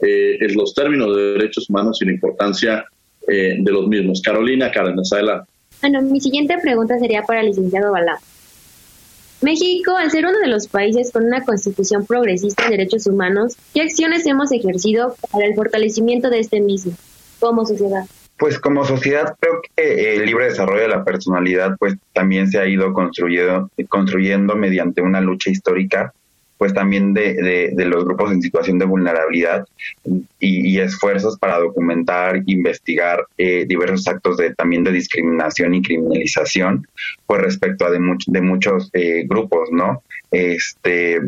eh, 0.00 0.38
en 0.40 0.54
los 0.54 0.74
términos 0.74 1.14
de 1.16 1.32
derechos 1.32 1.68
humanos 1.68 2.00
y 2.00 2.06
la 2.06 2.12
importancia 2.12 2.84
eh, 3.28 3.56
de 3.58 3.72
los 3.72 3.88
mismos. 3.88 4.22
Carolina 4.22 4.70
Cárdenas, 4.70 5.12
adelante. 5.12 5.50
Bueno, 5.80 6.02
mi 6.02 6.20
siguiente 6.20 6.56
pregunta 6.60 6.98
sería 6.98 7.22
para 7.22 7.40
el 7.40 7.46
licenciado 7.46 7.92
Balá. 7.92 8.18
México, 9.42 9.96
al 9.96 10.10
ser 10.10 10.24
uno 10.24 10.38
de 10.38 10.48
los 10.48 10.66
países 10.66 11.12
con 11.12 11.24
una 11.24 11.44
constitución 11.44 12.06
progresista 12.06 12.64
en 12.64 12.70
derechos 12.70 13.06
humanos, 13.06 13.56
¿qué 13.74 13.82
acciones 13.82 14.26
hemos 14.26 14.50
ejercido 14.50 15.14
para 15.30 15.46
el 15.46 15.54
fortalecimiento 15.54 16.30
de 16.30 16.40
este 16.40 16.60
mismo 16.60 16.92
como 17.38 17.66
sociedad? 17.66 18.06
Pues 18.38 18.58
como 18.58 18.84
sociedad 18.84 19.36
creo 19.38 19.60
que 19.62 20.16
el 20.16 20.26
libre 20.26 20.46
desarrollo 20.46 20.82
de 20.82 20.88
la 20.88 21.04
personalidad 21.04 21.76
pues 21.78 21.94
también 22.12 22.50
se 22.50 22.58
ha 22.58 22.66
ido 22.66 22.92
construyendo, 22.92 23.70
construyendo 23.88 24.56
mediante 24.56 25.02
una 25.02 25.20
lucha 25.20 25.50
histórica 25.50 26.12
pues 26.58 26.72
también 26.72 27.12
de, 27.12 27.72
de, 27.74 27.84
los 27.84 28.04
grupos 28.04 28.32
en 28.32 28.40
situación 28.40 28.78
de 28.78 28.86
vulnerabilidad 28.86 29.66
y, 30.40 30.78
esfuerzos 30.78 31.38
para 31.38 31.58
documentar, 31.58 32.42
investigar 32.46 33.26
eh, 33.38 33.64
diversos 33.66 34.06
actos 34.08 34.36
de 34.36 34.54
también 34.54 34.84
de 34.84 34.92
discriminación 34.92 35.74
y 35.74 35.82
criminalización 35.82 36.86
pues 37.26 37.42
respecto 37.42 37.86
a 37.86 37.90
de, 37.90 37.98
de 38.26 38.40
muchos 38.40 38.90
eh, 38.92 39.24
grupos, 39.26 39.70
¿no? 39.70 40.02
Este, 40.30 41.20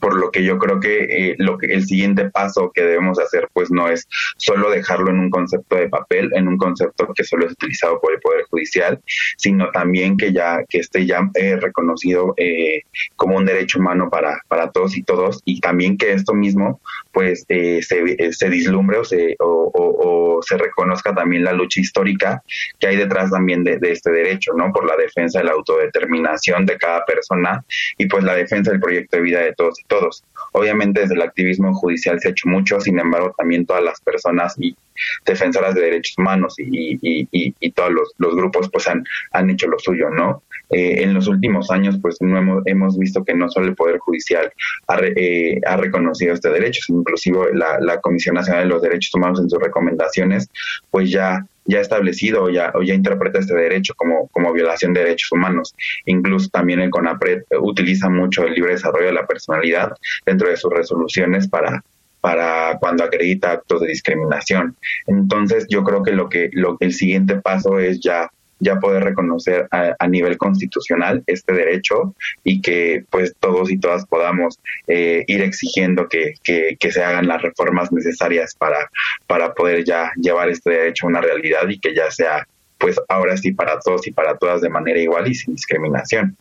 por 0.00 0.16
lo 0.16 0.30
que 0.30 0.44
yo 0.44 0.58
creo 0.58 0.80
que, 0.80 1.04
eh, 1.04 1.34
lo 1.38 1.58
que 1.58 1.66
el 1.66 1.86
siguiente 1.86 2.30
paso 2.30 2.70
que 2.74 2.82
debemos 2.82 3.18
hacer 3.18 3.48
pues 3.52 3.70
no 3.70 3.88
es 3.88 4.06
solo 4.36 4.70
dejarlo 4.70 5.10
en 5.10 5.18
un 5.18 5.30
concepto 5.30 5.76
de 5.76 5.88
papel, 5.88 6.30
en 6.34 6.48
un 6.48 6.58
concepto 6.58 7.12
que 7.14 7.24
solo 7.24 7.46
es 7.46 7.52
utilizado 7.52 8.00
por 8.00 8.12
el 8.12 8.20
Poder 8.20 8.44
Judicial, 8.50 9.00
sino 9.36 9.70
también 9.70 10.16
que 10.16 10.32
ya 10.32 10.64
que 10.68 10.78
esté 10.78 11.06
ya 11.06 11.28
eh, 11.34 11.56
reconocido 11.56 12.34
eh, 12.36 12.82
como 13.16 13.36
un 13.36 13.44
derecho 13.44 13.78
humano 13.78 14.08
para, 14.10 14.40
para 14.48 14.70
todos 14.70 14.96
y 14.96 15.02
todos 15.02 15.40
y 15.44 15.60
también 15.60 15.96
que 15.96 16.12
esto 16.12 16.34
mismo 16.34 16.80
pues 17.16 17.46
se, 17.48 17.80
se 17.80 18.50
dislumbre 18.50 18.98
o 18.98 19.04
se, 19.06 19.36
o, 19.40 20.38
se 20.46 20.58
reconozca 20.58 21.14
también 21.14 21.44
la 21.44 21.54
lucha 21.54 21.80
histórica 21.80 22.42
que 22.78 22.88
hay 22.88 22.96
detrás 22.96 23.30
también 23.30 23.64
de, 23.64 23.78
de 23.78 23.92
este 23.92 24.10
derecho, 24.10 24.52
¿no? 24.52 24.70
Por 24.70 24.84
la 24.86 24.96
defensa 24.96 25.38
de 25.38 25.46
la 25.46 25.52
autodeterminación 25.52 26.66
de 26.66 26.76
cada 26.76 27.06
persona 27.06 27.64
y 27.96 28.04
pues 28.04 28.22
la 28.22 28.34
defensa 28.34 28.70
del 28.70 28.80
proyecto 28.80 29.16
de 29.16 29.22
vida 29.22 29.40
de 29.40 29.54
todos 29.54 29.78
todos. 29.86 30.24
Obviamente 30.52 31.00
desde 31.00 31.14
el 31.14 31.22
activismo 31.22 31.72
judicial 31.72 32.20
se 32.20 32.28
ha 32.28 32.30
hecho 32.32 32.50
mucho, 32.50 32.82
sin 32.82 32.98
embargo 32.98 33.34
también 33.38 33.64
todas 33.64 33.82
las 33.82 33.98
personas 34.02 34.54
y 34.58 34.76
defensoras 35.24 35.74
de 35.74 35.80
derechos 35.82 36.16
humanos 36.18 36.54
y, 36.58 37.70
todos 37.70 37.92
los, 38.18 38.36
grupos 38.36 38.68
pues 38.70 38.88
han, 38.88 39.04
han 39.32 39.50
hecho 39.50 39.66
lo 39.66 39.78
suyo, 39.78 40.10
¿no? 40.10 40.42
Eh, 40.70 41.02
en 41.02 41.14
los 41.14 41.28
últimos 41.28 41.70
años 41.70 41.96
pues 42.02 42.16
no 42.20 42.38
hemos, 42.38 42.62
hemos 42.66 42.98
visto 42.98 43.24
que 43.24 43.34
no 43.34 43.48
solo 43.48 43.66
el 43.66 43.76
Poder 43.76 43.98
Judicial 43.98 44.52
ha, 44.88 44.98
eh, 45.00 45.60
ha 45.64 45.76
reconocido 45.76 46.34
este 46.34 46.50
derecho, 46.50 46.80
inclusive 46.88 47.54
la, 47.54 47.78
la 47.80 48.00
Comisión 48.00 48.34
Nacional 48.34 48.64
de 48.64 48.68
los 48.70 48.82
Derechos 48.82 49.14
Humanos 49.14 49.40
en 49.40 49.48
sus 49.48 49.60
recomendaciones 49.60 50.48
pues 50.90 51.10
ya 51.10 51.46
ya 51.66 51.80
establecido 51.80 52.44
o 52.44 52.50
ya, 52.50 52.72
ya 52.84 52.94
interpreta 52.94 53.38
este 53.38 53.54
derecho 53.54 53.94
como, 53.96 54.28
como 54.28 54.52
violación 54.52 54.92
de 54.92 55.00
derechos 55.00 55.32
humanos. 55.32 55.74
Incluso 56.04 56.48
también 56.48 56.80
el 56.80 56.90
CONAPRED 56.90 57.42
utiliza 57.60 58.08
mucho 58.08 58.44
el 58.44 58.54
libre 58.54 58.72
desarrollo 58.72 59.06
de 59.06 59.12
la 59.12 59.26
personalidad 59.26 59.92
dentro 60.24 60.48
de 60.48 60.56
sus 60.56 60.72
resoluciones 60.72 61.48
para, 61.48 61.82
para 62.26 62.76
cuando 62.80 63.04
acredita 63.04 63.52
actos 63.52 63.82
de 63.82 63.86
discriminación. 63.86 64.76
Entonces 65.06 65.64
yo 65.68 65.84
creo 65.84 66.02
que 66.02 66.10
lo 66.10 66.28
que, 66.28 66.50
lo 66.50 66.76
que 66.76 66.86
el 66.86 66.92
siguiente 66.92 67.36
paso 67.36 67.78
es 67.78 68.00
ya 68.00 68.28
ya 68.58 68.80
poder 68.80 69.04
reconocer 69.04 69.68
a, 69.70 70.08
nivel 70.08 70.36
constitucional 70.36 71.22
este 71.28 71.52
derecho 71.52 72.16
y 72.42 72.62
que 72.62 73.04
pues 73.10 73.32
todos 73.38 73.70
y 73.70 73.78
todas 73.78 74.06
podamos 74.06 74.58
eh, 74.88 75.22
ir 75.28 75.42
exigiendo 75.42 76.08
que, 76.08 76.34
que, 76.42 76.90
se 76.90 77.04
hagan 77.04 77.28
las 77.28 77.42
reformas 77.42 77.92
necesarias 77.92 78.56
para, 78.58 78.90
para 79.28 79.54
poder 79.54 79.84
ya 79.84 80.10
llevar 80.16 80.48
este 80.48 80.70
derecho 80.70 81.06
a 81.06 81.10
una 81.10 81.20
realidad 81.20 81.68
y 81.68 81.78
que 81.78 81.94
ya 81.94 82.10
sea 82.10 82.48
pues 82.78 82.98
ahora 83.08 83.36
sí 83.36 83.52
para 83.52 83.78
todos 83.78 84.04
y 84.08 84.10
para 84.10 84.36
todas 84.36 84.62
de 84.62 84.70
manera 84.70 84.98
igual 84.98 85.28
y 85.28 85.34
sin 85.34 85.54
discriminación. 85.54 86.36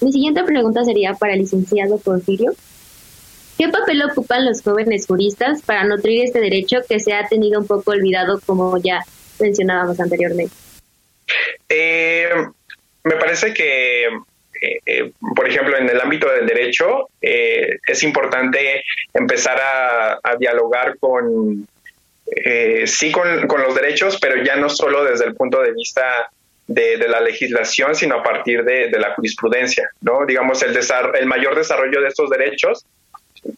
Mi 0.00 0.10
siguiente 0.10 0.42
pregunta 0.42 0.84
sería 0.84 1.14
para 1.14 1.34
el 1.34 1.40
licenciado 1.40 1.98
Porfirio. 1.98 2.54
¿Qué 3.58 3.68
papel 3.68 4.02
ocupan 4.02 4.44
los 4.44 4.62
jóvenes 4.62 5.06
juristas 5.06 5.62
para 5.62 5.84
nutrir 5.84 6.24
este 6.24 6.40
derecho 6.40 6.78
que 6.86 7.00
se 7.00 7.14
ha 7.14 7.26
tenido 7.26 7.58
un 7.58 7.66
poco 7.66 7.92
olvidado 7.92 8.38
como 8.44 8.76
ya 8.78 9.00
mencionábamos 9.40 9.98
anteriormente? 9.98 10.54
Eh, 11.68 12.28
me 13.04 13.14
parece 13.16 13.54
que, 13.54 14.04
eh, 14.04 14.80
eh, 14.84 15.12
por 15.34 15.48
ejemplo, 15.48 15.76
en 15.78 15.88
el 15.88 16.00
ámbito 16.00 16.30
del 16.30 16.46
derecho, 16.46 17.08
es 17.20 18.02
importante 18.02 18.82
empezar 19.14 19.58
a, 19.58 20.36
dialogar 20.38 20.98
con, 20.98 21.66
sí, 22.84 23.10
con, 23.10 23.62
los 23.62 23.74
derechos, 23.74 24.18
pero 24.20 24.42
ya 24.42 24.56
no 24.56 24.68
solo 24.68 25.04
desde 25.04 25.24
el 25.24 25.34
punto 25.34 25.62
de 25.62 25.72
vista 25.72 26.30
de, 26.66 26.98
la 27.08 27.20
legislación, 27.20 27.94
sino 27.94 28.16
a 28.16 28.22
partir 28.22 28.64
de, 28.64 28.90
la 28.90 29.14
jurisprudencia, 29.14 29.88
¿no? 30.02 30.26
Digamos, 30.26 30.62
el, 30.62 30.76
el 31.18 31.26
mayor 31.26 31.56
desarrollo 31.56 32.00
de 32.02 32.08
estos 32.08 32.28
derechos 32.28 32.84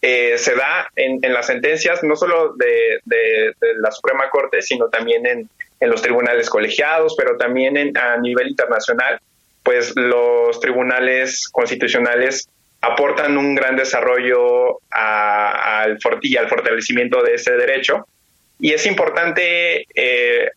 se 0.01 0.55
da 0.55 0.89
en, 0.95 1.21
las 1.33 1.47
sentencias, 1.47 2.03
no 2.03 2.15
solo 2.15 2.53
de, 2.55 3.53
la 3.77 3.91
Suprema 3.91 4.29
Corte, 4.29 4.61
sino 4.61 4.89
también 4.89 5.25
en, 5.25 5.49
en 5.79 5.89
los 5.89 6.01
tribunales 6.01 6.49
colegiados, 6.49 7.15
pero 7.17 7.37
también 7.37 7.97
a 7.97 8.17
nivel 8.17 8.49
internacional, 8.49 9.19
pues 9.63 9.93
los 9.95 10.59
tribunales 10.59 11.47
constitucionales 11.49 12.49
aportan 12.81 13.37
un 13.37 13.55
gran 13.55 13.75
desarrollo 13.75 14.79
al, 14.89 15.97
y 16.21 16.37
al 16.37 16.47
fortalecimiento 16.47 17.21
de 17.21 17.35
ese 17.35 17.51
derecho. 17.51 18.07
Y 18.59 18.73
es 18.73 18.85
importante 18.85 19.85
eh, 19.95 20.51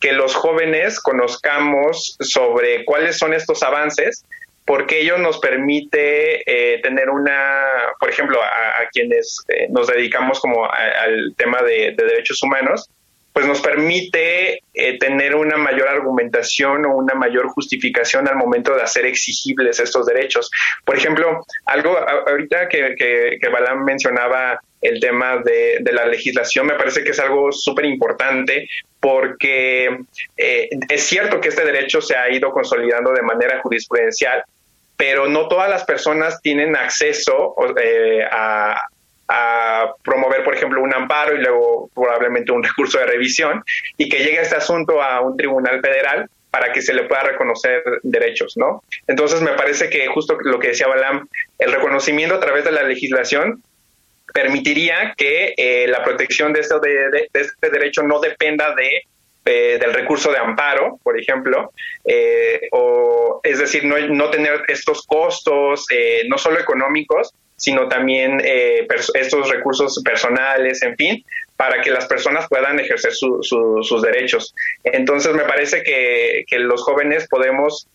que 0.00 0.12
los 0.12 0.34
jóvenes 0.34 1.00
conozcamos 1.00 2.16
sobre 2.20 2.84
cuáles 2.84 3.18
son 3.18 3.32
estos 3.32 3.62
avances, 3.62 4.24
porque 4.64 5.00
ello 5.00 5.18
nos 5.18 5.38
permite 5.38 6.42
eh, 6.46 6.80
tener 6.80 7.10
una, 7.10 7.64
por 8.00 8.08
ejemplo, 8.08 8.42
a, 8.42 8.88
quienes 8.92 9.44
eh, 9.48 9.66
nos 9.70 9.88
dedicamos 9.88 10.40
como 10.40 10.64
al 10.64 11.34
tema 11.36 11.62
de 11.62 11.94
derechos 11.96 12.42
humanos, 12.42 12.88
pues 13.34 13.46
nos 13.46 13.60
permite 13.60 14.60
eh, 14.74 14.98
tener 14.98 15.34
una 15.34 15.56
mayor 15.56 15.88
argumentación 15.88 16.86
o 16.86 16.94
una 16.94 17.14
mayor 17.14 17.48
justificación 17.48 18.28
al 18.28 18.36
momento 18.36 18.76
de 18.76 18.82
hacer 18.82 19.06
exigibles 19.06 19.80
estos 19.80 20.06
derechos. 20.06 20.48
Por 20.84 20.96
ejemplo, 20.96 21.44
algo 21.66 21.98
ahorita 21.98 22.68
que, 22.68 22.94
que, 22.96 23.38
que 23.40 23.48
Balam 23.48 23.84
mencionaba 23.84 24.60
el 24.84 25.00
tema 25.00 25.38
de, 25.38 25.82
la 25.92 26.06
legislación 26.06 26.66
me 26.66 26.74
parece 26.74 27.02
que 27.02 27.10
es 27.10 27.18
algo 27.18 27.50
súper 27.50 27.86
importante 27.86 28.68
porque 29.00 29.98
eh, 30.36 30.68
es 30.88 31.02
cierto 31.02 31.40
que 31.40 31.48
este 31.48 31.64
derecho 31.64 32.00
se 32.02 32.16
ha 32.16 32.30
ido 32.30 32.52
consolidando 32.52 33.12
de 33.12 33.22
manera 33.22 33.60
jurisprudencial, 33.60 34.44
pero 34.96 35.28
no 35.28 35.48
todas 35.48 35.68
las 35.68 35.84
personas 35.84 36.40
tienen 36.40 36.76
acceso 36.76 37.54
eh, 37.80 38.24
a, 38.30 38.80
promover, 40.04 40.44
por 40.44 40.54
ejemplo, 40.54 40.82
un 40.82 40.94
amparo 40.94 41.34
y 41.34 41.38
luego 41.38 41.88
probablemente 41.94 42.52
un 42.52 42.62
recurso 42.62 42.98
de 42.98 43.06
revisión 43.06 43.64
y 43.96 44.08
que 44.08 44.18
llegue 44.18 44.40
este 44.40 44.56
asunto 44.56 45.02
a 45.02 45.22
un 45.22 45.36
tribunal 45.36 45.80
federal 45.80 46.28
para 46.50 46.72
que 46.72 46.82
se 46.82 46.94
le 46.94 47.04
pueda 47.04 47.22
reconocer 47.22 47.82
derechos, 48.02 48.56
¿no? 48.56 48.84
Entonces 49.08 49.40
me 49.40 49.54
parece 49.54 49.88
que 49.88 50.06
justo 50.06 50.36
lo 50.40 50.60
que 50.60 50.68
decía 50.68 50.86
Balam, 50.86 51.26
el 51.58 51.72
reconocimiento 51.72 52.36
a 52.36 52.40
través 52.40 52.64
de 52.64 52.70
la 52.70 52.84
legislación 52.84 53.62
permitiría 54.32 55.14
que 55.16 55.54
eh, 55.56 55.86
la 55.88 56.04
protección 56.04 56.52
de 56.52 56.60
este, 56.60 56.78
de, 56.78 57.28
este 57.32 57.70
derecho 57.70 58.02
no 58.02 58.20
dependa 58.20 58.74
de 58.74 59.02
eh, 59.44 59.78
del 59.78 59.92
recurso 59.92 60.30
de 60.32 60.38
amparo, 60.38 60.98
por 61.02 61.18
ejemplo, 61.18 61.72
eh, 62.04 62.68
o 62.72 63.40
es 63.42 63.58
decir, 63.58 63.84
no, 63.84 63.98
no 63.98 64.30
tener 64.30 64.62
estos 64.68 65.06
costos, 65.06 65.86
no 66.28 66.38
solo 66.38 66.60
económicos, 66.60 67.34
sino 67.56 67.88
también 67.88 68.42
estos 68.42 69.48
recursos 69.48 70.02
personales, 70.02 70.82
en 70.82 70.96
fin, 70.96 71.24
para 71.56 71.80
que 71.80 71.90
las 71.90 72.06
personas 72.06 72.48
puedan 72.48 72.80
ejercer 72.80 73.12
sus 73.12 74.02
derechos. 74.02 74.54
Entonces, 74.82 75.32
me 75.34 75.44
parece 75.44 75.82
que, 75.82 76.44
que 76.48 76.58
los 76.58 76.82
jóvenes 76.82 77.28
podemos 77.28 77.86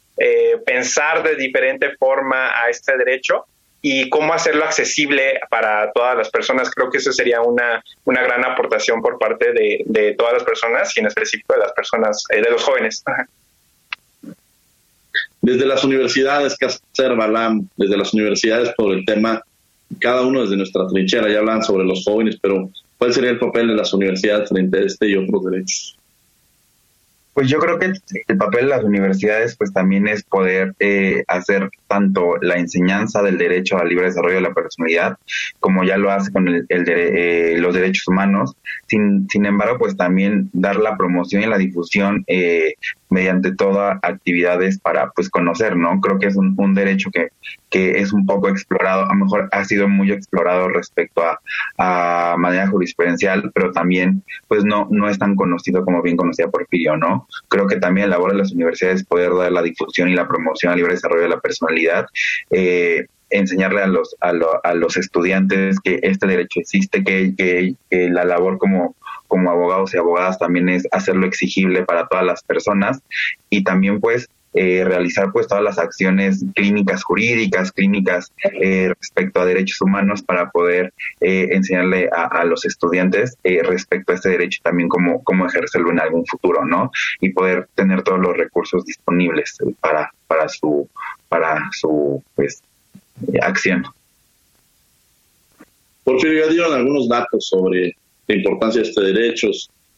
pensar 0.65 1.23
de 1.23 1.35
diferente 1.35 1.95
forma 1.97 2.63
a 2.63 2.69
este 2.69 2.97
derecho 2.97 3.45
y 3.81 4.09
cómo 4.09 4.33
hacerlo 4.33 4.65
accesible 4.65 5.39
para 5.49 5.91
todas 5.91 6.17
las 6.17 6.29
personas. 6.29 6.69
Creo 6.69 6.89
que 6.89 6.97
eso 6.97 7.11
sería 7.11 7.41
una, 7.41 7.83
una 8.05 8.21
gran 8.21 8.43
aportación 8.45 9.01
por 9.01 9.17
parte 9.17 9.53
de, 9.53 9.83
de 9.85 10.13
todas 10.15 10.33
las 10.33 10.43
personas 10.43 10.95
y 10.95 10.99
en 10.99 11.07
específico 11.07 11.53
de 11.53 11.59
las 11.59 11.71
personas, 11.71 12.23
eh, 12.29 12.41
de 12.41 12.49
los 12.49 12.63
jóvenes. 12.63 13.03
Desde 15.41 15.65
las 15.65 15.83
universidades, 15.83 16.57
¿qué 16.57 16.65
hacer, 16.65 17.15
Balam? 17.15 17.67
Desde 17.77 17.97
las 17.97 18.13
universidades 18.13 18.73
por 18.75 18.93
el 18.93 19.05
tema, 19.05 19.41
cada 19.99 20.23
uno 20.23 20.41
desde 20.41 20.57
nuestra 20.57 20.85
trinchera, 20.87 21.29
ya 21.29 21.39
hablan 21.39 21.63
sobre 21.63 21.85
los 21.85 22.03
jóvenes, 22.03 22.37
pero 22.41 22.69
¿cuál 22.97 23.13
sería 23.13 23.29
el 23.29 23.39
papel 23.39 23.69
de 23.69 23.75
las 23.75 23.93
universidades 23.93 24.49
frente 24.49 24.77
a 24.77 24.81
este 24.81 25.07
y 25.07 25.15
otros 25.15 25.45
derechos? 25.45 25.97
Pues 27.33 27.49
yo 27.49 27.59
creo 27.59 27.79
que 27.79 27.93
el 28.27 28.37
papel 28.37 28.65
de 28.65 28.69
las 28.69 28.83
universidades 28.83 29.55
pues 29.55 29.71
también 29.71 30.09
es 30.09 30.23
poder 30.23 30.73
eh, 30.79 31.23
hacer 31.27 31.69
tanto 31.89 32.37
la 32.41 32.55
enseñanza 32.55 33.21
del 33.21 33.37
derecho 33.37 33.77
al 33.77 33.89
libre 33.89 34.05
desarrollo 34.05 34.35
de 34.35 34.41
la 34.41 34.53
personalidad 34.53 35.17
como 35.59 35.83
ya 35.83 35.97
lo 35.97 36.11
hace 36.11 36.31
con 36.31 36.47
el, 36.47 36.65
eh, 36.69 37.57
los 37.59 37.73
derechos 37.73 38.07
humanos. 38.07 38.55
Sin, 38.87 39.27
sin 39.29 39.45
embargo, 39.45 39.77
pues 39.79 39.97
también 39.97 40.49
dar 40.53 40.77
la 40.77 40.95
promoción 40.95 41.43
y 41.43 41.47
la 41.47 41.57
difusión 41.57 42.23
eh, 42.27 42.75
mediante 43.09 43.55
todas 43.55 43.97
actividades 44.03 44.79
para 44.79 45.09
pues 45.11 45.29
conocer, 45.29 45.75
¿no? 45.75 45.99
Creo 45.99 46.19
que 46.19 46.27
es 46.27 46.35
un, 46.35 46.75
derecho 46.75 47.09
que, 47.11 47.29
que 47.71 47.99
es 47.99 48.13
un 48.13 48.27
poco 48.27 48.47
explorado, 48.49 49.05
a 49.05 49.07
lo 49.07 49.25
mejor 49.25 49.49
ha 49.51 49.65
sido 49.65 49.87
muy 49.87 50.11
explorado 50.11 50.69
respecto 50.69 51.23
a, 51.23 51.39
a 51.79 52.37
manera 52.37 52.67
jurisprudencial, 52.67 53.51
pero 53.53 53.71
también 53.71 54.23
pues 54.47 54.63
no, 54.63 54.87
no 54.91 55.09
es 55.09 55.17
tan 55.17 55.35
conocido 55.35 55.83
como 55.83 56.03
bien 56.03 56.15
conocía 56.15 56.47
Porfirio, 56.47 56.97
¿no? 56.97 57.27
Creo 57.47 57.65
que 57.65 57.77
también 57.77 58.09
la 58.09 58.17
labor 58.17 58.33
de 58.33 58.37
las 58.37 58.51
universidades 58.51 59.01
es 59.01 59.07
poder 59.07 59.33
dar 59.33 59.51
la 59.51 59.63
difusión 59.63 60.09
y 60.09 60.13
la 60.13 60.27
promoción 60.27 60.71
al 60.71 60.77
libre 60.77 60.93
desarrollo 60.93 61.23
de 61.23 61.29
la 61.29 61.39
personalidad. 61.39 61.78
Eh, 62.51 63.05
enseñarle 63.31 63.83
a 63.83 63.87
los 63.87 64.15
a, 64.21 64.31
a, 64.63 64.73
los 64.73 64.97
estudiantes 64.97 65.79
que 65.79 65.99
este 66.01 66.25
derecho 66.25 66.61
existe, 66.61 67.03
que, 67.03 67.35
que, 67.37 67.75
la 68.09 68.25
labor 68.25 68.57
como 68.57 68.95
como 69.27 69.51
abogados 69.51 69.93
y 69.93 69.97
abogadas 69.97 70.39
también 70.39 70.69
es 70.69 70.87
hacerlo 70.91 71.27
exigible 71.27 71.83
para 71.83 72.07
todas 72.07 72.25
las 72.25 72.41
personas 72.41 72.99
y 73.51 73.63
también 73.63 73.99
pues 73.99 74.27
eh, 74.53 74.83
realizar 74.83 75.31
pues 75.31 75.47
todas 75.47 75.63
las 75.63 75.77
acciones 75.77 76.43
clínicas 76.55 77.03
jurídicas, 77.03 77.71
clínicas 77.71 78.33
eh, 78.43 78.91
respecto 78.99 79.39
a 79.39 79.45
derechos 79.45 79.79
humanos 79.79 80.23
para 80.23 80.49
poder 80.49 80.91
eh, 81.21 81.49
enseñarle 81.51 82.09
a, 82.11 82.43
los 82.45 82.65
estudiantes 82.65 83.37
respecto 83.43 84.11
a 84.11 84.15
este 84.15 84.29
derecho 84.29 84.59
también 84.63 84.89
cómo, 84.89 85.23
cómo 85.23 85.45
ejercerlo 85.45 85.91
en 85.91 85.99
algún 85.99 86.25
futuro, 86.25 86.65
¿no? 86.65 86.89
Y 87.21 87.29
poder 87.29 87.69
tener 87.75 88.01
todos 88.01 88.19
los 88.19 88.35
recursos 88.35 88.83
disponibles 88.85 89.55
para, 89.81 90.11
para 90.25 90.49
su, 90.49 90.89
para 91.29 91.69
su 91.71 92.21
pues 92.35 92.61
acción. 93.41 93.85
Porfirio, 96.03 96.45
ya 96.45 96.51
dieron 96.51 96.73
algunos 96.73 97.07
datos 97.07 97.47
sobre 97.47 97.95
la 98.27 98.35
importancia 98.35 98.81
de 98.81 98.89
este 98.89 99.01
derecho, 99.01 99.49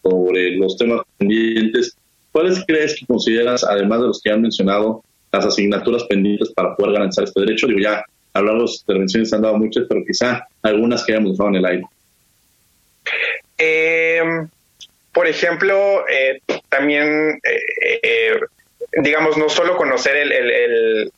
sobre 0.04 0.58
los 0.58 0.78
temas 0.78 1.02
pendientes. 1.18 1.96
¿Cuáles 2.32 2.64
crees 2.68 3.00
que 3.00 3.06
consideras, 3.06 3.64
además 3.64 4.02
de 4.02 4.08
los 4.08 4.22
que 4.22 4.30
han 4.30 4.42
mencionado, 4.42 5.04
las 5.32 5.46
asignaturas 5.46 6.04
pendientes 6.06 6.52
para 6.54 6.76
poder 6.76 6.94
garantizar 6.94 7.24
este 7.24 7.40
derecho? 7.40 7.68
Digo, 7.68 7.80
ya 7.80 8.04
a 8.34 8.40
lo 8.40 8.48
largo 8.48 8.62
de 8.62 8.68
las 8.68 8.82
intervenciones 8.82 9.30
se 9.30 9.36
han 9.36 9.42
dado 9.42 9.58
muchas, 9.58 9.86
pero 9.88 10.04
quizá 10.06 10.48
algunas 10.62 11.04
que 11.04 11.14
hayamos 11.14 11.32
dejado 11.32 11.50
en 11.50 11.56
el 11.56 11.66
aire. 11.66 11.84
Eh, 13.58 14.22
por 15.14 15.28
ejemplo, 15.28 16.06
eh, 16.08 16.42
también, 16.70 17.40
eh, 17.44 18.40
digamos, 19.02 19.38
no 19.38 19.50
solo 19.50 19.76
conocer 19.76 20.16
el, 20.16 20.32
el, 20.32 20.52
el, 20.52 21.12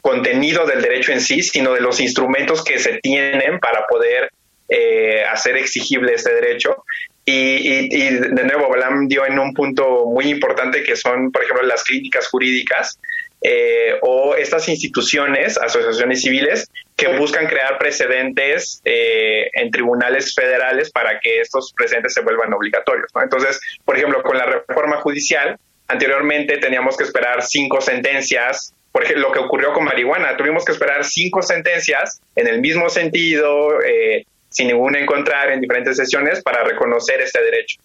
contenido 0.00 0.66
del 0.66 0.82
derecho 0.82 1.12
en 1.12 1.20
sí, 1.20 1.42
sino 1.42 1.72
de 1.72 1.80
los 1.80 2.00
instrumentos 2.00 2.62
que 2.62 2.78
se 2.78 2.98
tienen 3.00 3.58
para 3.58 3.86
poder 3.86 4.30
eh, 4.68 5.24
hacer 5.24 5.56
exigible 5.56 6.14
este 6.14 6.32
derecho. 6.32 6.84
Y, 7.24 7.90
de 7.90 8.44
nuevo, 8.44 8.68
Balam 8.68 9.08
dio 9.08 9.26
en 9.26 9.36
un 9.40 9.52
punto 9.52 10.06
muy 10.06 10.28
importante 10.28 10.84
que 10.84 10.94
son, 10.94 11.32
por 11.32 11.42
ejemplo, 11.42 11.66
las 11.66 11.82
críticas 11.82 12.28
jurídicas 12.28 13.00
eh, 13.42 13.98
o 14.02 14.36
estas 14.36 14.68
instituciones, 14.68 15.58
asociaciones 15.58 16.22
civiles, 16.22 16.70
que 16.96 17.08
buscan 17.18 17.48
crear 17.48 17.78
precedentes 17.78 18.80
eh, 18.84 19.50
en 19.54 19.72
tribunales 19.72 20.34
federales 20.34 20.90
para 20.92 21.18
que 21.18 21.40
estos 21.40 21.72
precedentes 21.76 22.14
se 22.14 22.22
vuelvan 22.22 22.52
obligatorios. 22.52 23.10
Entonces, 23.20 23.60
por 23.84 23.96
ejemplo, 23.96 24.22
con 24.22 24.38
la 24.38 24.46
reforma 24.46 24.98
judicial, 24.98 25.58
anteriormente 25.88 26.58
teníamos 26.58 26.96
que 26.96 27.04
esperar 27.04 27.42
cinco 27.42 27.80
sentencias 27.80 28.72
por 28.96 29.04
ejemplo, 29.04 29.28
lo 29.28 29.34
que 29.34 29.40
ocurrió 29.40 29.74
con 29.74 29.84
marihuana, 29.84 30.38
tuvimos 30.38 30.64
que 30.64 30.72
esperar 30.72 31.04
cinco 31.04 31.42
sentencias 31.42 32.18
en 32.34 32.48
el 32.48 32.62
mismo 32.62 32.88
sentido, 32.88 33.82
eh, 33.82 34.24
sin 34.48 34.68
ningún 34.68 34.96
encontrar 34.96 35.52
en 35.52 35.60
diferentes 35.60 35.98
sesiones 35.98 36.42
para 36.42 36.64
reconocer 36.64 37.20
este 37.20 37.42
derecho. 37.42 37.78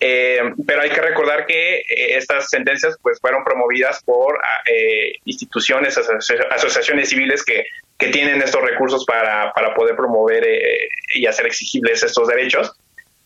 Eh, 0.00 0.40
pero 0.66 0.80
hay 0.82 0.90
que 0.90 1.00
recordar 1.00 1.46
que 1.46 1.76
eh, 1.76 2.16
estas 2.16 2.50
sentencias 2.50 2.96
pues 3.00 3.20
fueron 3.20 3.44
promovidas 3.44 4.02
por 4.02 4.36
ah, 4.42 4.58
eh, 4.68 5.12
instituciones, 5.26 5.96
asociaciones 5.96 7.08
civiles 7.08 7.44
que, 7.44 7.64
que, 7.96 8.08
tienen 8.08 8.42
estos 8.42 8.60
recursos 8.60 9.04
para, 9.04 9.52
para 9.52 9.72
poder 9.76 9.94
promover 9.94 10.44
y 11.14 11.24
hacer 11.26 11.46
exigibles 11.46 12.02
estos 12.02 12.26
derechos. 12.26 12.72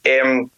Em, 0.05 0.51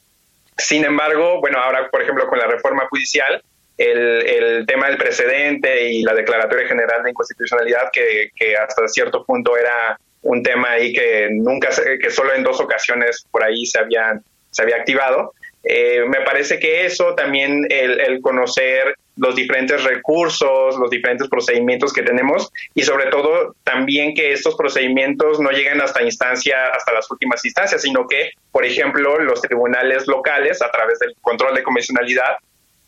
sin 0.59 0.85
embargo, 0.85 1.39
bueno, 1.41 1.61
ahora 1.61 1.89
por 1.89 2.03
ejemplo 2.03 2.27
con 2.27 2.41
la 2.41 2.49
reforma 2.49 2.89
judicial, 2.89 3.45
el, 3.79 4.27
el, 4.27 4.67
tema 4.67 4.89
del 4.89 4.97
precedente 4.97 5.89
y 5.91 6.03
la 6.03 6.15
Declaratoria 6.15 6.69
General 6.69 7.03
de 7.03 7.11
Inconstitucionalidad, 7.11 7.91
que, 7.93 8.31
que 8.37 8.57
hasta 8.57 8.87
cierto 8.89 9.25
punto 9.25 9.57
era 9.57 9.99
un 10.23 10.43
tema 10.43 10.73
ahí 10.73 10.93
que 10.93 11.29
nunca, 11.31 11.69
que 12.01 12.11
solo 12.11 12.35
en 12.35 12.45
dos 12.45 12.61
ocasiones 12.61 13.27
por 13.31 13.45
ahí 13.45 13.67
se, 13.67 13.79
había 13.79 14.21
se 14.51 14.63
había 14.63 14.77
activado. 14.77 15.33
Eh, 15.65 16.05
me 16.07 16.21
parece 16.21 16.59
que 16.59 16.85
eso 16.85 17.15
también, 17.15 17.67
el, 17.71 18.21
conocer 18.21 18.97
los 19.17 19.35
diferentes 19.35 19.83
recursos, 19.83 20.77
los 20.77 20.91
diferentes 20.91 21.29
procedimientos 21.29 21.93
que 21.93 22.03
tenemos 22.03 22.51
y 22.75 22.83
sobre 22.83 23.07
todo 23.07 23.55
también 23.65 24.13
que 24.15 24.33
estos 24.33 24.57
procedimientos 24.57 25.41
no 25.41 25.51
lleguen 25.51 25.81
hasta 25.81 26.03
instancia, 26.03 26.69
hasta 26.69 26.93
las 26.93 27.11
últimas 27.11 27.43
instancias, 27.45 27.81
sino 27.81 28.07
que, 28.07 28.31
por 28.53 28.65
ejemplo, 28.65 29.19
los 29.21 29.41
tribunales 29.41 30.07
locales, 30.07 30.61
a 30.61 30.71
través 30.71 30.99
del 30.99 31.15
control 31.23 31.55
de 31.55 31.63
convencionalidad, 31.63 32.37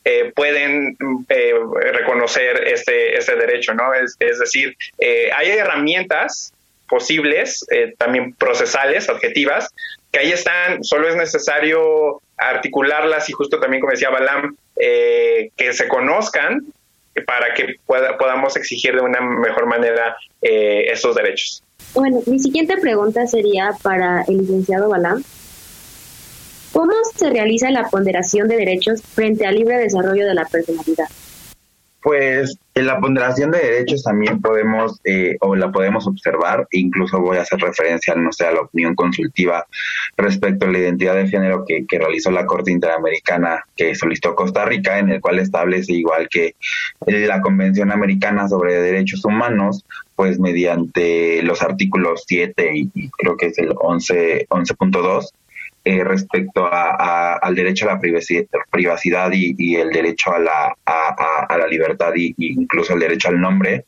eh, 0.06 0.32
pueden 0.34 0.96
eh, 1.28 1.52
reconocer 1.92 2.62
este, 2.68 3.16
este 3.16 3.34
derecho, 3.34 3.74
¿no? 3.74 3.92
Es, 3.92 4.16
es 4.20 4.38
decir, 4.38 4.76
hay 5.36 5.48
herramientas 5.50 6.52
posibles, 6.88 7.66
eh, 7.70 7.94
también 7.98 8.32
procesales, 8.34 9.08
objetivas, 9.08 9.68
que 10.12 10.20
ahí 10.20 10.32
están, 10.32 10.82
solo 10.84 11.08
es 11.08 11.16
necesario 11.16 12.20
articularlas 12.36 13.28
y 13.28 13.32
justo 13.32 13.58
también 13.58 13.80
como 13.80 13.92
decía 13.92 14.10
Balam, 14.10 14.56
eh, 14.76 15.50
que 15.56 15.72
se 15.72 15.88
conozcan 15.88 16.64
para 17.26 17.54
que 17.54 17.76
podamos 17.86 18.56
exigir 18.56 18.94
de 18.94 19.00
una 19.00 19.20
mejor 19.20 19.66
manera 19.66 20.16
eh, 20.42 20.84
estos 20.92 21.16
derechos. 21.16 21.62
Bueno, 21.94 22.20
mi 22.26 22.38
siguiente 22.38 22.76
pregunta 22.76 23.26
sería 23.26 23.70
para 23.82 24.22
el 24.28 24.38
licenciado 24.38 24.90
Balam. 24.90 25.24
¿Cómo 26.76 26.92
se 27.14 27.30
realiza 27.30 27.70
la 27.70 27.88
ponderación 27.88 28.48
de 28.48 28.56
derechos 28.56 29.00
frente 29.00 29.46
al 29.46 29.54
libre 29.54 29.78
desarrollo 29.78 30.26
de 30.26 30.34
la 30.34 30.44
personalidad? 30.44 31.06
Pues 32.02 32.58
la 32.74 33.00
ponderación 33.00 33.50
de 33.50 33.60
derechos 33.60 34.02
también 34.02 34.42
podemos 34.42 35.00
eh, 35.04 35.38
o 35.40 35.56
la 35.56 35.72
podemos 35.72 36.06
observar, 36.06 36.68
incluso 36.72 37.18
voy 37.18 37.38
a 37.38 37.42
hacer 37.42 37.60
referencia, 37.60 38.14
no 38.14 38.30
sé, 38.30 38.44
a 38.44 38.52
la 38.52 38.60
opinión 38.60 38.94
consultiva 38.94 39.64
respecto 40.18 40.66
a 40.66 40.70
la 40.70 40.80
identidad 40.80 41.14
de 41.14 41.28
género 41.28 41.64
que, 41.66 41.86
realizó 41.88 42.30
la 42.30 42.44
Corte 42.44 42.72
Interamericana 42.72 43.64
que 43.74 43.94
solicitó 43.94 44.34
Costa 44.34 44.66
Rica, 44.66 44.98
en 44.98 45.08
el 45.08 45.22
cual 45.22 45.38
establece 45.38 45.94
igual 45.94 46.28
que 46.28 46.56
la 47.06 47.40
Convención 47.40 47.90
Americana 47.90 48.48
sobre 48.48 48.78
Derechos 48.82 49.24
Humanos, 49.24 49.86
pues 50.14 50.38
mediante 50.38 51.42
los 51.42 51.62
artículos 51.62 52.24
7 52.26 52.70
y, 52.74 52.90
y 52.94 53.08
creo 53.08 53.38
que 53.38 53.46
es 53.46 53.56
el 53.56 53.70
11.2, 53.70 54.46
11 54.50 54.74
eh, 55.86 56.02
respecto 56.02 56.66
a, 56.66 57.34
al 57.34 57.54
derecho 57.54 57.88
a 57.88 57.94
la 57.94 58.00
privacidad 58.00 59.30
y, 59.32 59.76
el 59.76 59.90
derecho 59.90 60.32
a 60.32 60.40
la, 60.40 60.74
a, 60.84 61.56
la 61.56 61.66
libertad 61.68 62.12
y, 62.16 62.34
incluso 62.36 62.94
el 62.94 62.98
derecho 62.98 63.28
al 63.28 63.40
nombre, 63.40 63.84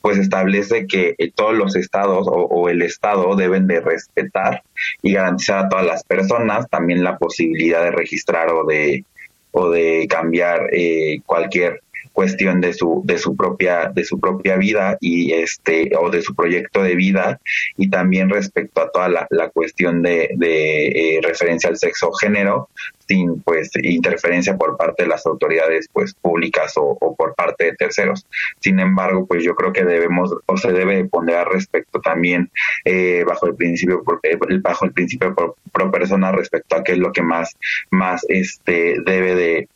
pues 0.00 0.16
establece 0.16 0.86
que 0.86 1.14
eh, 1.18 1.30
todos 1.34 1.52
los 1.54 1.76
estados 1.76 2.26
o, 2.30 2.70
el 2.70 2.80
estado 2.80 3.36
deben 3.36 3.66
de 3.66 3.80
respetar 3.80 4.62
y 5.02 5.12
garantizar 5.12 5.66
a 5.66 5.68
todas 5.68 5.84
las 5.84 6.02
personas 6.04 6.66
también 6.70 7.04
la 7.04 7.18
posibilidad 7.18 7.84
de 7.84 7.90
registrar 7.90 8.50
o 8.50 8.64
de 8.64 9.04
o 9.50 9.68
de 9.68 10.06
cambiar 10.08 10.70
eh, 10.72 11.20
cualquier 11.26 11.82
cuestión 12.14 12.60
de 12.60 12.72
su 12.72 13.02
de 13.04 13.18
su 13.18 13.36
propia 13.36 13.90
de 13.92 14.04
su 14.04 14.20
propia 14.20 14.56
vida 14.56 14.96
y 15.00 15.32
este 15.32 15.90
o 15.98 16.10
de 16.10 16.22
su 16.22 16.34
proyecto 16.34 16.80
de 16.82 16.94
vida 16.94 17.40
y 17.76 17.90
también 17.90 18.30
respecto 18.30 18.80
a 18.80 18.90
toda 18.90 19.08
la, 19.08 19.26
la 19.30 19.50
cuestión 19.50 20.00
de, 20.00 20.30
de 20.36 20.86
eh, 20.86 21.20
referencia 21.20 21.68
al 21.68 21.76
sexo 21.76 22.08
o 22.08 22.12
género 22.14 22.70
sin 23.08 23.40
pues 23.42 23.70
interferencia 23.82 24.56
por 24.56 24.76
parte 24.76 25.02
de 25.02 25.08
las 25.08 25.26
autoridades 25.26 25.88
pues 25.92 26.14
públicas 26.14 26.72
o, 26.76 26.96
por 27.16 27.34
parte 27.34 27.64
de 27.64 27.74
terceros. 27.74 28.26
Sin 28.60 28.80
embargo 28.80 29.26
pues 29.26 29.42
yo 29.42 29.54
creo 29.54 29.72
que 29.72 29.84
debemos 29.84 30.30
o 30.46 30.56
se 30.56 30.72
debe 30.72 31.04
poner 31.04 31.36
al 31.36 31.46
respecto 31.46 32.00
también 32.00 32.50
eh, 32.84 33.24
bajo 33.26 33.46
el 33.46 33.56
principio 33.56 34.02
eh, 34.22 34.38
bajo 34.60 34.84
el 34.84 34.92
principio 34.92 35.34
pro, 35.34 35.56
pro 35.72 35.90
persona 35.90 36.32
respecto 36.32 36.76
a 36.76 36.84
qué 36.84 36.92
es 36.92 36.98
lo 36.98 37.12
que 37.12 37.22
más 37.22 37.56
más 37.90 38.24
este 38.28 38.96
debe 39.04 39.34
de 39.34 39.68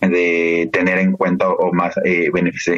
de 0.00 0.68
tener 0.72 0.98
en 0.98 1.12
cuenta 1.12 1.48
o 1.48 1.72
más 1.72 1.94
eh, 2.04 2.30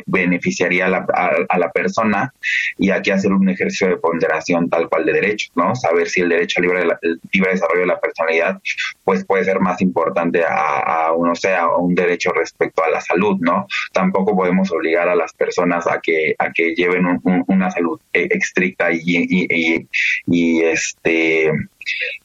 beneficiaría 0.07 0.87
a 0.87 0.89
la, 0.89 1.07
a, 1.49 1.59
la, 1.59 1.71
persona 1.71 2.33
y 2.79 2.91
aquí 2.91 3.11
hacer 3.11 3.33
un 3.33 3.49
ejercicio 3.49 3.89
de 3.89 3.97
ponderación 3.99 4.71
tal 4.71 4.89
cual 4.89 5.05
de 5.05 5.13
derechos, 5.13 5.53
¿no? 5.55 5.75
Saber 5.75 6.09
si 6.09 6.21
el 6.21 6.31
derecho 6.31 6.61
al 6.61 6.67
libre, 6.67 6.85
libre 7.33 7.53
desarrollo 7.53 7.81
de 7.81 7.87
la 7.87 8.01
personalidad 8.01 8.61
pues 9.05 9.25
puede 9.25 9.45
ser 9.45 9.61
más 9.61 9.81
importante 9.83 10.43
a, 10.45 11.07
a 11.09 11.13
uno 11.13 11.35
sea 11.35 11.69
un 11.69 11.95
derecho 11.95 12.33
respecto 12.33 12.83
a 12.83 12.91
la 12.91 13.01
salud, 13.01 13.37
¿no? 13.41 13.67
Tampoco 13.93 14.35
podemos 14.35 14.71
obligar 14.73 15.09
a 15.09 15.15
las 15.15 15.33
personas 15.35 15.87
a 15.87 16.01
que 16.01 16.35
a 16.39 16.51
que 16.53 16.75
lleven 16.75 17.21
una 17.47 17.71
salud 17.71 18.01
eh, 18.13 18.29
estricta 18.31 18.91
y, 18.93 19.01
y, 19.05 19.89
y 20.27 20.63
este 20.63 21.53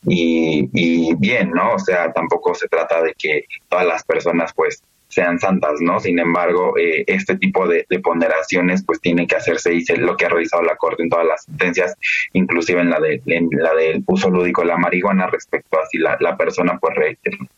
y, 0.03 0.70
y 0.74 1.16
bien, 1.16 1.51
¿no? 1.51 1.76
O 1.76 1.80
sea, 1.80 2.11
tampoco 2.11 2.53
se 2.53 2.68
trata 2.68 3.01
de 3.01 3.13
que 3.18 3.45
todas 3.70 3.86
las 3.86 4.03
personas 4.03 4.51
pues 4.55 4.82
sean 5.16 5.39
santas, 5.39 5.80
¿no? 5.80 5.97
Sin 6.01 6.20
embargo, 6.20 6.78
eh, 6.78 7.05
este 7.07 7.38
tipo 7.38 7.66
de, 7.70 7.86
ponderaciones 8.03 8.84
pues 8.86 8.99
tiene 8.99 9.26
que 9.26 9.38
hacerse 9.38 9.74
y 9.74 9.86
lo 9.95 10.18
que 10.18 10.26
ha 10.26 10.30
realizado 10.30 10.61
la 10.61 10.76
Corte 10.76 11.03
en 11.03 11.09
todas 11.09 11.26
las 11.26 11.45
sentencias, 11.45 11.95
inclusive 12.34 12.82
en 12.82 12.89
la 12.89 12.99
de 12.99 13.22
la 13.51 13.74
del 13.74 14.03
uso 14.07 14.30
lúdico 14.30 14.61
de 14.61 14.68
la 14.68 14.78
marihuana 14.78 15.28
respecto 15.28 15.80
a 15.80 15.86
si 15.86 15.97
la, 15.99 16.36
persona 16.36 16.78
pues 16.78 16.93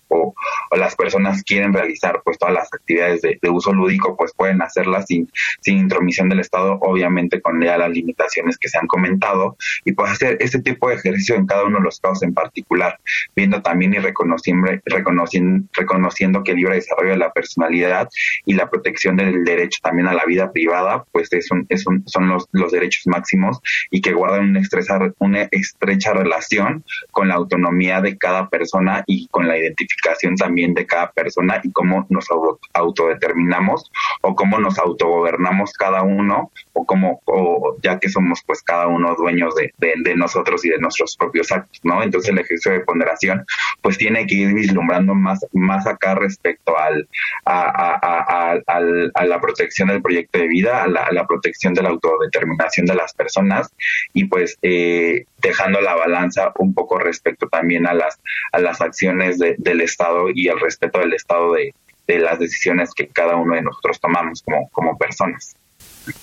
o, 0.10 0.36
las 0.78 0.96
personas 0.96 1.44
quieren 1.44 1.74
realizar 1.74 2.22
pues 2.24 2.38
todas 2.38 2.54
las 2.54 2.72
actividades 2.72 3.22
de, 3.24 3.40
uso 3.50 3.74
lúdico 3.74 4.16
pues 4.16 4.34
pueden 4.34 4.62
hacerlas 4.62 5.06
sin, 5.08 5.28
sin 5.62 5.80
intromisión 5.80 6.30
del 6.30 6.42
Estado, 6.42 6.78
obviamente 6.82 7.42
con 7.42 7.60
ya 7.62 7.78
las 7.78 7.90
limitaciones 7.90 8.58
que 8.60 8.70
se 8.70 8.78
han 8.78 8.86
comentado 8.86 9.58
y 9.84 9.94
pues 9.94 10.12
hacer 10.12 10.38
este 10.40 10.62
tipo 10.62 10.90
de 10.90 10.96
ejercicio 10.96 11.36
en 11.36 11.48
cada 11.48 11.64
uno 11.64 11.80
de 11.80 11.86
los 11.86 12.00
casos 12.00 12.22
en 12.22 12.36
particular, 12.36 13.00
viendo 13.36 13.64
también 13.64 13.96
y 13.96 13.98
reconociendo, 13.98 14.70
reconociendo, 14.86 15.68
reconociendo 15.74 16.44
que 16.44 16.52
el 16.52 16.58
libre 16.58 16.76
desarrollo 16.76 17.14
de 17.14 17.18
la 17.18 17.32
persona 17.32 17.47
personalidad 17.48 18.10
y 18.46 18.54
la 18.54 18.70
protección 18.70 19.16
del 19.16 19.44
derecho 19.44 19.80
también 19.82 20.08
a 20.08 20.14
la 20.14 20.26
vida 20.26 20.52
privada, 20.52 21.06
pues 21.12 21.32
es 21.32 21.50
un, 21.52 21.66
es 21.70 21.88
un, 21.88 22.04
son 22.08 22.28
los, 22.28 22.48
los 22.52 22.72
derechos 22.72 23.08
máximos 23.08 23.60
y 23.90 24.02
que 24.02 24.14
guardan 24.14 24.50
una 24.50 24.60
estrecha, 24.60 25.00
una 25.20 25.48
estrecha 25.52 26.14
relación 26.14 26.84
con 27.12 27.30
la 27.30 27.36
autonomía 27.36 28.02
de 28.02 28.18
cada 28.18 28.50
persona 28.50 29.04
y 29.08 29.28
con 29.28 29.48
la 29.48 29.58
identificación 29.58 30.36
también 30.36 30.74
de 30.74 30.86
cada 30.86 31.12
persona 31.12 31.62
y 31.64 31.72
cómo 31.72 32.06
nos 32.10 32.28
autodeterminamos 32.74 33.92
o 34.22 34.36
cómo 34.36 34.60
nos 34.60 34.78
autogobernamos 34.78 35.74
cada 35.74 36.04
uno 36.04 36.52
o 36.74 36.86
cómo, 36.86 37.22
o 37.26 37.78
ya 37.82 37.98
que 38.00 38.10
somos 38.10 38.44
pues 38.46 38.62
cada 38.62 38.88
uno 38.88 39.16
dueños 39.16 39.56
de, 39.56 39.74
de, 39.78 40.16
nosotros 40.16 40.66
y 40.66 40.70
de 40.70 40.80
nuestros 40.80 41.16
propios 41.16 41.52
actos, 41.52 41.80
¿no? 41.84 42.04
Entonces 42.04 42.32
el 42.32 42.40
ejercicio 42.40 42.72
de 42.72 42.82
ponderación 42.82 43.46
pues 43.82 43.98
tiene 43.98 44.26
que 44.26 44.36
ir 44.36 44.54
vislumbrando 44.54 45.16
más, 45.16 45.46
más 45.54 45.88
acá 45.88 46.16
respecto 46.16 46.78
al, 46.78 47.08
a, 47.46 49.26
la 49.26 49.42
protección 49.42 49.90
del 49.90 50.02
proyecto 50.02 50.40
de 50.40 50.48
vida, 50.48 50.84
a 50.84 50.88
la, 50.88 51.28
protección 51.28 51.74
de 51.74 51.84
la 51.84 51.90
autodeterminación 51.90 52.86
de 52.86 52.96
las 52.96 53.14
personas 53.14 53.70
y 54.14 54.26
pues 54.26 54.58
eh, 54.62 55.26
dejando 55.42 55.82
la 55.82 55.96
balanza 55.96 56.52
un 56.60 56.74
poco 56.74 57.00
respecto 57.00 57.48
también 57.48 57.88
a 57.88 57.94
las, 57.94 58.20
a 58.52 58.60
las 58.60 58.82
acciones 58.82 59.38
del 59.40 59.82
Estado 59.82 60.30
y 60.34 60.48
al 60.50 60.60
respeto 60.60 61.00
del 61.00 61.14
Estado 61.14 61.54
de, 61.54 61.74
las 62.08 62.40
decisiones 62.40 62.94
que 62.94 63.08
cada 63.08 63.36
uno 63.36 63.56
de 63.56 63.62
nosotros 63.62 64.00
tomamos 64.00 64.42
como, 64.42 64.70
como 64.70 64.98
personas. 64.98 65.56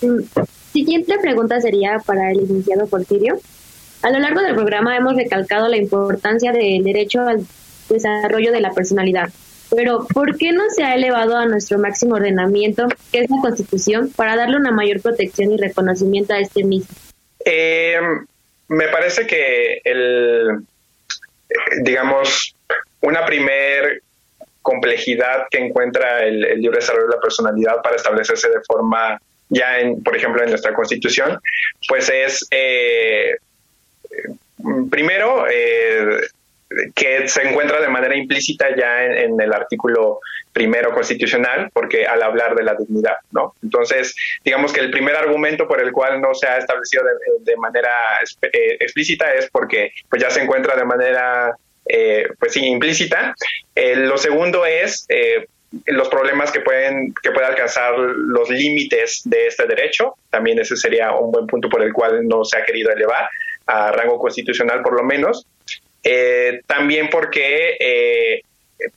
Mm, 0.01 0.21
siguiente 0.73 1.19
pregunta 1.19 1.61
sería 1.61 1.99
para 1.99 2.31
el 2.31 2.39
licenciado 2.39 2.87
Porfirio. 2.87 3.39
A 4.03 4.11
lo 4.11 4.19
largo 4.19 4.41
del 4.41 4.55
programa 4.55 4.97
hemos 4.97 5.15
recalcado 5.15 5.69
la 5.69 5.77
importancia 5.77 6.53
del 6.53 6.85
derecho 6.85 7.21
al 7.23 7.47
desarrollo 7.89 8.53
de 8.53 8.61
la 8.61 8.71
personalidad, 8.73 9.31
pero, 9.71 10.07
¿por 10.13 10.37
qué 10.37 10.53
no 10.53 10.69
se 10.71 10.85
ha 10.85 10.95
elevado 10.95 11.37
a 11.37 11.47
nuestro 11.47 11.79
máximo 11.79 12.15
ordenamiento, 12.15 12.87
que 13.11 13.21
es 13.21 13.31
la 13.31 13.41
Constitución, 13.41 14.11
para 14.15 14.37
darle 14.37 14.57
una 14.57 14.73
mayor 14.73 15.01
protección 15.01 15.53
y 15.53 15.57
reconocimiento 15.57 16.35
a 16.35 16.41
este 16.41 16.65
mismo? 16.65 16.95
Eh, 17.45 17.99
me 18.69 18.89
parece 18.89 19.27
que 19.27 19.81
el, 19.85 20.65
digamos, 21.83 22.55
una 23.01 23.25
primer 23.27 24.03
complejidad 24.63 25.47
que 25.51 25.59
encuentra 25.59 26.25
el, 26.25 26.41
libre 26.61 26.79
desarrollo 26.79 27.09
de 27.09 27.17
la 27.17 27.21
personalidad 27.21 27.83
para 27.83 27.97
establecerse 27.97 28.49
de 28.49 28.63
forma 28.67 29.21
ya, 29.51 29.79
en, 29.79 30.03
por 30.03 30.17
ejemplo, 30.17 30.43
en 30.43 30.51
nuestra 30.51 30.73
Constitución, 30.73 31.39
pues 31.87 32.09
es 32.09 32.47
eh, 32.51 33.37
primero 34.91 35.47
eh, 35.51 36.21
que 36.95 37.29
se 37.29 37.43
encuentra 37.43 37.81
de 37.81 37.89
manera 37.89 38.17
implícita 38.17 38.75
ya 38.77 39.05
en, 39.05 39.41
el 39.41 39.53
artículo 39.53 40.21
primero 40.53 40.93
constitucional, 40.93 41.71
porque 41.73 42.07
al 42.07 42.23
hablar 42.23 42.55
de 42.55 42.63
la 42.63 42.75
dignidad, 42.75 43.17
¿no? 43.33 43.55
Entonces, 43.63 44.15
digamos 44.45 44.73
que 44.73 44.81
el 44.81 44.91
primer 44.91 45.17
argumento 45.17 45.67
por 45.67 45.81
el 45.81 45.93
cual 45.93 46.21
no 46.21 46.35
se 46.35 46.47
ha 46.47 46.59
establecido 46.59 47.05
de, 47.41 47.57
manera 47.57 47.91
eh, 48.43 48.77
explícita 48.81 49.33
es 49.35 49.49
porque 49.51 49.93
pues 50.09 50.23
ya 50.23 50.31
se 50.31 50.43
encuentra 50.43 50.77
de 50.77 50.85
manera, 50.85 51.57
eh, 51.87 52.29
pues 52.39 52.53
sí, 52.53 52.65
implícita. 52.65 53.35
Eh, 53.75 53.97
lo 53.97 54.19
segundo 54.19 54.65
es 54.67 55.07
los 55.87 56.09
problemas 56.09 56.53
que 56.53 56.61
pueden 56.61 57.13
que 57.21 57.33
puede 57.33 57.47
alcanzar 57.47 57.99
los 57.99 58.49
límites 58.51 59.23
de 59.25 59.49
este 59.49 59.67
derecho. 59.67 60.15
También 60.31 60.59
ese 60.59 60.77
sería 60.77 61.13
un 61.13 61.33
buen 61.33 61.47
punto 61.47 61.69
por 61.69 61.83
el 61.83 61.93
cual 61.93 62.27
no 62.29 62.45
se 62.45 62.59
ha 62.59 62.65
querido 62.65 62.93
elevar 62.93 63.29
a 63.67 63.93
rango 63.93 64.19
constitucional 64.19 64.83
por 64.83 64.95
lo 64.95 65.05
menos. 65.05 65.47
Eh, 66.05 66.61
también 66.67 67.09
porque 67.09 67.79
eh, 67.81 68.43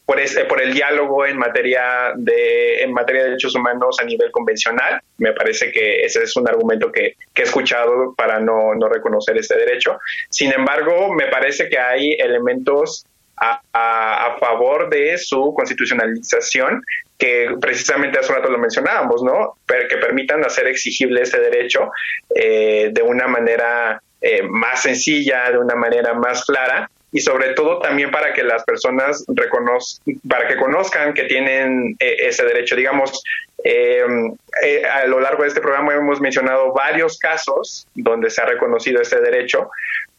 por, 0.06 0.20
por 0.50 0.62
el 0.62 0.74
diálogo 0.74 1.26
en 1.26 1.38
materia, 1.38 2.12
de, 2.16 2.84
en 2.84 2.92
materia 2.92 3.24
de 3.24 3.30
derechos 3.30 3.56
humanos 3.56 3.98
a 4.02 4.04
nivel 4.04 4.30
convencional, 4.32 5.00
me 5.18 5.32
parece 5.32 5.72
que 5.72 6.02
ese 6.02 6.24
es 6.24 6.36
un 6.36 6.48
argumento 6.50 6.92
que, 6.92 7.16
he 7.34 7.42
escuchado 7.42 8.14
para 8.16 8.40
no, 8.40 8.76
no, 8.76 8.90
reconocer 8.90 9.38
este 9.38 9.56
derecho. 9.56 10.00
Sin 10.30 10.52
embargo, 10.52 11.14
me 11.14 11.28
parece 11.28 11.70
que 11.70 11.80
hay 11.80 12.14
elementos 12.14 13.06
a, 13.40 14.36
favor 14.40 14.90
de 14.90 15.18
su 15.18 15.54
constitucionalización 15.56 16.84
que 17.18 17.50
precisamente 17.62 18.20
hace 18.20 18.32
un 18.32 18.38
rato 18.38 18.50
lo 18.50 18.58
mencionábamos, 18.58 19.24
¿no? 19.24 19.58
que 19.68 19.98
permitan 19.98 20.44
hacer 20.44 20.68
exigible 20.68 21.22
este 21.22 21.40
derecho 21.40 21.92
eh, 22.36 22.90
de 22.92 23.02
una 23.02 23.28
manera 23.28 24.02
más 24.50 24.82
sencilla, 24.82 25.52
de 25.52 25.60
una 25.60 25.76
manera 25.76 26.14
más 26.14 26.44
clara 26.46 26.90
y 27.18 27.20
sobre 27.20 27.56
todo 27.56 27.80
también 27.80 28.12
para 28.12 28.32
que 28.32 28.44
las 28.44 28.64
personas 28.64 29.26
reconozcan, 29.28 30.16
para 30.30 30.48
que 30.48 30.56
conozcan 30.56 31.16
que 31.16 31.24
tienen 31.24 31.96
eh, 32.00 32.16
ese 32.28 32.46
derecho. 32.46 32.76
Digamos, 32.76 33.24
em, 33.64 34.36
eh, 34.62 34.84
a 34.86 35.08
lo 35.08 35.20
largo 35.20 35.42
de 35.42 35.48
este 35.48 35.60
programa 35.60 35.96
hemos 35.96 36.22
mencionado 36.22 36.74
varios 36.74 37.18
casos 37.18 37.88
donde 37.96 38.30
se 38.30 38.40
ha 38.40 38.46
reconocido 38.46 39.02
este 39.02 39.20
derecho, 39.20 39.72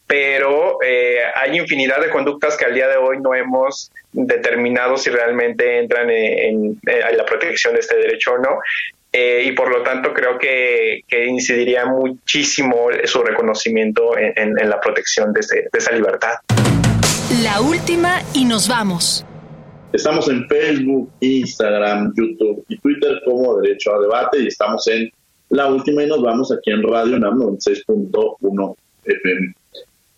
pero 0.08 0.78
eh, 0.84 1.20
hay 1.36 1.56
infinidad 1.56 2.00
de 2.00 2.10
conductas 2.10 2.56
que 2.56 2.64
al 2.64 2.74
día 2.74 2.88
de 2.88 2.96
hoy 2.96 3.20
no 3.20 3.32
hemos 3.32 3.92
determinado 4.10 4.96
si 4.96 5.10
realmente 5.10 5.78
entran 5.78 6.10
en, 6.10 6.80
la 6.82 7.24
protección 7.24 7.74
de 7.74 7.80
este 7.80 7.96
derecho 7.96 8.32
o 8.32 8.38
no. 8.38 8.58
Y 9.12 9.52
por 9.52 9.70
lo 9.70 9.82
tanto 9.82 10.12
creo 10.12 10.36
que, 10.36 11.02
incidiría 11.08 11.86
muchísimo 11.86 12.88
su 13.04 13.22
reconocimiento 13.22 14.18
en, 14.18 14.54
la 14.68 14.80
protección 14.80 15.32
de, 15.32 15.40
de 15.72 15.78
esa 15.78 15.92
libertad. 15.92 16.38
La 17.42 17.60
última 17.60 18.20
y 18.34 18.44
nos 18.44 18.68
vamos. 18.68 19.24
Estamos 19.92 20.28
en 20.28 20.44
Facebook, 20.48 21.08
Instagram, 21.20 22.12
YouTube 22.16 22.64
y 22.66 22.76
Twitter 22.78 23.20
como 23.24 23.58
Derecho 23.58 23.94
a 23.94 24.00
Debate 24.00 24.42
y 24.42 24.48
estamos 24.48 24.84
en 24.88 25.08
La 25.50 25.68
Última 25.68 26.02
y 26.02 26.08
nos 26.08 26.20
vamos 26.20 26.50
aquí 26.50 26.72
en 26.72 26.82
Radio 26.82 27.16
NAM 27.16 27.38
96.1 27.38 28.76
FM. 29.04 29.54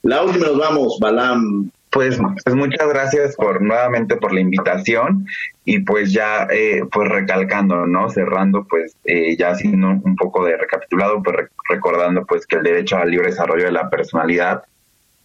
La 0.02 0.22
última 0.22 0.46
nos 0.46 0.58
vamos, 0.58 0.98
Balam. 0.98 1.70
Pues, 1.90 2.18
pues, 2.44 2.54
muchas 2.54 2.88
gracias 2.88 3.36
por 3.36 3.60
nuevamente 3.60 4.16
por 4.16 4.32
la 4.32 4.40
invitación 4.40 5.26
y 5.66 5.80
pues 5.80 6.14
ya 6.14 6.46
eh, 6.50 6.84
pues 6.90 7.06
recalcando, 7.06 7.84
¿no? 7.84 8.08
Cerrando 8.08 8.64
pues 8.64 8.96
eh, 9.04 9.36
ya 9.36 9.50
haciendo 9.50 9.88
un 9.88 10.16
poco 10.16 10.46
de 10.46 10.56
recapitulado, 10.56 11.22
pues 11.22 11.36
recordando 11.68 12.24
pues 12.24 12.46
que 12.46 12.56
el 12.56 12.62
derecho 12.62 12.96
al 12.96 13.10
libre 13.10 13.28
desarrollo 13.28 13.64
de 13.64 13.72
la 13.72 13.90
personalidad 13.90 14.62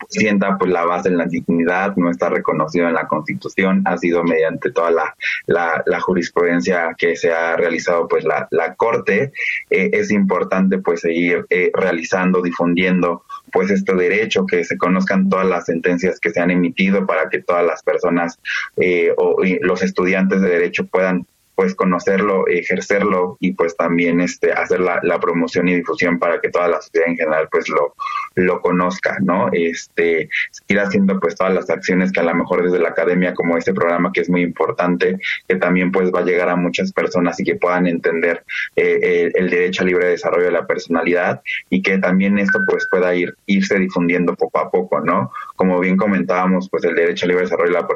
sienta 0.10 0.58
pues 0.58 0.72
la 0.72 0.86
base 0.86 1.10
en 1.10 1.18
la 1.18 1.26
dignidad, 1.26 1.96
no 1.96 2.10
está 2.10 2.30
reconocido 2.30 2.88
en 2.88 2.94
la 2.94 3.08
Constitución, 3.08 3.82
ha 3.86 3.98
sido 3.98 4.24
mediante 4.24 4.72
toda 4.72 4.92
la, 4.92 5.16
la, 5.48 6.00
jurisprudencia 6.00 6.96
que 6.98 7.16
se 7.16 7.32
ha 7.32 7.56
realizado 7.56 8.08
pues 8.08 8.24
la, 8.24 8.48
la 8.52 8.76
Corte, 8.76 9.32
eh, 9.70 9.90
es 9.94 10.12
importante 10.12 10.78
pues 10.80 11.02
seguir 11.02 11.46
eh, 11.50 11.72
realizando, 11.74 12.42
difundiendo 12.42 13.24
pues 13.52 13.72
este 13.72 13.94
derecho, 13.96 14.46
que 14.46 14.64
se 14.64 14.78
conozcan 14.78 15.30
todas 15.30 15.48
las 15.48 15.66
sentencias 15.66 16.20
que 16.20 16.32
se 16.32 16.40
han 16.40 16.52
emitido 16.52 17.06
para 17.06 17.30
que 17.30 17.42
todas 17.42 17.66
las 17.66 17.82
personas 17.84 18.40
eh, 18.78 19.14
o 19.18 19.38
los 19.62 19.82
estudiantes 19.82 20.42
de 20.42 20.50
derecho 20.50 20.86
puedan 20.86 21.26
pues 21.56 21.76
conocerlo, 21.76 22.48
ejercerlo 22.48 23.38
y 23.40 23.54
pues 23.54 23.76
también 23.76 24.22
este 24.22 24.52
hacer 24.52 24.80
la, 24.82 25.00
la, 25.04 25.20
promoción 25.20 25.68
y 25.70 25.76
difusión 25.76 26.20
para 26.20 26.40
que 26.42 26.50
toda 26.50 26.68
la 26.68 26.82
sociedad 26.82 27.08
en 27.08 27.18
general 27.18 27.48
pues 27.52 27.70
lo, 27.70 27.96
lo 28.36 28.62
conozca, 28.62 29.18
¿no? 29.22 29.50
Este, 29.52 30.30
seguir 30.52 30.80
haciendo 30.82 31.20
pues 31.20 31.36
todas 31.36 31.54
las 31.54 31.70
acciones 31.70 32.12
que 32.12 32.20
a 32.20 32.24
lo 32.24 32.36
mejor 32.36 32.64
desde 32.64 32.80
la 32.80 32.90
academia 32.90 33.34
como 33.34 33.58
este 33.58 33.74
programa 33.74 34.12
que 34.14 34.22
es 34.22 34.30
muy 34.30 34.42
importante, 34.42 35.18
que 35.48 35.56
también 35.56 35.92
pues 35.92 36.12
va 36.14 36.20
a 36.20 36.26
llegar 36.26 36.50
a 36.50 36.56
muchas 36.56 36.92
personas 36.92 37.40
y 37.40 37.44
que 37.44 37.56
puedan 37.56 37.88
entender 37.88 38.44
eh, 38.76 39.32
el, 39.34 39.50
derecho 39.50 39.84
al 39.84 39.88
libre 39.88 40.08
desarrollo 40.08 40.46
de 40.46 40.52
la 40.52 40.68
personalidad 40.68 41.42
y 41.70 41.82
que 41.82 41.98
también 41.98 42.38
esto 42.38 42.60
pues 42.68 42.88
pueda 42.92 43.16
ir 43.16 43.36
irse 43.46 43.80
difundiendo 43.80 44.36
poco 44.36 44.60
a 44.60 44.70
poco, 44.70 45.00
¿no? 45.00 45.32
Como 45.56 45.80
bien 45.80 45.98
comentábamos, 45.98 46.70
pues 46.70 46.84
el 46.84 46.96
derecho 46.96 47.26
al 47.26 47.30
libre 47.30 47.44
desarrollo 47.44 47.74
de 47.74 47.82
la, 47.82 47.88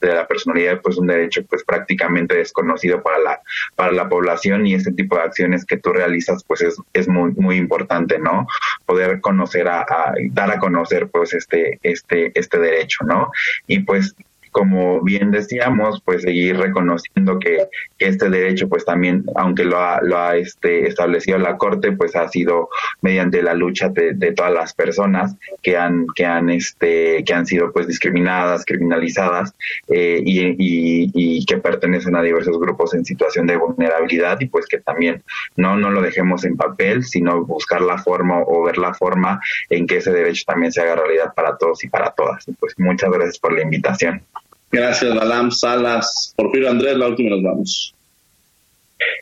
de 0.00 0.14
la 0.14 0.26
personalidad 0.26 0.80
pues 0.80 0.96
un 0.96 1.06
derecho 1.06 1.42
pues 1.48 1.64
prácticamente 1.64 2.36
desconocido 2.36 3.02
para 3.08 3.18
la, 3.20 3.40
para 3.74 3.92
la 3.92 4.08
población 4.08 4.66
y 4.66 4.74
este 4.74 4.92
tipo 4.92 5.16
de 5.16 5.22
acciones 5.22 5.64
que 5.64 5.78
tú 5.78 5.92
realizas 5.92 6.44
pues 6.44 6.60
es, 6.60 6.76
es 6.92 7.08
muy, 7.08 7.32
muy 7.32 7.56
importante, 7.56 8.18
¿no? 8.18 8.46
Poder 8.84 9.20
conocer 9.22 9.66
a, 9.68 9.80
a 9.80 10.14
dar 10.30 10.50
a 10.50 10.58
conocer 10.58 11.08
pues 11.08 11.32
este, 11.32 11.78
este, 11.82 12.38
este 12.38 12.58
derecho, 12.58 13.04
¿no? 13.04 13.30
Y 13.66 13.80
pues 13.80 14.14
como 14.58 15.00
bien 15.02 15.30
decíamos, 15.30 16.02
pues 16.04 16.22
seguir 16.22 16.56
reconociendo 16.56 17.38
que, 17.38 17.68
este 18.00 18.28
derecho, 18.28 18.68
pues 18.68 18.84
también, 18.84 19.24
aunque 19.36 19.64
lo 19.64 19.78
ha, 19.78 20.00
lo 20.02 20.18
ha 20.18 20.36
este, 20.36 20.88
establecido 20.88 21.38
la 21.38 21.56
Corte, 21.56 21.92
pues 21.92 22.16
ha 22.16 22.26
sido 22.28 22.68
mediante 23.00 23.40
la 23.40 23.54
lucha 23.54 23.88
de, 23.88 24.32
todas 24.32 24.52
las 24.52 24.74
personas 24.74 25.36
que 25.62 25.76
han, 25.76 26.06
que 26.14 26.24
han, 26.24 26.50
este, 26.50 27.22
que 27.22 27.34
han 27.34 27.46
sido 27.46 27.72
pues 27.72 27.86
discriminadas, 27.86 28.64
criminalizadas 28.64 29.54
eh, 29.88 30.20
y, 30.24 30.56
y, 30.58 31.46
que 31.46 31.58
pertenecen 31.58 32.16
a 32.16 32.22
diversos 32.22 32.58
grupos 32.58 32.94
en 32.94 33.04
situación 33.04 33.46
de 33.46 33.56
vulnerabilidad 33.56 34.40
y 34.40 34.46
pues 34.46 34.66
que 34.66 34.78
también 34.78 35.22
no, 35.56 35.76
no 35.76 35.90
lo 35.90 36.02
dejemos 36.02 36.44
en 36.44 36.56
papel, 36.56 37.04
sino 37.04 37.44
buscar 37.44 37.80
la 37.80 37.98
forma 37.98 38.40
o 38.44 38.64
ver 38.64 38.78
la 38.78 38.92
forma 38.92 39.40
en 39.70 39.86
que 39.86 39.98
ese 39.98 40.10
derecho 40.10 40.42
también 40.46 40.72
se 40.72 40.80
haga 40.80 40.96
realidad 40.96 41.32
para 41.34 41.56
todos 41.56 41.84
y 41.84 41.88
para 41.88 42.10
todas. 42.10 42.44
Pues 42.58 42.74
muchas 42.78 43.10
gracias 43.12 43.38
por 43.38 43.52
la 43.52 43.62
invitación. 43.62 44.22
Gracias, 44.70 45.14
Balam 45.14 45.50
Salas. 45.50 46.34
Porfirio 46.36 46.70
Andrés, 46.70 46.96
la 46.96 47.08
última 47.08 47.30
nos 47.30 47.42
vamos. 47.42 47.94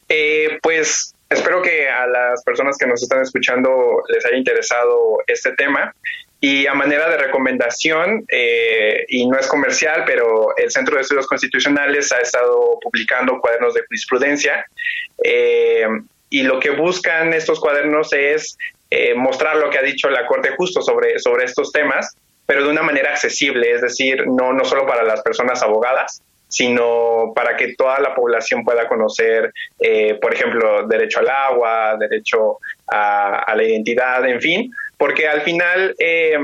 Eh, 0.09 0.59
pues 0.63 1.15
espero 1.29 1.63
que 1.63 1.89
a 1.89 2.07
las 2.07 2.43
personas 2.43 2.77
que 2.77 2.87
nos 2.87 3.03
están 3.03 3.23
escuchando 3.23 4.03
les 4.09 4.25
haya 4.27 4.37
interesado 4.37 5.19
este 5.27 5.53
tema. 5.53 5.95
Y 6.41 6.67
a 6.67 6.75
manera 6.75 7.09
de 7.09 7.17
recomendación, 7.17 8.25
eh, 8.29 9.07
y 9.09 9.27
no 9.27 9.39
es 9.39 9.47
comercial, 9.47 10.03
pero 10.05 10.55
el 10.57 10.71
Centro 10.71 10.97
de 10.97 11.03
Estudios 11.03 11.27
Constitucionales 11.27 12.13
ha 12.13 12.19
estado 12.19 12.79
publicando 12.83 13.41
cuadernos 13.41 13.73
de 13.75 13.83
jurisprudencia. 13.87 14.67
Eh, 15.25 15.87
y 16.29 16.43
lo 16.43 16.61
que 16.61 16.71
buscan 16.71 17.33
estos 17.33 17.61
cuadernos 17.61 18.13
es 18.13 18.59
mostrar 19.17 19.57
lo 19.57 19.69
que 19.69 19.79
ha 19.79 19.83
dicho 19.83 20.09
la 20.09 20.27
Corte 20.27 20.51
justo 20.57 20.81
sobre, 20.81 21.19
sobre 21.19 21.45
estos 21.45 21.73
temas 21.73 22.17
pero 22.47 22.65
de 22.65 22.71
una 22.71 22.83
manera 22.83 23.11
accesible, 23.11 23.73
es 23.73 23.83
decir, 23.83 24.27
no, 24.27 24.53
no 24.53 24.65
solo 24.65 24.87
para 24.87 25.03
las 25.03 25.21
personas 25.23 25.63
abogadas, 25.63 26.23
sino 26.49 27.33
para 27.35 27.57
que 27.57 27.75
toda 27.75 27.99
la 28.01 28.15
población 28.15 28.65
pueda 28.65 28.87
conocer, 28.89 29.53
eh, 29.81 30.15
por 30.21 30.33
ejemplo, 30.33 30.87
derecho 30.87 31.21
al 31.21 31.29
agua, 31.29 31.97
derecho 31.99 32.59
a, 32.87 33.53
la 33.55 33.63
identidad, 33.65 34.27
en 34.29 34.41
fin, 34.41 34.73
porque 34.97 35.29
al 35.29 35.43
final, 35.43 35.95
eh, 35.99 36.39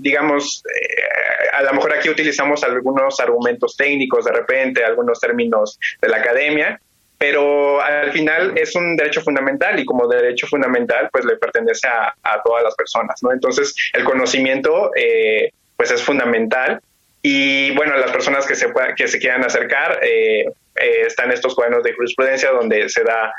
digamos, 0.00 0.62
eh, 0.66 1.48
a 1.52 1.62
lo 1.62 1.72
mejor 1.72 1.94
aquí 1.94 2.10
utilizamos 2.10 2.62
algunos 2.62 3.18
argumentos 3.20 3.76
técnicos 3.76 4.26
de 4.26 4.32
repente, 4.32 4.84
algunos 4.84 5.18
términos 5.18 5.78
de 6.00 6.08
la 6.08 6.18
academia, 6.18 6.80
pero 7.18 7.82
al 7.82 8.12
final 8.12 8.56
es 8.56 8.74
un 8.76 8.96
derecho 8.96 9.20
fundamental 9.20 9.78
y 9.78 9.84
como 9.84 10.06
derecho 10.06 10.46
fundamental 10.46 11.08
pues 11.12 11.24
le 11.24 11.36
pertenece 11.36 11.88
a, 11.88 12.14
todas 12.44 12.62
las 12.62 12.74
personas, 12.76 13.20
¿no? 13.22 13.32
Entonces 13.32 13.74
el 13.92 14.04
conocimiento 14.04 14.92
eh, 14.94 15.50
pues 15.76 15.90
es 15.90 16.02
fundamental 16.02 16.80
y 17.20 17.72
bueno, 17.74 17.96
las 17.96 18.12
personas 18.12 18.46
que 18.46 18.54
se, 18.54 18.72
que 18.96 19.08
se 19.08 19.18
quieran 19.18 19.44
acercar 19.44 19.98
eh, 20.02 20.44
eh, 20.76 21.02
están 21.04 21.32
estos 21.32 21.56
cuadernos 21.56 21.82
de 21.82 21.92
jurisprudencia 21.92 22.52
donde 22.52 22.88
se 22.88 23.02
da 23.02 23.32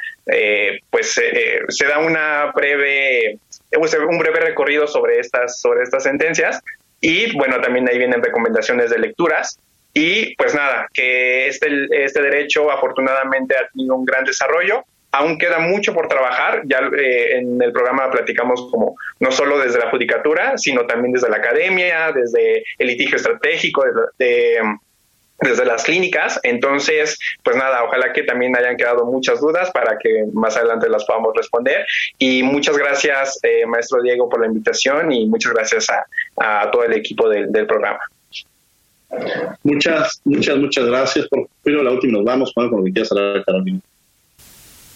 pues 0.89 1.13
se 1.13 1.85
da 1.85 1.99
una 1.99 2.51
breve 2.53 3.39
un 3.71 4.19
breve 4.19 4.41
recorrido 4.41 4.87
sobre 4.87 5.19
estas 5.19 5.61
sobre 5.61 5.83
estas 5.83 6.03
sentencias 6.03 6.59
y 6.99 7.35
bueno 7.37 7.61
también 7.61 7.87
ahí 7.87 7.97
vienen 7.97 8.21
recomendaciones 8.21 8.89
de 8.89 8.99
lecturas 8.99 9.57
y 9.99 10.33
pues 10.37 10.55
nada, 10.55 10.87
que 10.93 11.47
este, 11.47 11.67
este 11.91 12.21
derecho 12.21 12.71
afortunadamente 12.71 13.53
ha 13.57 13.67
tenido 13.67 13.95
un 13.95 14.05
gran 14.05 14.23
desarrollo. 14.23 14.85
Aún 15.11 15.37
queda 15.37 15.59
mucho 15.59 15.93
por 15.93 16.07
trabajar. 16.07 16.61
Ya 16.63 16.79
eh, 16.97 17.39
en 17.39 17.61
el 17.61 17.73
programa 17.73 18.09
platicamos 18.09 18.69
como 18.71 18.95
no 19.19 19.29
solo 19.29 19.59
desde 19.59 19.77
la 19.77 19.89
judicatura, 19.89 20.57
sino 20.57 20.85
también 20.85 21.11
desde 21.11 21.29
la 21.29 21.35
academia, 21.35 22.13
desde 22.13 22.63
el 22.77 22.87
litigio 22.87 23.17
estratégico, 23.17 23.83
desde 24.17 25.65
las 25.65 25.83
clínicas. 25.83 26.39
Entonces, 26.43 27.19
pues 27.43 27.57
nada, 27.57 27.83
ojalá 27.83 28.13
que 28.13 28.23
también 28.23 28.55
hayan 28.55 28.77
quedado 28.77 29.05
muchas 29.05 29.41
dudas 29.41 29.69
para 29.71 29.97
que 29.97 30.23
más 30.31 30.55
adelante 30.55 30.87
las 30.87 31.03
podamos 31.03 31.33
responder. 31.35 31.85
Y 32.17 32.41
muchas 32.41 32.77
gracias, 32.77 33.37
eh, 33.43 33.65
maestro 33.65 34.01
Diego, 34.01 34.29
por 34.29 34.39
la 34.39 34.47
invitación 34.47 35.11
y 35.11 35.25
muchas 35.25 35.51
gracias 35.51 35.87
a, 35.89 36.71
todo 36.71 36.85
el 36.85 36.93
equipo 36.93 37.27
del 37.27 37.67
programa. 37.67 37.99
Muchas, 39.63 40.21
muchas, 40.25 40.57
muchas 40.57 40.85
gracias. 40.85 41.27
Por 41.27 41.47
pero 41.63 41.83
la 41.83 41.91
última 41.91 42.19
nos 42.19 42.25
vamos, 42.25 42.53
con 42.53 42.69
lo 42.69 42.83
que 42.83 42.91
quieras 42.91 43.11
hablar, 43.11 43.43
Carolina. 43.45 43.79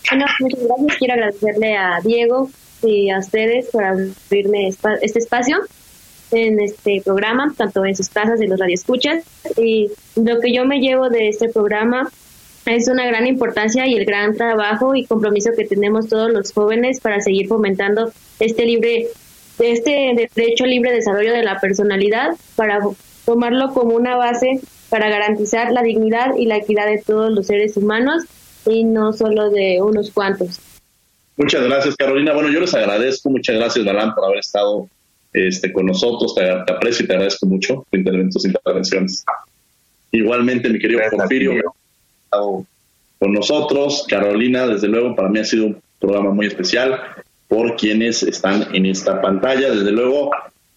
Bueno, 0.09 0.25
muchas 0.39 0.59
gracias. 0.63 0.97
Quiero 0.97 1.13
agradecerle 1.13 1.77
a 1.77 1.99
Diego 2.03 2.49
y 2.83 3.09
a 3.09 3.19
ustedes 3.19 3.69
por 3.71 3.83
abrirme 3.83 4.67
este 4.67 5.19
espacio 5.19 5.57
en 6.31 6.59
este 6.59 7.01
programa, 7.03 7.53
tanto 7.55 7.85
en 7.85 7.95
sus 7.95 8.09
casas 8.09 8.41
y 8.41 8.47
los 8.47 8.59
radioescuchas. 8.59 9.23
Y 9.57 9.89
lo 10.15 10.39
que 10.39 10.53
yo 10.53 10.65
me 10.65 10.79
llevo 10.79 11.09
de 11.09 11.29
este 11.29 11.49
programa 11.49 12.09
es 12.65 12.87
una 12.87 13.05
gran 13.05 13.27
importancia 13.27 13.87
y 13.87 13.95
el 13.95 14.05
gran 14.05 14.35
trabajo 14.35 14.95
y 14.95 15.05
compromiso 15.05 15.51
que 15.55 15.65
tenemos 15.65 16.07
todos 16.07 16.31
los 16.31 16.51
jóvenes 16.53 16.99
para 17.01 17.19
seguir 17.19 17.47
fomentando 17.47 18.11
este 18.39 18.65
libre 18.65 19.07
este 19.59 20.29
derecho 20.33 20.65
libre 20.65 20.91
desarrollo 20.91 21.31
de 21.31 21.43
la 21.43 21.59
personalidad 21.59 22.29
para 22.55 22.79
tomarlo 23.25 23.73
como 23.73 23.95
una 23.95 24.15
base 24.15 24.59
para 24.89 25.09
garantizar 25.09 25.71
la 25.71 25.81
dignidad 25.81 26.35
y 26.37 26.45
la 26.45 26.57
equidad 26.57 26.85
de 26.85 26.99
todos 26.99 27.31
los 27.31 27.47
seres 27.47 27.77
humanos 27.77 28.23
y 28.65 28.83
no 28.83 29.13
solo 29.13 29.49
de 29.49 29.81
unos 29.81 30.11
cuantos. 30.11 30.59
Muchas 31.35 31.63
gracias, 31.63 31.95
Carolina. 31.95 32.33
Bueno, 32.33 32.49
yo 32.49 32.59
les 32.59 32.73
agradezco, 32.73 33.29
muchas 33.29 33.55
gracias, 33.55 33.83
Galán, 33.85 34.13
por 34.13 34.25
haber 34.25 34.39
estado 34.39 34.87
este, 35.33 35.73
con 35.73 35.87
nosotros. 35.87 36.35
Te, 36.35 36.49
aprecio 36.49 37.05
y 37.05 37.07
te 37.07 37.13
agradezco 37.13 37.47
mucho 37.47 37.85
tus 37.89 38.45
intervenciones. 38.45 39.25
Igualmente, 40.11 40.69
mi 40.69 40.77
querido 40.77 41.01
Porfirio, 41.09 41.73
estado 42.25 42.65
con 43.17 43.33
nosotros. 43.33 44.05
Carolina, 44.07 44.67
desde 44.67 44.87
luego, 44.87 45.15
para 45.15 45.29
mí 45.29 45.39
ha 45.39 45.45
sido 45.45 45.65
un 45.65 45.81
programa 45.99 46.29
muy 46.29 46.45
especial 46.45 46.99
por 47.47 47.75
quienes 47.77 48.21
están 48.21 48.67
en 48.75 48.85
esta 48.85 49.19
pantalla. 49.21 49.71
Desde 49.71 49.91
luego, 49.91 50.29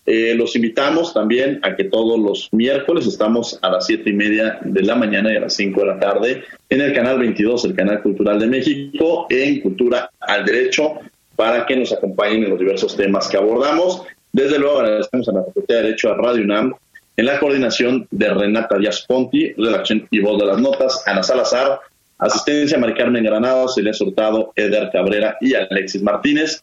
Eh, 0.07 0.35
los 0.37 0.55
invitamos 0.55 1.13
también 1.13 1.59
a 1.63 1.75
que 1.75 1.85
todos 1.85 2.19
los 2.19 2.49
miércoles 2.53 3.07
estamos 3.09 3.59
a 3.61 3.71
las 3.71 3.87
siete 3.87 4.11
y 4.11 4.13
media 4.13 4.61
de 4.63 4.83
la 4.83 4.95
mañana 4.95 5.33
y 5.33 5.37
a 5.37 5.41
las 5.41 5.55
5 5.55 5.81
de 5.81 5.87
la 5.87 5.99
tarde 5.99 6.45
en 6.69 6.81
el 6.81 6.93
canal 6.93 7.19
22, 7.19 7.65
el 7.65 7.75
canal 7.75 8.03
cultural 8.03 8.39
de 8.39 8.47
México, 8.47 9.27
en 9.29 9.61
Cultura 9.61 10.09
al 10.21 10.45
Derecho, 10.45 11.01
para 11.35 11.67
que 11.67 11.77
nos 11.77 11.93
acompañen 11.93 12.45
en 12.45 12.51
los 12.51 12.59
diversos 12.59 12.97
temas 12.97 13.29
que 13.29 13.37
abordamos. 13.37 14.03
Desde 14.33 14.59
luego 14.59 14.79
agradecemos 14.79 15.29
a 15.29 15.33
la 15.33 15.43
Facultad 15.43 15.75
de 15.75 15.83
Derecho 15.83 16.13
a 16.13 16.17
Radio 16.17 16.45
UNAM 16.45 16.75
en 17.17 17.27
la 17.27 17.41
coordinación 17.41 18.07
de 18.11 18.33
Renata 18.33 18.79
Díaz 18.79 19.05
Ponti, 19.09 19.55
redacción 19.55 20.07
y 20.11 20.21
voz 20.21 20.39
de 20.39 20.47
las 20.47 20.59
notas, 20.59 21.03
Ana 21.07 21.23
Salazar, 21.23 21.81
asistencia 22.19 22.79
Mari 22.79 22.95
Carmen 22.95 23.25
Granado, 23.25 23.69
Celia 23.69 23.93
Hurtado, 23.99 24.53
Eder 24.55 24.91
Cabrera 24.93 25.37
y 25.41 25.55
Alexis 25.55 26.03
Martínez. 26.03 26.63